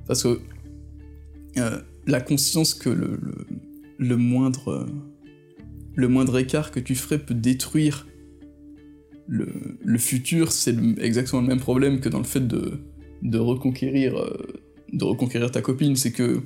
[0.07, 0.39] Parce que
[1.57, 4.87] euh, la conscience que le, moindre,
[5.93, 8.07] le moindre écart que tu ferais peut détruire
[9.27, 14.47] le, futur, c'est exactement le même problème que dans le fait de, reconquérir, euh,
[14.93, 15.95] de reconquérir ta copine.
[15.95, 16.41] C'est que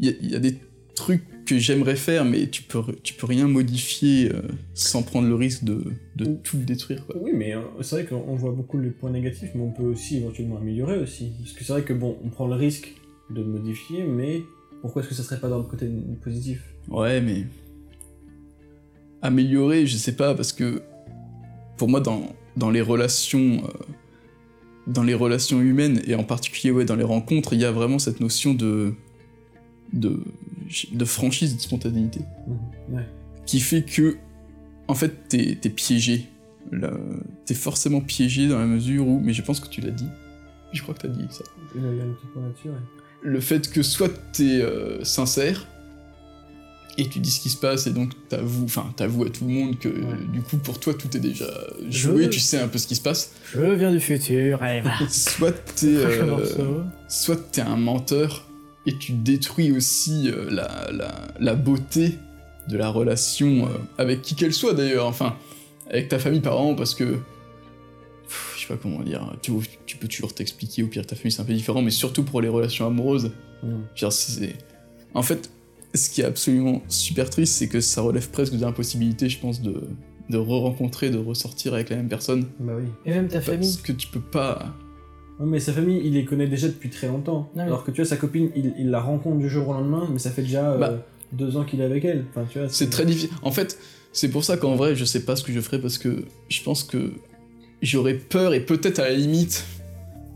[0.00, 0.58] il y a des
[0.94, 4.42] trucs que j'aimerais faire, mais tu peux, tu peux rien modifier euh,
[4.74, 5.82] sans prendre le risque de,
[6.16, 7.06] de tout détruire.
[7.06, 7.16] Quoi.
[7.20, 10.18] Oui, mais euh, c'est vrai qu'on voit beaucoup les points négatifs, mais on peut aussi
[10.18, 11.32] éventuellement améliorer aussi.
[11.38, 12.94] Parce que c'est vrai que bon, on prend le risque
[13.30, 14.42] de modifier, mais
[14.80, 15.88] pourquoi est-ce que ça serait pas dans le côté
[16.22, 16.62] positif?
[16.88, 17.46] Ouais, mais
[19.22, 20.82] améliorer, je sais pas, parce que
[21.76, 23.68] pour moi, dans, dans les relations, euh,
[24.86, 27.98] dans les relations humaines et en particulier ouais, dans les rencontres, il y a vraiment
[27.98, 28.94] cette notion de
[29.94, 30.20] de,
[30.92, 32.20] de franchise et de spontanéité.
[32.90, 33.02] Ouais.
[33.46, 34.16] qui fait que
[34.88, 36.26] en fait t'es es piégé.
[37.44, 40.08] T'es forcément piégé dans la mesure où, mais je pense que tu l'as dit.
[40.72, 41.44] Je crois que t'as dit ça
[41.76, 42.72] Il y a ouais.
[43.22, 45.68] le fait que soit t'es euh, sincère
[46.96, 49.50] et tu dis ce qui se passe et donc t'avoues, enfin t'avoues à tout le
[49.52, 51.46] monde que euh, du coup pour toi tout est déjà
[51.90, 53.32] joué, Je- tu sais un peu ce qui se passe.
[53.52, 54.82] Je viens du futur, allez.
[55.10, 58.48] Soit t'es, euh, soit t'es un menteur
[58.86, 62.18] et tu détruis aussi euh, la, la, la beauté
[62.68, 65.36] de la relation euh, avec qui qu'elle soit d'ailleurs, enfin
[65.90, 67.04] avec ta famille par exemple parce que
[68.26, 69.52] pff, je sais pas comment dire, tu,
[69.86, 72.40] tu peux toujours t'expliquer au pire ta famille c'est un peu différent mais surtout pour
[72.40, 73.30] les relations amoureuses.
[73.94, 74.56] Genre, c'est...
[75.14, 75.48] En fait,
[75.94, 79.62] ce qui est absolument super triste, c'est que ça relève presque de l'impossibilité, je pense,
[79.62, 79.84] de,
[80.28, 82.44] de re-rencontrer, de ressortir avec la même personne.
[82.60, 82.84] Bah oui.
[83.06, 83.76] Et même ta Parce famille.
[83.82, 84.74] que tu peux pas...
[85.40, 87.50] Ouais, mais sa famille, il les connaît déjà depuis très longtemps.
[87.56, 90.08] Non, Alors que tu vois, sa copine, il, il la rencontre du jour au lendemain,
[90.12, 90.98] mais ça fait déjà euh, Bah.
[91.32, 92.24] deux ans qu'il est avec elle.
[92.30, 93.30] Enfin, tu vois, C'est très difficile.
[93.42, 93.78] En fait,
[94.12, 96.62] c'est pour ça qu'en vrai, je sais pas ce que je ferais, parce que je
[96.62, 97.12] pense que
[97.82, 99.64] j'aurais peur, et peut-être à la limite,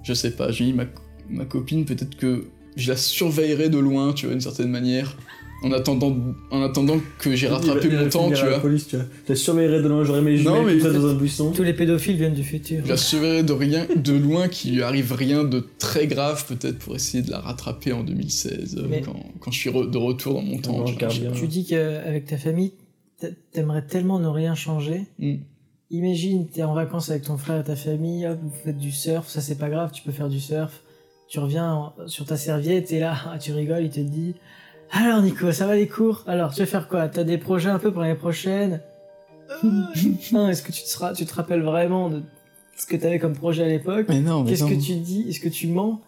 [0.02, 0.84] je sais pas, j'ai mis ma,
[1.30, 2.46] ma copine, peut-être que
[2.76, 5.16] je la surveillerais de loin, tu vois, d'une certaine manière,
[5.62, 6.16] en attendant,
[6.50, 8.60] en attendant que j'ai rattrapé Il va- il mon temps, tu vois.
[8.60, 9.04] police, tu vois.
[9.26, 11.50] Je la surveillerais de loin, j'aurais mes Non, jumelles mais- tout ça dans un buisson.
[11.52, 12.80] Tous les pédophiles viennent du futur.
[12.84, 16.78] Je la surveillerais de rien, de loin, qu'il lui arrive rien de très grave, peut-être
[16.78, 19.98] pour essayer de la rattraper en 2016, euh, Mais- quand, quand je suis re- de
[19.98, 20.84] retour dans mon temps.
[20.84, 21.46] tu vois.
[21.48, 22.72] dis qu'avec ta famille,
[23.20, 25.06] t'a- t'aimerais tellement ne rien changer.
[25.18, 25.34] Mm.
[25.90, 29.26] Imagine, t'es en vacances avec ton frère et ta famille, hop, vous faites du surf,
[29.28, 30.82] ça c'est pas grave, tu peux faire du surf.
[31.30, 34.34] Tu reviens en- sur ta serviette et là, tu rigoles, il te dit
[34.90, 36.24] Alors Nico, ça va les cours?
[36.26, 37.08] Alors, tu vas faire quoi?
[37.08, 38.80] T'as des projets un peu pour l'année prochaine?
[40.32, 42.22] Non, Est-ce que tu te, seras- tu te rappelles vraiment de
[42.76, 44.06] ce que t'avais comme projet à l'époque?
[44.08, 44.70] Mais non, mais Qu'est-ce non.
[44.70, 45.26] que tu dis?
[45.28, 46.00] Est-ce que tu ments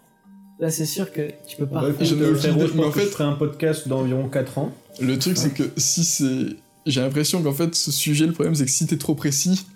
[0.58, 1.80] Là, c'est sûr que tu peux pas.
[1.80, 3.10] Bah, écoute, je n'ai euh, aucune frérot, idée, je mais pense en que fait- je
[3.12, 4.72] ferai un podcast d'environ 4 ans.
[5.00, 6.56] Le truc, c'est que si c'est.
[6.86, 9.66] J'ai l'impression qu'en fait, ce sujet, le problème, c'est que si t'es trop précis,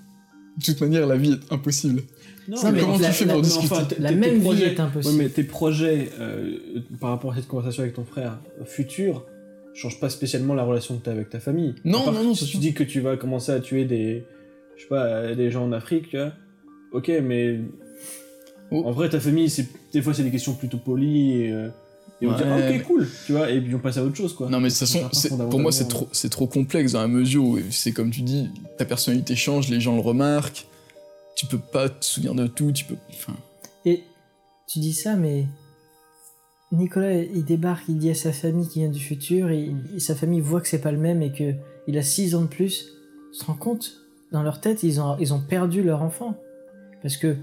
[0.59, 2.03] de toute manière, la vie est impossible.
[2.47, 4.81] Non, mais comment la- tu fais la- pour discuter t- La même vie projets- est
[4.81, 5.15] impossible.
[5.17, 6.59] Ouais, mais tes projets euh,
[7.01, 9.25] par rapport à cette conversation avec ton frère futur
[9.73, 11.75] changent pas spécialement la relation que tu as avec ta famille.
[11.85, 14.25] Non, non, non, Si tu dis que tu vas commencer à tuer des,
[14.77, 16.33] je sais pas, des gens en Afrique, tu vois.
[16.93, 17.61] Ok, mais
[18.71, 18.83] Oh.
[18.87, 21.69] en vrai, ta famille, c'est des fois c'est des questions plutôt polies et, euh,
[22.23, 24.05] et on Ouais, dit ah, ok mais- cool, tu vois, et puis on passe à
[24.05, 24.49] autre chose quoi.
[24.49, 27.45] Non, mais de toute façon, pour moi, c'est trop, c'est trop complexe dans la mesure
[27.45, 28.49] où c'est comme tu dis,
[28.79, 30.67] ta personnalité change, les gens le remarquent,
[31.37, 32.97] tu peux pas te souvenir de tout, tu peux.
[33.11, 33.35] Enfin.
[33.85, 34.05] Et
[34.69, 35.47] tu dis ça, mais
[36.73, 40.15] Nicolas, il débarque, il dit à sa famille qui vient du futur, et, et sa
[40.15, 41.53] famille voit que c'est pas le même et que
[41.87, 42.87] il a 6 ans de plus.
[43.33, 43.93] Tu te rends compte?
[44.33, 46.35] Dans leur tête, ils ont, ils ont perdu leur enfant.
[47.03, 47.37] Parce que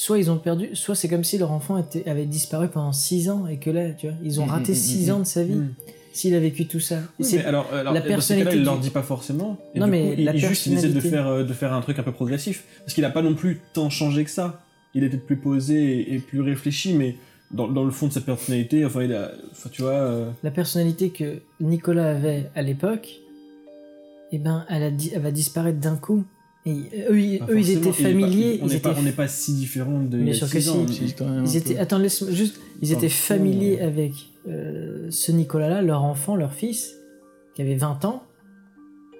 [0.00, 3.30] soit ils ont perdu, soit c'est comme si leur enfant était, avait disparu pendant 6
[3.30, 5.24] ans et que là, tu vois, ils ont Mm, raté mm, 6 mm, ans de
[5.24, 5.60] sa vie.
[6.12, 7.00] S'il a vécu tout ça.
[7.18, 9.56] Oui, c'est- alors, alors la dans personnalité il leur dit pas forcément.
[9.74, 11.72] Et Non, du mais coup, la il juste il essaie de faire, euh, de faire
[11.72, 12.64] un truc un peu progressif.
[12.84, 14.62] Parce qu'il a pas non plus tant changé que ça.
[14.94, 17.16] Il était plus posé et, et plus réfléchi, mais
[17.50, 19.90] dans, dans le fond de sa personnalité, enfin, il a, enfin tu vois.
[19.92, 23.08] euh, la personnalité que Nicolas avait à l'époque,
[24.32, 26.24] eh ben, elle, a elle va disparaître d'un coup.
[26.68, 28.60] Et eux, ils, eux, étaient familiers.
[28.62, 30.18] on ils n'est pas, étaient on n'est pas si différents de.
[30.18, 30.68] Bien sûr que si.
[31.44, 34.12] Ils étaient, peu- attends, laisse juste, ils étaient familiers euh, avec
[34.48, 36.94] euh, ce Nicolas-là, leur enfant, leur fils,
[37.54, 38.22] qui avait 20 ans.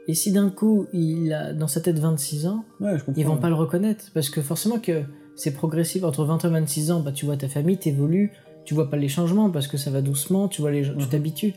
[0.08, 3.48] Et si d'un coup, il a dans sa tête 26 ans, Ouais, ils vont pas
[3.50, 4.06] le reconnaître.
[4.14, 5.02] Parce que forcément que
[5.36, 6.02] c'est progressif.
[6.04, 8.32] Entre 20 et 26 ans, bah, tu vois ta famille, t'évolues,
[8.64, 11.06] tu vois pas les changements parce que ça va doucement, tu vois les, gens- tu
[11.06, 11.52] t'habitues.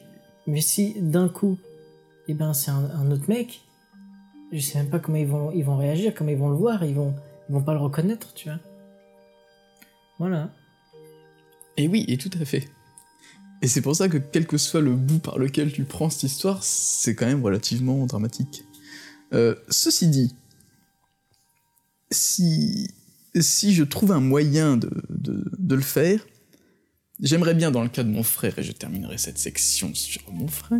[0.47, 1.57] Mais si d'un coup,
[2.27, 3.61] eh ben, c'est un, un autre mec,
[4.51, 6.83] je sais même pas comment ils vont, ils vont réagir, comment ils vont le voir,
[6.83, 7.13] ils vont,
[7.49, 8.59] vont pas le reconnaître, tu vois.
[10.19, 10.51] Voilà.
[11.77, 12.69] Et oui, et tout à fait.
[13.61, 16.23] Et c'est pour ça que quel que soit le bout par lequel tu prends cette
[16.23, 18.63] histoire, c'est quand même relativement dramatique.
[19.33, 20.35] Euh, ceci dit,
[22.09, 22.93] si,
[23.33, 26.25] je trouve un moyen de le faire,
[27.21, 30.47] j'aimerais bien dans le cas de mon frère, et je terminerai cette section sur mon
[30.47, 30.79] frère,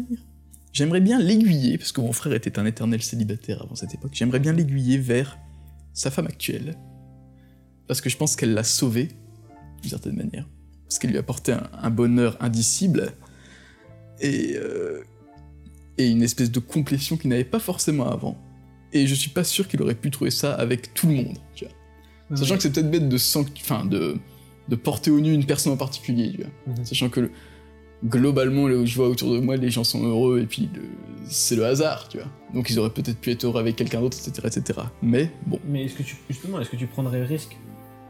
[0.73, 4.39] j'aimerais bien l'aiguiller, parce que mon frère était un éternel célibataire avant cette époque, j'aimerais
[4.39, 5.37] bien l'aiguiller vers
[5.93, 6.75] sa femme actuelle,
[7.87, 9.09] parce que je pense qu'elle l'a sauvé,
[9.81, 10.47] d'une certaine manière
[10.85, 13.13] parce qu'elle lui apportait un, un bonheur indicible
[14.19, 15.03] et, euh,
[15.97, 18.37] et une espèce de complétion qu'il n'avait pas forcément avant.
[18.91, 21.37] Et je suis pas sûr qu'il aurait pu trouver ça avec tout le monde.
[21.55, 22.37] Tu vois.
[22.37, 23.15] Sachant que c'est peut-être bête de,
[23.61, 24.17] enfin, de,
[24.67, 26.31] de porter au nu une personne en particulier.
[26.33, 26.51] Tu vois.
[26.75, 26.85] Mhm.
[26.85, 27.31] Sachant que le-
[28.05, 30.81] globalement, là où je vois autour de moi, les gens sont heureux et puis le-
[31.25, 32.07] c'est le hasard.
[32.09, 32.27] Tu vois.
[32.53, 34.79] Donc ils auraient peut-être pu être heureux avec quelqu'un d'autre, etc., etc.
[35.01, 35.59] Mais bon.
[35.67, 37.57] Mais est-ce que tu, justement, est-ce que tu prendrais le risque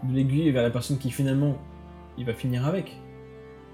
[0.03, 1.57] de l'aiguiller vers la personne qui finalement
[2.17, 2.97] il va finir avec?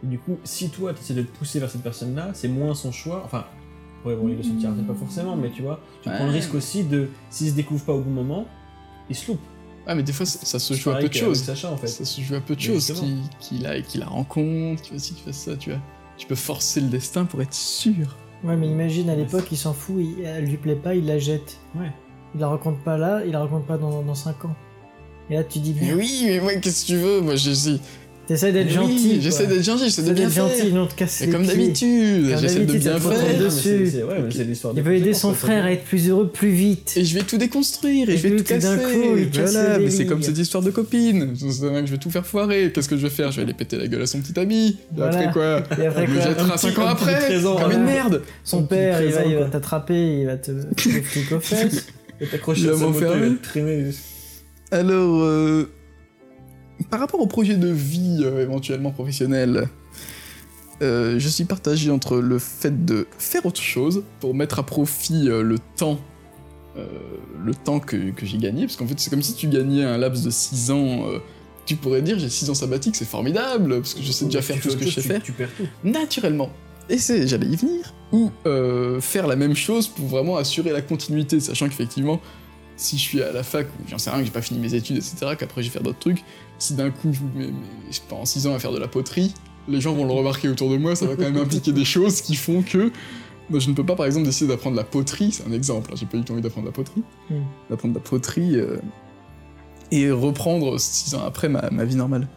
[0.03, 2.73] Et du coup, si toi tu essaies de le pousser vers cette personne-là, c'est moins
[2.75, 3.21] son choix.
[3.25, 3.45] Enfin,
[4.05, 6.53] ouais, bon, il le sentira peut-être pas forcément, mais tu vois, tu prends le risque
[6.53, 8.45] aussi de, s'il se découvre pas au bon moment,
[9.09, 9.39] il se loupe.
[9.89, 11.41] Ah, mais des fois, ça, ça se joue à peu de choses.
[11.43, 11.87] Sacha en fait.
[11.87, 13.07] Ça se joue à peu de choses justement.
[13.39, 15.79] qui, qui la, qui la rencontre, qui vas-y, qui fasse ça, tu vois.
[16.17, 18.17] Tu peux forcer le destin pour être sûr.
[18.43, 21.19] Ouais, mais imagine à l'époque, il s'en fout, il, elle lui plaît pas, il la
[21.19, 21.57] jette.
[21.75, 21.91] Ouais.
[22.35, 24.55] Il la raconte pas là, il la raconte pas dans, dans 5 ans.
[25.29, 27.21] Et là, tu dis, Mais oui, mais moi, qu'est-ce que tu veux?
[27.21, 27.79] Moi, j'essaie.
[28.27, 29.21] T'essaies d'être Oui, gentil.
[29.21, 30.47] J'essaie d'être gentil, j'essaie de bien faire.
[30.49, 33.39] gentil, non, on te casse Mais les comme d'habitude, j'essaie de bien faire.
[33.39, 33.89] dessus.
[33.91, 34.15] c'est- ouais,
[34.75, 36.93] Il veut aider son frère à être plus heureux plus vite.
[36.97, 38.67] Et je vais tout déconstruire, et, Et je vais tout tout casser.
[38.67, 41.33] d'un coup, il voilà, mais c'est comme cette histoire de copine.
[41.35, 42.71] C'est vrai que je vais tout faire foirer.
[42.73, 43.31] Qu'est-ce que je vais faire?
[43.31, 44.67] Je vais aller péter la gueule à son petit ami.
[44.67, 45.17] Et Voilà.
[45.19, 45.63] après quoi?
[45.81, 46.27] Et après Il me quoi?
[46.27, 48.21] Jettera Un 5 petit- ans après, comme une merde.
[48.43, 51.87] Son père, il va, t'attraper, il va te flics aux fesses.
[52.19, 53.85] Et t'accrocher à sa moto, il va te traîner
[54.71, 55.69] Alors, euh,
[56.83, 59.67] par rapport au projet de vie euh, éventuellement professionnel,
[60.81, 65.29] euh, je suis partagé entre le fait de faire autre chose pour mettre à profit
[65.29, 65.99] euh, le temps,
[67.43, 69.97] le temps que, que j'ai gagné, parce qu'en fait c'est comme si tu gagnais un
[69.97, 71.05] laps de 6 ans.
[71.65, 74.61] tu pourrais dire j'ai 6 ans sabbatiques, c'est formidable, parce que je sais déjà faire
[74.61, 75.65] tout ce que je sais faire Tu perds tout.
[75.83, 76.51] naturellement.
[76.87, 77.95] Et c'est, j'allais y venir.
[78.11, 78.29] Ou
[79.01, 82.21] faire la même chose pour vraiment assurer la continuité, sachant qu'effectivement,
[82.77, 84.73] si je suis à la fac, ou j'en sais rien, que j'ai pas fini mes
[84.73, 86.23] études, etc., qu'après je vais faire d'autres trucs,
[86.59, 87.53] si d'un coup je vous mets, mais,
[87.89, 89.33] je sais pas, en 6 ans à faire de la poterie,
[89.67, 92.21] les gens vont le remarquer autour de moi, ça va quand même impliquer des choses
[92.21, 92.91] qui font que
[93.49, 95.95] moi, je ne peux pas par exemple décider d'apprendre la poterie, c'est un exemple, hein,
[95.97, 97.43] j'ai pas eu envie d'apprendre la poterie, Hmm.
[97.69, 98.77] d'apprendre la poterie euh,
[99.91, 102.27] et reprendre 6 ans après ma, ma vie normale.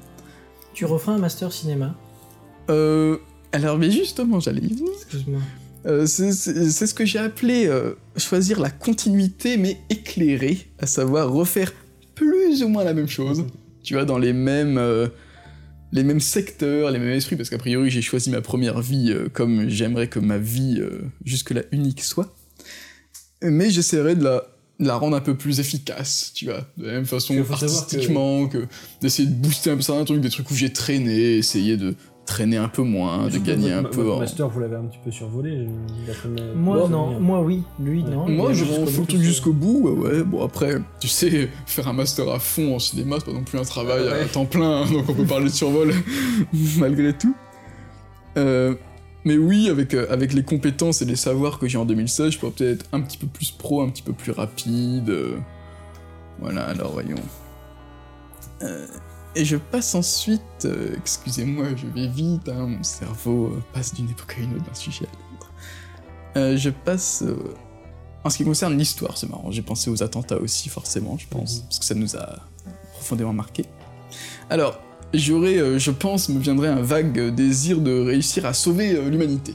[0.72, 1.96] tu refais un master cinéma?
[2.68, 3.16] Euh,
[3.52, 4.92] alors, mais justement, j'allais y venir.
[4.94, 5.40] Excuse-moi.
[5.86, 11.72] Euh, c'est ce que j'ai appelé euh, choisir la continuité mais éclairée, à savoir refaire
[12.14, 13.46] plus ou moins la même chose,
[13.82, 15.08] tu vois, dans les mêmes, euh,
[15.92, 19.28] les mêmes secteurs, les mêmes esprits, parce qu'a priori j'ai choisi ma première vie euh,
[19.32, 22.34] comme j'aimerais que ma vie euh, jusque-là unique soit,
[23.42, 24.44] mais j'essaierai de la,
[24.78, 28.48] de la rendre un peu plus efficace, tu vois, de la même façon que- artistiquement,
[28.48, 28.66] que,
[29.00, 31.94] d'essayer de booster un peu certains trucs, des trucs où j'ai traîné, essayer de
[32.26, 34.98] traîner un peu moins, de Surtout gagner un peu votre master, vous l'avez un petit
[35.04, 35.66] peu survolé.
[36.28, 37.18] mes- Moi, non.
[37.18, 37.62] Moi, oui.
[37.80, 38.28] Lui, non.
[38.28, 39.06] Moi, je va rends jusqu'au fou le bout.
[39.06, 40.22] truc jusqu'au bout, ouais, ouais.
[40.22, 43.58] Bon, après, tu sais, faire un master à fond en cinéma, c'est pas non plus
[43.58, 45.92] un travail à temps plein, hein, donc on peut parler de survol
[46.78, 47.34] malgré tout.
[48.38, 48.74] Euh,
[49.24, 52.38] mais oui, avec, euh, avec les compétences et les savoirs que j'ai en 2016, je
[52.38, 55.10] pourrais peut-être être un petit peu plus pro, un petit peu plus rapide.
[55.10, 55.36] euh.
[56.38, 57.16] Voilà, alors voyons.
[59.36, 64.10] Et je passe ensuite, euh, excusez-moi, je vais vite, hein, mon cerveau euh, passe d'une
[64.10, 65.52] époque à une autre, d'un sujet à l'autre.
[66.36, 67.36] Euh, je passe euh,
[68.24, 71.58] en ce qui concerne l'histoire, c'est marrant, j'ai pensé aux attentats aussi, forcément, je pense,
[71.58, 71.62] Mhm.
[71.64, 72.40] parce que ça nous a
[72.94, 73.64] profondément marqué.
[74.50, 74.80] Alors,
[75.14, 79.54] j'aurais, je pense, me viendrait un vague désir de réussir à sauver l'humanité,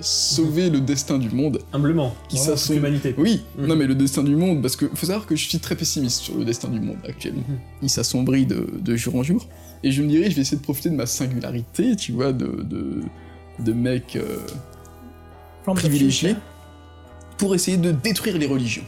[0.00, 1.60] sauver le destin du monde.
[1.72, 2.14] Humblement.
[2.28, 3.14] Qui toute l'humanité.
[3.18, 3.66] Oui, Mhm.
[3.66, 6.20] non mais le destin du monde, parce que faut savoir que je suis très pessimiste
[6.20, 7.42] sur le destin du monde actuellement.
[7.48, 7.58] Mhm.
[7.82, 9.46] Il s'assombrit de, de jour en jour,
[9.82, 12.46] et je me dirais, je vais essayer de profiter de ma singularité, tu vois, de,
[12.64, 13.00] de,
[13.60, 14.38] de mec euh,
[15.74, 16.36] privilégié,
[17.38, 18.84] pour essayer de détruire les religions.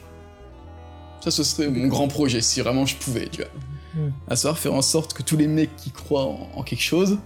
[1.20, 3.50] Ça, ce serait mon grand projet, si vraiment je pouvais, tu vois.
[4.04, 4.12] Mhm.
[4.28, 7.18] À savoir faire en sorte que tous les mecs qui croient en, en quelque chose,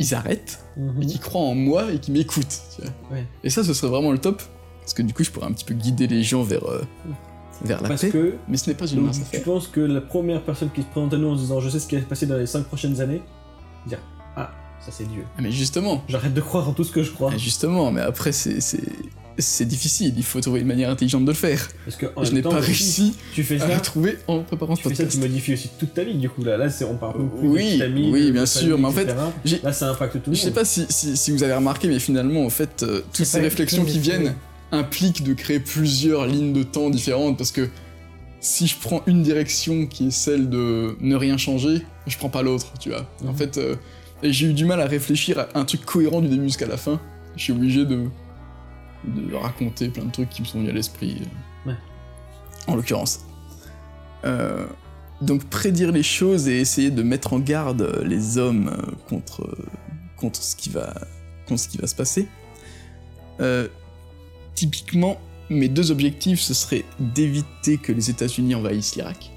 [0.00, 1.02] ils arrêtent, Mhm.
[1.02, 2.82] et qui croient en moi, et qui m'écoutent, tu.
[3.14, 3.24] Ouais.
[3.44, 4.42] Et ça, ce serait vraiment le top,
[4.80, 6.82] parce que du coup, je pourrais un petit peu guider les gens vers, euh,
[7.62, 8.10] vers la Parce paix.
[8.10, 9.42] que Mais ce n'est pas une mince tu affaire.
[9.44, 11.78] penses que la première personne qui se présente à nous en se disant je sais
[11.78, 13.22] ce qui va se passer dans les 5 prochaines années,
[13.86, 13.98] dire
[14.36, 14.50] ah
[14.80, 15.24] ça c'est Dieu.
[15.36, 17.30] Ah, Mais justement, J'arrête de croire en tout ce que je crois.
[17.34, 18.60] ah, justement, mais après, c'est,
[19.38, 21.68] c'est, difficile, il faut trouver une manière intelligente de le faire.
[21.84, 24.82] Parce que en je n'ai pas réussi Tu fais à le trouver en préparant ce
[24.82, 26.56] tu fais ça, tu modifies aussi toute ta vie du coup là.
[26.56, 28.80] Là c'est on parle beaucoup plus Oui, de ta vie, oui, de bien sûr, famille,
[28.80, 29.02] mais en fait,
[29.44, 29.60] etc.
[29.62, 30.48] là ça impacte tout le Je monde.
[30.48, 33.40] sais pas si, si, si vous avez remarqué, mais finalement, en fait, euh, toutes ces
[33.40, 34.34] réflexions qui viennent
[34.72, 37.68] impliquent de créer plusieurs lignes de temps différentes, parce que
[38.40, 42.42] si je prends une direction qui est celle de ne rien changer, je prends pas
[42.42, 43.06] l'autre, tu vois.
[43.24, 43.36] En Mhm.
[43.36, 43.74] fait, euh,
[44.22, 47.00] j'ai eu du mal à réfléchir à un truc cohérent du début jusqu'à la fin.
[47.36, 48.04] Je suis obligé de,
[49.04, 51.22] de raconter plein de trucs qui me sont venus à l'esprit.
[51.66, 51.76] euh, Ouais.
[52.66, 53.20] En l'occurrence.
[54.24, 54.66] Euh,
[55.22, 59.56] donc prédire les choses et essayer de mettre en garde les hommes euh, contre,
[60.16, 60.94] contre, ce, qui va,
[61.46, 62.28] contre ce qui va se passer.
[63.40, 63.68] Euh,
[64.54, 65.18] typiquement,
[65.48, 69.30] mes deux objectifs, ce serait d'éviter que les États-Unis envahissent l'Irak.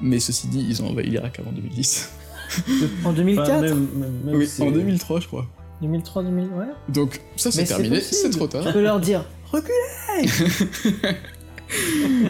[0.00, 2.10] Mais ceci dit, ils ont envahi l'Irak avant 2010.
[2.58, 2.60] En
[3.00, 5.46] Enfin, 2004 même- même- même oui, en 2003, je crois.
[5.82, 6.66] 2003, 2000, ouais.
[6.88, 8.64] Donc ça c'est terminé, c'est trop tard.
[8.64, 9.74] Tu peux leur dire reculez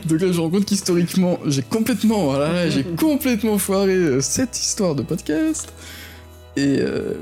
[0.07, 4.95] Donc là je rends compte qu'historiquement j'ai complètement, voilà, j'ai complètement foiré euh, cette histoire
[4.95, 5.73] de podcast.
[6.57, 7.15] Et euh,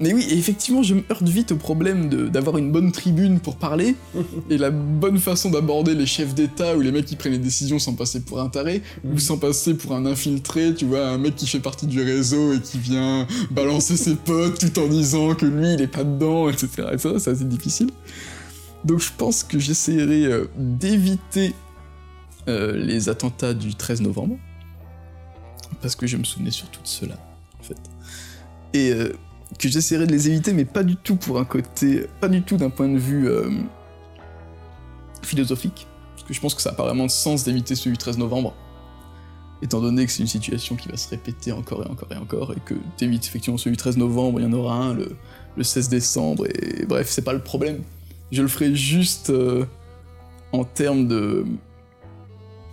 [0.00, 3.96] mais oui, effectivement je me heurte vite au problème d'avoir une bonne tribune pour parler
[4.50, 7.78] et la bonne façon d'aborder les chefs d'État ou les mecs qui prennent les décisions
[7.78, 11.36] sans passer pour un taré ou sans passer pour un infiltré, tu vois, un mec
[11.36, 15.46] qui fait partie du réseau et qui vient balancer ses potes tout en disant que
[15.46, 16.88] lui il est pas dedans, etc.
[16.92, 17.90] Et ça, c'est assez difficile.
[18.84, 21.54] Donc je pense que j'essaierai euh, d'éviter
[22.48, 24.38] euh, les attentats du 13 novembre,
[25.82, 27.16] parce que je me souvenais surtout de cela,
[27.60, 27.76] en fait.
[28.72, 29.12] Et euh,
[29.58, 32.56] que j'essaierai de les éviter, mais pas du tout pour un côté, pas du tout
[32.56, 33.50] d'un point de vue euh,
[35.22, 37.98] philosophique, parce que je pense que ça n'a pas vraiment de sens d'éviter celui du
[37.98, 38.54] 13 novembre,
[39.62, 42.52] étant donné que c'est une situation qui va se répéter encore et encore et encore,
[42.52, 45.16] et que t'évites effectivement celui du 13 novembre, il y en aura un le,
[45.56, 47.82] le 16 décembre, et bref, c'est pas le problème.
[48.32, 49.64] Je le ferai juste euh,
[50.52, 51.44] en termes de...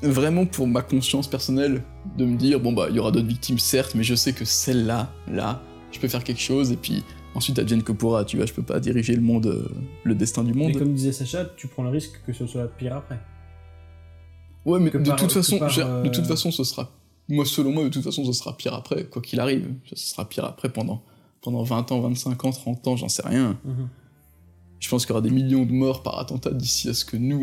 [0.03, 1.81] Vraiment pour ma conscience personnelle,
[2.17, 4.45] de me dire, bon bah, il y aura d'autres victimes, certes, mais je sais que
[4.45, 5.63] celle-là, là,
[5.97, 7.03] je peux faire quelque chose, et puis
[7.35, 9.67] ensuite, advienne que pourra, tu vois, je peux pas diriger le monde, euh,
[10.03, 10.77] le destin du Et monde.
[10.77, 13.19] comme disait Sacha, tu prends le risque que ce soit pire après.
[14.65, 15.69] Ouais, mais que de par- toute façon, par,
[16.03, 16.91] de toute euh, façon, ce sera...
[17.29, 19.67] Moi, selon moi, de toute façon, ce sera pire après, quoi qu'il arrive.
[19.85, 21.01] Ce sera pire après pendant,
[21.41, 23.59] pendant 20 ans, 25 ans, 30 ans, j'en sais rien.
[23.65, 23.87] Mhm.
[24.79, 27.17] je pense qu'il y aura des millions de morts par attentat d'ici à ce que
[27.17, 27.41] nous,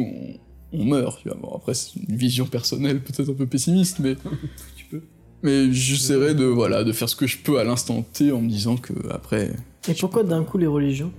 [0.72, 1.20] on, on meurt.
[1.22, 1.36] Tu vois.
[1.36, 4.16] Bon, après, c'est une vision personnelle peut-être un peu pessimiste, mais.
[5.45, 8.49] mais j'essaierai de, voilà, de faire ce que je peux à l'instant T en me
[8.49, 9.55] disant que, après,
[9.89, 11.12] Et pourquoi d'un coup les religions?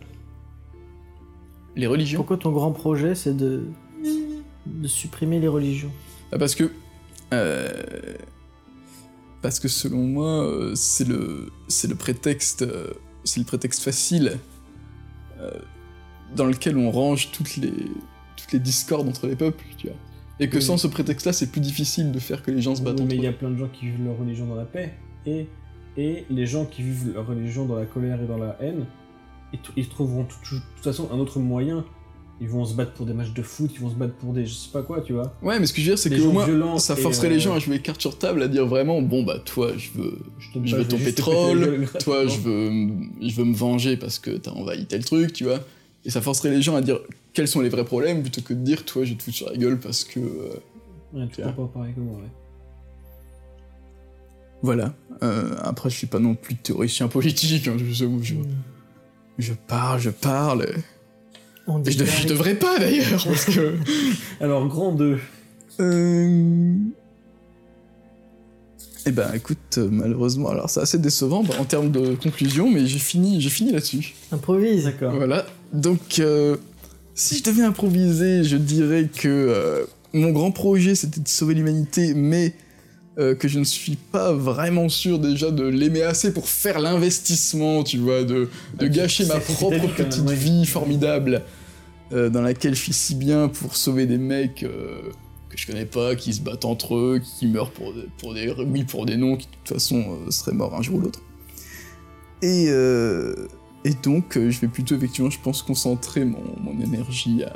[1.75, 2.17] Les religions?
[2.17, 3.63] Pourquoi ton grand projet c'est de
[4.65, 5.91] de supprimer les religions?
[6.31, 6.71] Ah, Parce que.
[7.33, 7.69] euh,
[9.41, 12.87] parce que selon moi, euh, c'est le, c'est le prétexte, euh,
[13.25, 14.39] c'est le prétexte facile
[15.39, 15.51] euh,
[16.35, 17.71] dans lequel on range toutes les,
[18.37, 19.95] toutes les discordes entre les peuples, tu vois.
[20.39, 20.61] Et que Oui.
[20.61, 23.15] sans ce prétexte-là, c'est plus difficile de faire que les gens se battent Oui, mais
[23.15, 24.93] il y a plein de gens qui vivent leur religion dans la paix
[25.25, 25.47] et,
[25.97, 28.85] et les gens qui vivent leur religion dans la colère et dans la haine,
[29.75, 31.85] ils, trouveront de toute façon un autre moyen.
[32.41, 34.45] Ils vont se battre pour des matchs de foot, ils vont se battre pour des
[34.45, 35.33] je sais pas quoi, tu vois.
[35.41, 37.39] Ouais, mais ce que je veux dire, c'est que au moins, ça forcerait euh, les
[37.39, 40.19] gens à jouer carte sur table, à dire vraiment, bon bah toi, je veux,
[40.65, 42.89] Je, veux ton pétrole, gueule toi, je veux,
[43.21, 45.61] je veux me venger parce que t'as envahi tel truc, tu vois.
[46.03, 46.99] Et ça forcerait les gens à dire
[47.35, 49.49] quels sont les vrais problèmes plutôt que de dire, toi, je vais te foutre sur
[49.51, 50.19] la gueule parce que.
[50.19, 50.49] euh,
[51.13, 52.29] Ouais, tu comprends pas pareil que moi, ouais.
[54.61, 54.93] Voilà.
[55.23, 58.35] Euh, après, je suis pas non plus théoricien politique, hein, je, je, je,
[59.37, 60.65] je parle, je parle.
[61.67, 63.75] On Et je, dev- je devrais pas d'ailleurs, parce que.
[64.41, 65.19] Alors, grand 2.
[65.79, 66.73] Euh...
[69.07, 72.87] Eh ben, écoute, euh, malheureusement, alors c'est assez décevant bah, en termes de conclusion, mais
[72.87, 74.15] j'ai fini, j'ai fini là-dessus.
[74.31, 74.85] Improvise.
[74.85, 75.13] D'accord.
[75.15, 75.45] Voilà.
[75.73, 76.57] Donc, euh,
[77.15, 82.13] si je devais improviser, je dirais que euh, mon grand projet, c'était de sauver l'humanité,
[82.13, 82.53] mais
[83.17, 87.83] euh, que je ne suis pas vraiment sûr déjà de l'aimer assez pour faire l'investissement,
[87.83, 91.41] tu vois, de, de Ok, gâcher ma propre petite vie formidable
[92.11, 94.65] euh, dans laquelle je suis si bien pour sauver des mecs
[95.49, 98.53] que je connais pas, qui se battent entre eux, qui meurent pour des, pour des
[98.67, 101.21] oui, pour des non, qui de toute façon seraient morts un jour ou l'autre.
[102.41, 103.47] Et, euh,
[103.85, 107.53] et donc, euh, je vais plutôt effectivement, je pense, concentrer mon, mon énergie à,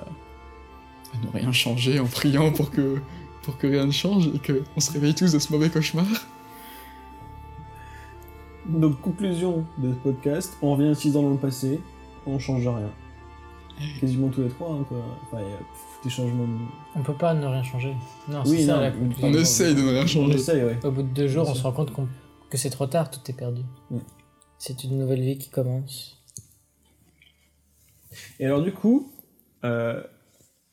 [1.14, 3.00] à ne rien changer en priant pour que,
[3.44, 6.06] pour que rien ne change et qu'on se réveille tous de ce mauvais cauchemar.
[8.68, 11.80] Donc, conclusion de ce podcast, on revient 6 ans dans le passé,
[12.28, 12.92] on change rien.
[14.00, 14.98] Quasiment tous les trois, hein, quoi.
[15.24, 15.58] Enfin, il y a
[16.04, 16.44] des changements.
[16.44, 16.66] de-
[16.96, 17.96] On peut pas ne rien changer.
[18.28, 19.28] Non, Oui, c'est ça non, la on- conclusion.
[19.30, 20.36] On essaye de ne rien On changer.
[20.36, 20.78] essaye, ouais.
[20.84, 21.92] Au bout de deux jours, on se rend compte
[22.50, 23.62] que c'est trop tard, tout est perdu.
[24.58, 26.19] C'est une nouvelle vie qui commence.
[28.40, 29.12] Et alors, du coup,
[29.64, 30.02] euh,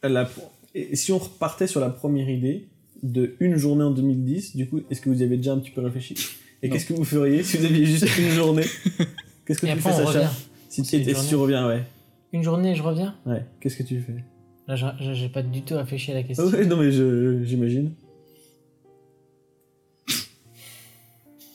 [0.03, 0.29] la-
[0.75, 2.69] et si on repartait sur la première idée
[3.03, 5.71] de une journée en 2010, du coup, est-ce que vous y avez déjà un petit
[5.71, 6.15] peu réfléchi?
[6.63, 8.65] Et qu'est-ce que vous feriez si vous aviez juste une journée?
[9.47, 10.33] Qu'est-ce que Et tu après, fais, on Sacha.
[10.69, 11.85] Si, et, et tu reviens, ouais.
[12.33, 13.15] Une journée, je reviens?
[13.27, 14.25] Ouais, qu'est-ce que tu fais?
[14.67, 16.47] Là, je- je- j'ai pas du tout réfléchi à la question.
[16.47, 17.93] Ouais, non, mais je- j'imagine.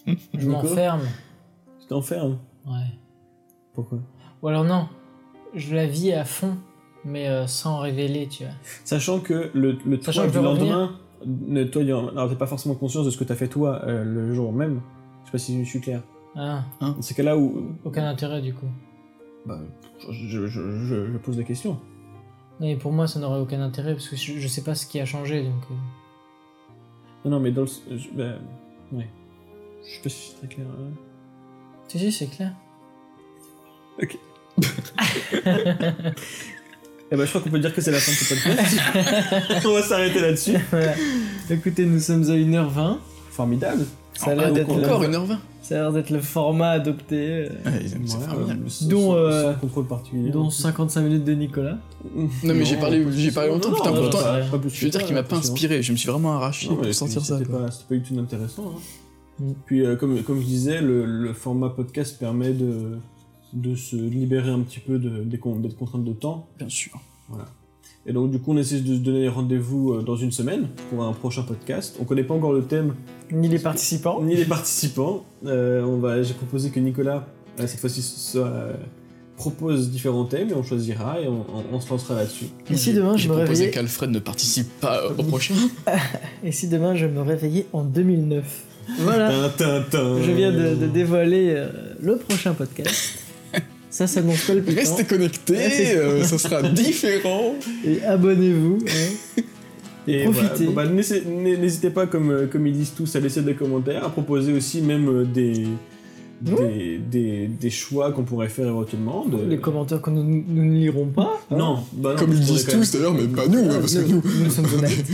[0.07, 0.49] je Nico?
[0.51, 1.01] m'enferme.
[1.81, 2.39] Tu t'enfermes?
[2.65, 2.85] Ouais.
[3.73, 3.99] Pourquoi?
[4.41, 4.87] Ou alors non,
[5.53, 6.57] je la vis à fond,
[7.05, 8.53] mais euh, sans révéler, tu vois.
[8.85, 10.95] Sachant que le, le toi que du lendemain,
[11.25, 11.83] ne, toi,
[12.29, 14.81] t'es pas forcément conscience de ce que t'as fait toi euh, le jour même.
[15.21, 16.01] Je sais pas si je suis clair.
[16.35, 17.73] Ah, Dans ces cas-là où.
[17.83, 18.67] aucun intérêt du coup.
[19.45, 19.59] Bah,
[20.09, 21.73] je, je, je, je pose des questions.
[22.59, 24.85] Non, mais pour moi, ça n'aurait aucun intérêt parce que je, je sais pas ce
[24.85, 25.63] qui a changé, donc.
[25.71, 25.73] euh,
[27.25, 27.67] Non, non, mais dans le.
[27.97, 28.35] je- bah,
[28.93, 29.07] ouais.
[29.83, 30.67] Je sais pas si c'est très clair.
[30.69, 30.91] hein.
[31.87, 32.53] Si, si, c'est clair.
[34.01, 34.17] Ok.
[37.13, 39.65] Eh ben, je crois qu'on peut dire que c'est la fin de ce podcast.
[39.65, 40.55] On va s'arrêter là-dessus.
[40.71, 40.93] Voilà.
[41.49, 42.97] Écoutez, nous sommes à 1h20.
[43.31, 43.85] Formidable.
[44.13, 46.69] Ça a Ah, l'air d'être on- le- Encore 1h20 ça a l'air d'être le format
[46.71, 47.15] adopté.
[47.17, 47.49] euh,
[47.85, 48.55] C'est Voilà, euh,
[48.89, 50.29] Dont, euh, sans contrôle particulier.
[50.31, 51.77] dont 55 minutes de Nicolas.
[52.15, 54.19] Non, mais j'ai parlé- j'ai parlé longtemps, putain, pourtant,
[54.49, 56.77] pas plus Je veux dire qu'il m'a pas inspiré, je me suis vraiment arraché Non,
[56.77, 57.37] pour sentir ça.
[57.39, 58.73] C'était pas, c'était pas du tout intéressant.
[58.75, 58.79] hein.
[59.39, 59.51] Mm.
[59.65, 62.97] Puis, euh, comme, comme je disais, le, le format podcast permet de,
[63.53, 66.47] de se libérer un petit peu de, des, con- des contraintes de temps.
[66.57, 66.91] Bien sûr.
[68.05, 71.03] Et donc, du coup, on essaie de se donner rendez-vous euh, dans une semaine pour
[71.03, 71.97] un prochain podcast.
[71.99, 72.95] On connaît pas encore le thème
[73.31, 74.21] Ni les participants.
[74.23, 75.23] ni les participants.
[75.45, 77.27] Euh, on va, j'ai proposé que Nicolas,
[77.59, 78.73] euh, cette fois-ci, soit, euh,
[79.37, 82.45] propose différents thèmes et on choisira et on, on- on se lancera là-dessus.
[82.71, 83.71] Et si demain je J'ai me proposé réveillais.
[83.71, 85.53] qu'Alfred ne participe pas euh, au prochain.
[86.43, 88.65] Et si demain je me réveillais en 2009
[88.99, 89.29] Voilà.
[89.29, 90.21] Tin, tin, tin.
[90.21, 91.69] Je viens de, de dévoiler euh,
[92.01, 93.19] le prochain podcast.
[93.91, 94.79] Ça s'annonce palpitant.
[94.79, 97.53] Restez connectés, euh, ça sera différent.
[97.85, 98.79] Et abonnez-vous.
[98.87, 99.41] hein.
[100.07, 100.65] Et Profitez.
[100.65, 100.87] voilà.
[100.89, 101.03] Bon, bah,
[101.59, 104.81] n'hésitez pas, comme, euh, comme ils disent tous, à laisser des commentaires, à proposer aussi
[104.81, 105.67] même euh, des,
[106.41, 109.25] des, des, des choix qu'on pourrait faire éventuellement.
[109.27, 109.37] De...
[109.47, 111.39] Les commentaires que nous, nous ne lirons pas.
[111.51, 111.55] hein.
[111.57, 113.99] Non, bah non, Comme ils disent tous d'ailleurs, mais pas nous, Ah, hein, parce que
[114.09, 115.05] nous, nous, nous sommes honnêtes.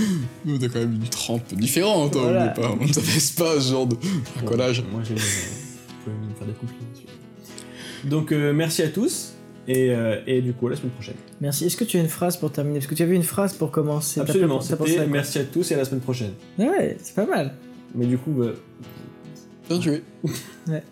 [0.46, 2.16] nous, on a quand même une trempe différente.
[2.16, 2.54] hein, Voilà.
[2.58, 3.96] On n'est pas- on ne s'abaisse pas à ce genre de
[4.46, 4.84] collage.
[4.92, 5.16] Moi, j'ai.
[5.16, 5.22] Vous
[6.06, 6.87] pouvez me faire des compliments.
[8.04, 9.34] Donc, euh, merci à tous.
[9.68, 11.16] Et, euh, et du coup, à la semaine prochaine.
[11.42, 11.66] Merci.
[11.66, 12.80] Est-ce que tu as une phrase pour terminer?
[12.80, 14.22] Parce que tu avais une phrase pour commencer.
[14.22, 14.60] Absolument.
[14.60, 16.32] t'as pensé à merci à tous et à la semaine prochaine.
[16.58, 17.54] Ouais, c'est pas mal.
[17.94, 18.52] Mais du coup, bah,
[19.70, 20.04] Bien joué.
[20.68, 20.84] Ouais.